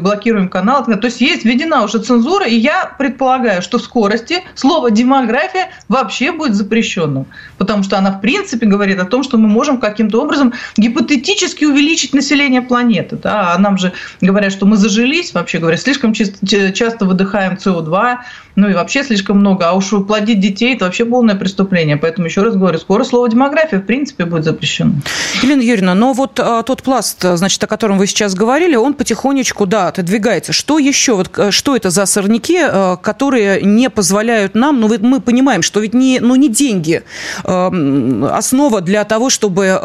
блокируем 0.00 0.48
канал. 0.48 0.84
То 0.84 0.98
есть 1.04 1.20
есть 1.20 1.44
введена 1.44 1.84
уже 1.84 1.98
цензура, 1.98 2.46
и 2.46 2.54
я 2.54 2.94
предполагаю, 2.98 3.62
что 3.62 3.78
в 3.78 3.82
скорости 3.82 4.42
слово 4.54 4.90
демография 4.90 5.70
вообще 5.88 6.32
будет 6.32 6.54
запрещенным, 6.54 7.26
потому 7.58 7.82
что 7.82 7.98
она 7.98 8.12
в 8.12 8.20
принципе 8.20 8.66
говорит 8.66 9.00
о 9.00 9.04
том, 9.04 9.22
что 9.22 9.38
мы 9.38 9.48
можем 9.48 9.78
каким-то 9.78 10.22
образом 10.22 10.52
гипотетически 10.76 11.64
увеличить 11.64 12.14
население 12.14 12.62
планеты. 12.62 13.18
Да? 13.22 13.54
А 13.54 13.58
нам 13.58 13.78
же 13.78 13.92
говорят, 14.20 14.52
что 14.52 14.66
мы 14.66 14.76
зажились, 14.76 15.34
вообще 15.34 15.58
говоря, 15.58 15.76
слишком 15.76 16.12
часто 16.12 17.04
выдыхаем 17.04 17.54
СО2, 17.54 18.18
ну 18.58 18.68
и 18.68 18.74
вообще 18.74 19.04
слишком 19.04 19.38
много. 19.38 19.68
А 19.68 19.72
уж 19.72 19.90
плодить 20.06 20.40
детей– 20.40 20.74
это 20.76 20.84
вообще 20.84 21.04
полное 21.04 21.36
преступление. 21.36 21.96
Поэтому 21.96 22.26
еще 22.26 22.42
раз 22.42 22.56
говорю, 22.56 22.78
скоро 22.78 23.04
слово 23.04 23.28
демография 23.28 23.78
в 23.78 23.86
принципе 23.86 24.24
будет 24.24 24.44
запрещено. 24.44 24.94
Елена 25.42 25.62
Юрьевна, 25.62 25.87
но 25.94 26.12
вот 26.12 26.38
а, 26.40 26.62
тот 26.62 26.82
пласт, 26.82 27.22
значит, 27.22 27.62
о 27.64 27.66
котором 27.66 27.98
вы 27.98 28.06
сейчас 28.06 28.34
говорили, 28.34 28.76
он 28.76 28.94
потихонечку, 28.94 29.66
да, 29.66 29.88
отодвигается. 29.88 30.52
Что 30.52 30.78
еще? 30.78 31.14
Вот, 31.14 31.30
э, 31.36 31.50
что 31.50 31.74
это 31.74 31.90
за 31.90 32.06
сорняки, 32.06 32.58
э, 32.60 32.96
которые 33.02 33.62
не 33.62 33.90
позволяют 33.90 34.54
нам, 34.54 34.80
ну, 34.80 34.88
мы 35.00 35.20
понимаем, 35.20 35.62
что 35.62 35.80
ведь 35.80 35.94
не, 35.94 36.20
ну, 36.20 36.34
не 36.36 36.48
деньги 36.48 37.02
э, 37.44 38.30
основа 38.32 38.80
для 38.80 39.04
того, 39.04 39.30
чтобы 39.30 39.80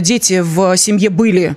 дети 0.00 0.40
в 0.42 0.76
семье 0.76 1.10
были. 1.10 1.56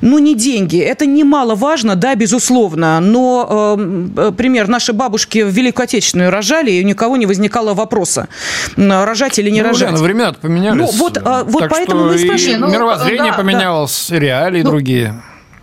Ну, 0.00 0.18
не 0.18 0.34
деньги. 0.34 0.78
Это 0.78 1.06
немаловажно, 1.06 1.96
да, 1.96 2.14
безусловно. 2.14 3.00
Но, 3.00 3.76
пример, 4.36 4.68
наши 4.68 4.92
бабушки 4.92 5.42
в 5.42 5.48
Великую 5.48 5.84
Отечественную 5.84 6.30
рожали, 6.30 6.70
и 6.70 6.84
у 6.84 6.86
никого 6.94 7.16
не 7.16 7.26
возникало 7.26 7.74
вопроса, 7.74 8.28
рожать 8.76 9.38
или 9.38 9.50
не 9.50 9.62
ну, 9.62 9.68
рожать. 9.68 9.90
Лена, 9.90 10.02
времена 10.02 10.32
поменялись. 10.32 10.78
Ну, 10.78 10.90
вот, 10.98 11.18
а, 11.22 11.44
вот 11.44 11.68
поэтому 11.68 12.04
мы 12.04 12.18
спрашиваем. 12.18 12.60
Ну, 12.60 12.68
мировоззрение 12.70 13.32
поменялось, 13.36 14.10
реалии 14.10 14.62
ну, 14.62 14.70
другие 14.70 15.14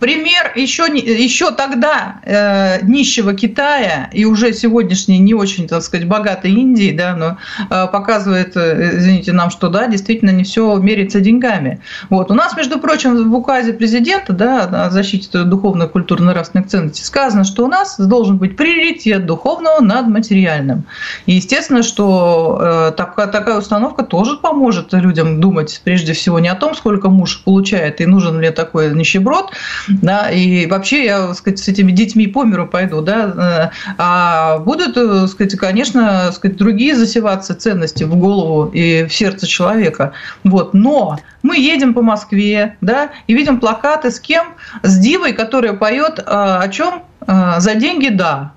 пример 0.02 0.50
еще, 0.56 0.82
еще 0.92 1.52
тогда 1.52 2.16
э, 2.24 2.84
нищего 2.84 3.34
Китая 3.34 4.10
и 4.12 4.24
уже 4.24 4.52
сегодняшней 4.52 5.20
не 5.20 5.32
очень, 5.32 5.68
так 5.68 5.82
сказать, 5.82 6.08
богатой 6.08 6.50
Индии, 6.50 6.90
да, 6.90 7.14
но 7.14 7.38
э, 7.70 7.86
показывает, 7.86 8.56
э, 8.56 8.98
извините, 8.98 9.32
нам, 9.32 9.50
что 9.50 9.68
да, 9.68 9.86
действительно 9.86 10.30
не 10.30 10.42
все 10.42 10.76
меряется 10.78 11.20
деньгами. 11.20 11.80
Вот. 12.10 12.32
У 12.32 12.34
нас, 12.34 12.56
между 12.56 12.80
прочим, 12.80 13.30
в 13.30 13.34
указе 13.34 13.74
президента 13.74 14.32
да, 14.32 14.86
о 14.86 14.90
защите 14.90 15.44
духовной, 15.44 15.88
культурной, 15.88 16.32
нравственных 16.32 16.66
ценностей 16.66 17.04
сказано, 17.04 17.44
что 17.44 17.64
у 17.64 17.68
нас 17.68 17.96
должен 17.96 18.38
быть 18.38 18.56
приоритет 18.56 19.24
духовного 19.24 19.80
над 19.80 20.08
материальным. 20.08 20.82
И 21.26 21.34
естественно, 21.34 21.84
что 21.84 22.58
э, 22.60 22.92
такая, 22.96 23.28
такая 23.28 23.56
установка 23.56 24.02
тоже 24.02 24.36
поможет 24.36 24.92
людям 24.94 25.40
думать 25.40 25.80
прежде 25.84 26.12
всего 26.12 26.40
не 26.40 26.48
о 26.48 26.56
том, 26.56 26.74
сколько 26.74 27.08
муж 27.08 27.44
получает 27.44 28.00
и 28.00 28.06
нужен 28.06 28.40
ли 28.40 28.50
такой 28.50 28.92
нищеброд, 28.92 29.52
да, 30.00 30.30
и 30.30 30.66
вообще 30.66 31.04
я, 31.04 31.26
так 31.26 31.36
сказать, 31.36 31.58
с 31.58 31.68
этими 31.68 31.92
детьми 31.92 32.26
по 32.26 32.44
миру 32.44 32.66
пойду, 32.66 33.00
да, 33.00 33.70
э, 33.70 33.94
а 33.98 34.58
будут, 34.58 34.94
так 34.94 35.04
э, 35.04 35.26
сказать, 35.26 35.56
конечно, 35.56 36.22
так 36.26 36.34
сказать, 36.34 36.56
другие 36.56 36.94
засеваться 36.94 37.54
ценности 37.54 38.04
в 38.04 38.16
голову 38.16 38.70
и 38.72 39.04
в 39.04 39.12
сердце 39.12 39.46
человека, 39.46 40.12
вот, 40.44 40.74
но 40.74 41.18
мы 41.42 41.58
едем 41.58 41.94
по 41.94 42.02
Москве, 42.02 42.76
да, 42.80 43.10
и 43.26 43.34
видим 43.34 43.60
плакаты 43.60 44.10
с 44.10 44.20
кем? 44.20 44.54
С 44.82 44.98
Дивой, 44.98 45.32
которая 45.32 45.74
поет 45.74 46.18
э, 46.18 46.22
о 46.26 46.68
чем? 46.68 47.02
За 47.24 47.76
деньги, 47.76 48.08
да. 48.08 48.52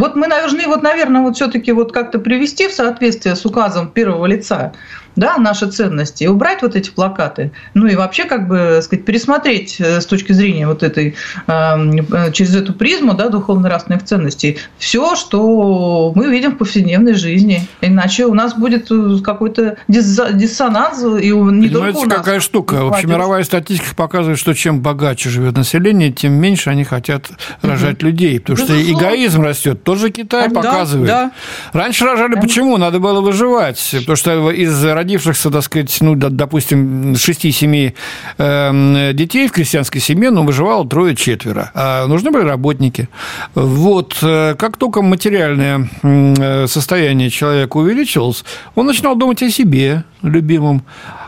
Вот 0.00 0.16
мы 0.16 0.28
должны, 0.28 0.66
вот, 0.66 0.82
наверное, 0.82 1.20
вот 1.20 1.36
все-таки 1.36 1.72
вот 1.72 1.92
как-то 1.92 2.18
привести 2.18 2.68
в 2.68 2.72
соответствие 2.72 3.36
с 3.36 3.44
указом 3.44 3.88
первого 3.88 4.24
лица 4.24 4.72
да, 5.16 5.36
наши 5.38 5.70
ценности, 5.70 6.24
и 6.24 6.26
убрать 6.26 6.62
вот 6.62 6.76
эти 6.76 6.90
плакаты, 6.90 7.52
ну 7.74 7.86
и 7.86 7.94
вообще 7.94 8.24
как 8.24 8.48
бы 8.48 8.80
сказать, 8.82 9.04
пересмотреть 9.04 9.76
э, 9.80 10.00
с 10.00 10.06
точки 10.06 10.32
зрения 10.32 10.66
вот 10.66 10.82
этой, 10.82 11.14
эм, 11.46 11.92
э, 11.92 12.32
через 12.32 12.54
эту 12.54 12.72
призму 12.72 13.14
да, 13.14 13.28
духовно-нравственных 13.28 14.04
ценностей 14.04 14.58
все, 14.78 15.16
что 15.16 16.12
мы 16.14 16.30
видим 16.30 16.52
в 16.52 16.58
повседневной 16.58 17.14
жизни. 17.14 17.66
Иначе 17.80 18.26
у 18.26 18.34
нас 18.34 18.54
будет 18.54 18.90
э, 18.90 19.18
какой-то 19.22 19.76
диссонанс, 19.88 21.02
и 21.02 21.30
не 21.30 21.68
Понимаете, 21.68 21.70
только 21.70 21.98
у 21.98 22.04
нас. 22.06 22.18
какая 22.18 22.40
штука? 22.40 22.88
Общемировая 22.88 23.44
статистика 23.44 23.94
показывает, 23.94 24.38
что 24.38 24.54
чем 24.54 24.80
богаче 24.80 25.28
живет 25.30 25.56
население, 25.56 26.12
тем 26.12 26.32
меньше 26.32 26.70
они 26.70 26.84
хотят 26.84 27.30
рожать 27.62 27.98
угу. 27.98 28.06
людей, 28.06 28.40
потому 28.40 28.58
Безусловно. 28.58 28.84
что 28.84 28.92
эгоизм 28.92 29.42
растет. 29.42 29.82
Тоже 29.84 30.10
Китай 30.10 30.48
да, 30.48 30.54
показывает. 30.54 31.08
Да. 31.08 31.32
Раньше 31.72 32.04
рожали 32.04 32.34
да. 32.34 32.40
почему? 32.40 32.76
Надо 32.76 32.98
было 32.98 33.20
выживать, 33.20 33.94
потому 34.00 34.16
что 34.16 34.50
из 34.50 34.84
родившихся, 35.10 35.50
так 35.50 35.62
сказать, 35.62 35.98
ну, 36.00 36.14
допустим, 36.14 37.12
6-7 37.14 37.92
э, 38.38 39.12
детей 39.12 39.48
в 39.48 39.52
крестьянской 39.52 40.00
семье, 40.00 40.30
ну, 40.30 40.44
выживало 40.44 40.86
трое-четверо. 40.86 41.70
А 41.74 42.06
нужны 42.06 42.30
были 42.30 42.44
работники. 42.44 43.08
Вот. 43.54 44.16
Э, 44.22 44.54
как 44.56 44.76
только 44.76 45.02
материальное 45.02 45.88
э, 46.02 46.66
состояние 46.68 47.30
человека 47.30 47.76
увеличилось, 47.78 48.44
он 48.76 48.86
начинал 48.86 49.16
думать 49.16 49.42
о 49.42 49.50
себе 49.50 50.04
любимом, 50.22 50.82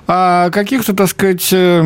о 0.06 0.50
каких-то, 0.50 0.94
так 0.94 1.08
сказать, 1.08 1.48
э, 1.52 1.82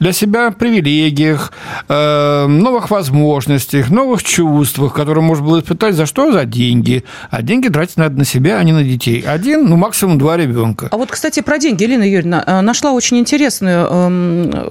для 0.00 0.12
себя 0.12 0.50
привилегиях, 0.50 1.52
э, 1.88 2.46
новых 2.46 2.90
возможностях, 2.90 3.90
новых 3.90 4.22
чувствах, 4.22 4.94
которые 4.94 5.24
можно 5.24 5.44
было 5.44 5.60
испытать 5.60 5.94
за 5.94 6.06
что? 6.06 6.32
За 6.32 6.44
деньги. 6.44 7.04
А 7.30 7.42
деньги 7.42 7.68
тратить 7.68 7.96
надо 7.96 8.18
на 8.18 8.24
себя, 8.24 8.58
а 8.58 8.64
не 8.64 8.72
на 8.72 8.84
детей. 8.84 9.24
Один, 9.26 9.66
ну, 9.66 9.76
максимум 9.76 10.18
два 10.18 10.36
ребенка. 10.36 10.88
А 10.90 10.96
вот, 10.96 11.10
кстати, 11.10 11.40
про 11.40 11.58
деньги, 11.58 11.82
Елена 11.82 12.04
Юрьевна, 12.04 12.44
э, 12.46 12.60
нашла 12.60 12.92
очень 12.92 13.18
интересную 13.18 13.86
эм, 13.86 14.70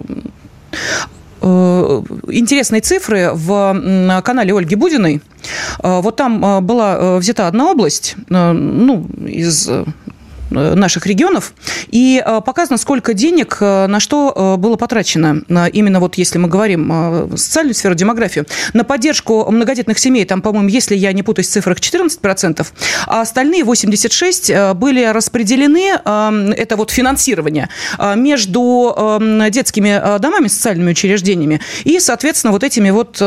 интересные 1.42 2.80
цифры 2.80 3.32
в 3.34 4.22
канале 4.24 4.54
Ольги 4.56 4.76
Будиной. 4.76 5.22
Вот 5.84 6.16
там 6.16 6.66
была 6.66 7.18
взята 7.18 7.48
одна 7.48 7.70
область, 7.70 8.16
ну, 8.30 9.06
из 9.28 9.70
наших 10.54 11.06
регионов, 11.06 11.54
и 11.90 12.24
э, 12.26 12.42
показано, 12.46 12.78
сколько 12.78 13.14
денег 13.14 13.58
э, 13.60 13.88
на 13.88 14.00
что 14.00 14.56
было 14.58 14.76
потрачено. 14.76 15.42
Именно 15.74 16.00
вот 16.00 16.16
если 16.16 16.38
мы 16.38 16.48
говорим 16.48 17.30
социальную 17.36 17.76
сферу, 17.76 17.96
демографию. 17.96 18.46
На 18.74 18.84
поддержку 18.84 19.50
многодетных 19.52 20.00
семей, 20.00 20.26
там, 20.26 20.42
по-моему, 20.42 20.70
если 20.70 20.96
я 20.96 21.14
не 21.14 21.24
путаюсь 21.24 21.48
в 21.48 21.52
цифрах, 21.52 21.80
14%, 21.80 22.66
а 23.08 23.22
остальные 23.22 23.64
86% 23.64 24.74
были 24.74 25.06
распределены, 25.06 25.94
это 25.94 26.76
вот 26.76 26.92
финансирование, 26.92 27.70
между 28.16 29.20
детскими 29.50 30.20
домами, 30.20 30.48
социальными 30.48 30.92
учреждениями 30.92 31.62
и, 31.84 32.00
соответственно, 32.00 32.54
вот 32.54 32.64
этими 32.64 32.90
вот 32.90 33.22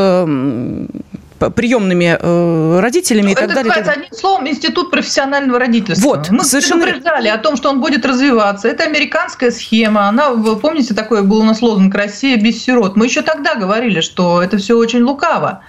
приемными 1.55 2.17
э, 2.19 2.79
родителями 2.79 3.31
и 3.31 3.35
так 3.35 3.53
далее. 3.53 3.73
Это 3.75 3.91
одним 3.91 4.13
словом 4.13 4.47
институт 4.47 4.91
профессионального 4.91 5.59
родительства. 5.59 6.07
Вот, 6.07 6.29
Мы 6.29 6.43
совершенно... 6.43 6.83
предупреждали 6.83 7.27
о 7.27 7.37
том, 7.37 7.55
что 7.55 7.69
он 7.69 7.79
будет 7.79 8.05
развиваться. 8.05 8.67
Это 8.67 8.83
американская 8.83 9.51
схема. 9.51 10.07
Она, 10.07 10.31
вы 10.31 10.57
помните, 10.57 10.93
такой 10.93 11.23
был 11.23 11.39
у 11.39 11.43
нас 11.43 11.61
лозунг 11.61 11.93
«Россия 11.95 12.37
без 12.37 12.63
сирот». 12.63 12.95
Мы 12.95 13.05
еще 13.05 13.21
тогда 13.21 13.55
говорили, 13.55 14.01
что 14.01 14.41
это 14.41 14.57
все 14.57 14.77
очень 14.77 15.01
лукаво. 15.01 15.63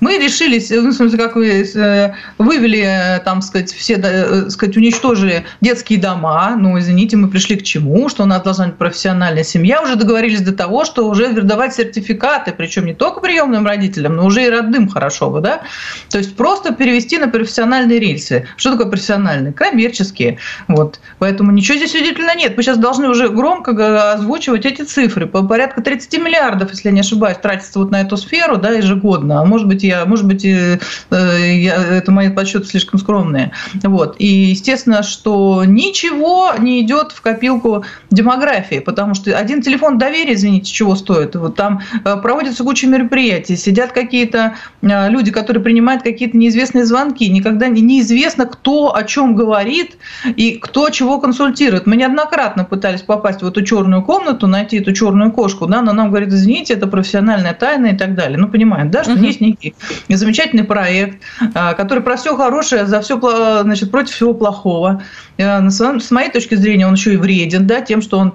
Мы 0.00 0.18
решились, 0.18 0.70
ну, 0.70 0.90
в 0.90 0.92
смысле, 0.92 1.18
как 1.18 1.36
вы 1.36 1.62
э, 1.62 2.14
вывели, 2.38 3.20
там, 3.24 3.42
сказать, 3.42 3.72
все, 3.72 4.00
э, 4.02 4.48
сказать, 4.48 4.76
уничтожили 4.76 5.44
детские 5.60 6.00
дома. 6.00 6.56
Ну, 6.56 6.78
извините, 6.78 7.16
мы 7.16 7.28
пришли 7.28 7.56
к 7.56 7.62
чему? 7.62 8.08
Что 8.08 8.22
у 8.22 8.26
нас 8.26 8.42
должна 8.42 8.66
быть 8.66 8.76
профессиональная 8.76 9.44
семья. 9.44 9.82
Уже 9.82 9.96
договорились 9.96 10.40
до 10.40 10.52
того, 10.52 10.84
что 10.84 11.08
уже 11.08 11.28
выдавать 11.28 11.74
сертификаты, 11.74 12.52
причем 12.56 12.86
не 12.86 12.94
только 12.94 13.20
приемным 13.20 13.66
родителям, 13.66 14.16
но 14.16 14.26
уже 14.26 14.46
и 14.46 14.48
родным 14.48 14.88
хорошо 14.88 15.30
бы, 15.30 15.40
да? 15.40 15.60
То 16.08 16.18
есть 16.18 16.34
просто 16.34 16.74
перевести 16.74 17.18
на 17.18 17.28
профессиональные 17.28 17.98
рельсы. 17.98 18.46
Что 18.56 18.72
такое 18.72 18.86
профессиональные? 18.86 19.52
Коммерческие. 19.52 20.38
Вот. 20.68 20.98
Поэтому 21.18 21.52
ничего 21.52 21.76
здесь 21.76 21.94
удивительно 21.94 22.34
нет. 22.34 22.56
Мы 22.56 22.62
сейчас 22.62 22.78
должны 22.78 23.08
уже 23.08 23.28
громко 23.28 24.12
озвучивать 24.12 24.64
эти 24.64 24.82
цифры. 24.82 25.26
По 25.26 25.42
порядка 25.42 25.82
30 25.82 26.18
миллиардов, 26.18 26.70
если 26.70 26.88
я 26.88 26.94
не 26.94 27.00
ошибаюсь, 27.00 27.36
тратится 27.36 27.78
вот 27.78 27.90
на 27.90 28.00
эту 28.00 28.16
сферу 28.16 28.56
да, 28.56 28.70
ежегодно. 28.70 29.40
А 29.40 29.44
может 29.44 29.66
быть, 29.66 29.89
я, 29.90 30.06
может 30.06 30.26
быть 30.26 30.44
э, 30.44 30.78
я, 31.10 31.74
это 31.96 32.12
мои 32.12 32.30
подсчеты 32.30 32.66
слишком 32.66 32.98
скромные. 32.98 33.52
Вот. 33.82 34.16
И 34.18 34.26
естественно, 34.26 35.02
что 35.02 35.64
ничего 35.64 36.52
не 36.58 36.80
идет 36.80 37.12
в 37.12 37.20
копилку 37.20 37.84
демографии, 38.10 38.78
потому 38.78 39.14
что 39.14 39.36
один 39.36 39.62
телефон 39.62 39.98
доверия, 39.98 40.34
извините, 40.34 40.72
чего 40.72 40.94
стоит. 40.94 41.34
Вот 41.36 41.56
там 41.56 41.80
э, 42.04 42.16
проводятся 42.16 42.64
куча 42.64 42.86
мероприятий, 42.86 43.56
сидят 43.56 43.92
какие-то 43.92 44.54
э, 44.82 45.10
люди, 45.10 45.30
которые 45.32 45.62
принимают 45.62 46.02
какие-то 46.02 46.36
неизвестные 46.36 46.84
звонки. 46.84 47.28
Никогда 47.28 47.68
неизвестно, 47.68 48.46
кто 48.46 48.94
о 48.94 49.02
чем 49.04 49.34
говорит 49.34 49.96
и 50.36 50.52
кто 50.52 50.90
чего 50.90 51.20
консультирует. 51.20 51.86
Мы 51.86 51.96
неоднократно 51.96 52.64
пытались 52.64 53.02
попасть 53.02 53.42
в 53.42 53.46
эту 53.46 53.62
черную 53.64 54.02
комнату, 54.02 54.46
найти 54.46 54.78
эту 54.78 54.92
черную 54.92 55.32
кошку, 55.32 55.66
да, 55.66 55.82
но 55.82 55.92
нам 55.92 56.08
говорит, 56.10 56.28
извините, 56.28 56.74
это 56.74 56.86
профессиональная 56.86 57.54
тайна 57.54 57.86
и 57.86 57.96
так 57.96 58.14
далее. 58.14 58.38
Ну, 58.38 58.48
понимаем, 58.48 58.90
да, 58.90 59.02
что 59.02 59.12
uh-huh. 59.12 59.26
есть 59.26 59.40
некий 59.40 59.74
замечательный 60.08 60.64
проект, 60.64 61.22
а, 61.54 61.74
который 61.74 62.02
про 62.02 62.16
все 62.16 62.36
хорошее, 62.36 62.86
за 62.86 63.00
все, 63.00 63.18
значит, 63.62 63.90
против 63.90 64.14
всего 64.14 64.34
плохого. 64.34 65.02
Э, 65.38 65.68
с 65.68 66.10
моей 66.10 66.30
точки 66.30 66.54
зрения, 66.54 66.86
он 66.86 66.94
еще 66.94 67.14
и 67.14 67.16
вреден, 67.16 67.66
да, 67.66 67.80
тем, 67.80 68.02
что 68.02 68.18
он 68.18 68.34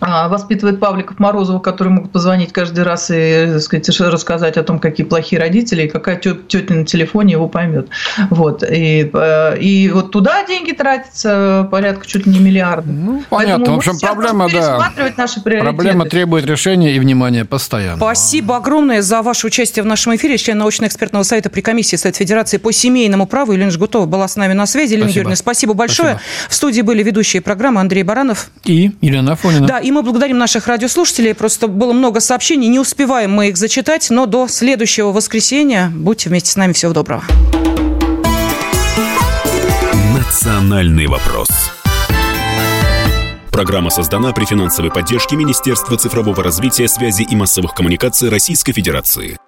воспитывает 0.00 0.80
Павликов 0.80 1.18
Морозова, 1.18 1.58
которые 1.58 1.94
могут 1.94 2.12
позвонить 2.12 2.52
каждый 2.52 2.84
раз 2.84 3.10
и 3.10 3.46
так 3.52 3.62
сказать, 3.62 4.00
рассказать 4.00 4.56
о 4.56 4.62
том, 4.62 4.78
какие 4.78 5.06
плохие 5.06 5.40
родители, 5.40 5.82
и 5.82 5.88
какая 5.88 6.16
тетя 6.16 6.74
на 6.74 6.84
телефоне 6.84 7.32
его 7.32 7.48
поймет. 7.48 7.88
Вот. 8.30 8.62
И, 8.62 9.10
э, 9.12 9.58
и 9.58 9.90
вот 9.90 10.10
туда 10.10 10.44
деньги 10.46 10.72
тратятся 10.72 11.68
порядка 11.70 12.06
чуть 12.06 12.26
ли 12.26 12.32
не 12.32 12.40
миллиарда. 12.40 12.90
Ну, 12.90 13.22
понятно. 13.28 13.66
Поэтому 13.66 13.76
в 13.76 13.78
общем, 13.78 13.98
проблема, 13.98 14.48
да. 14.50 14.92
Наши 15.16 15.40
проблема 15.40 16.04
требует 16.06 16.46
решения 16.46 16.94
и 16.94 16.98
внимания 16.98 17.44
постоянно. 17.44 17.96
Спасибо 17.96 18.56
огромное 18.56 19.02
за 19.02 19.22
ваше 19.22 19.46
участие 19.46 19.82
в 19.82 19.86
нашем 19.86 20.14
эфире. 20.16 20.38
Член 20.38 20.58
научно-экспертного 20.58 21.22
совета 21.22 21.50
при 21.50 21.60
комиссии 21.60 21.96
Совета 21.96 22.18
Федерации 22.18 22.58
по 22.58 22.72
семейному 22.72 23.26
праву 23.26 23.52
Елена 23.52 23.70
Жгутова 23.70 24.06
была 24.06 24.28
с 24.28 24.36
нами 24.36 24.52
на 24.52 24.66
связи. 24.66 24.92
Елена 24.92 25.08
спасибо. 25.08 25.18
Юрьевна, 25.18 25.36
спасибо 25.36 25.74
большое. 25.74 26.10
Спасибо. 26.10 26.48
В 26.48 26.54
студии 26.54 26.80
были 26.82 27.02
ведущие 27.02 27.42
программы 27.42 27.80
Андрей 27.80 28.02
Баранов 28.02 28.50
и 28.64 28.92
Елена 29.00 29.32
Афонина. 29.32 29.66
Да, 29.66 29.78
и 29.88 29.90
мы 29.90 30.02
благодарим 30.02 30.36
наших 30.36 30.66
радиослушателей. 30.66 31.34
Просто 31.34 31.66
было 31.66 31.94
много 31.94 32.20
сообщений. 32.20 32.68
Не 32.68 32.78
успеваем 32.78 33.32
мы 33.32 33.48
их 33.48 33.56
зачитать, 33.56 34.10
но 34.10 34.26
до 34.26 34.46
следующего 34.46 35.12
воскресенья 35.12 35.90
будьте 35.94 36.28
вместе 36.28 36.50
с 36.50 36.56
нами. 36.56 36.74
Всего 36.74 36.92
доброго. 36.92 37.24
Национальный 40.14 41.06
вопрос. 41.06 41.48
Программа 43.50 43.88
создана 43.88 44.32
при 44.32 44.44
финансовой 44.44 44.90
поддержке 44.90 45.36
Министерства 45.36 45.96
цифрового 45.96 46.44
развития, 46.44 46.86
связи 46.86 47.22
и 47.22 47.34
массовых 47.34 47.72
коммуникаций 47.72 48.28
Российской 48.28 48.72
Федерации. 48.72 49.38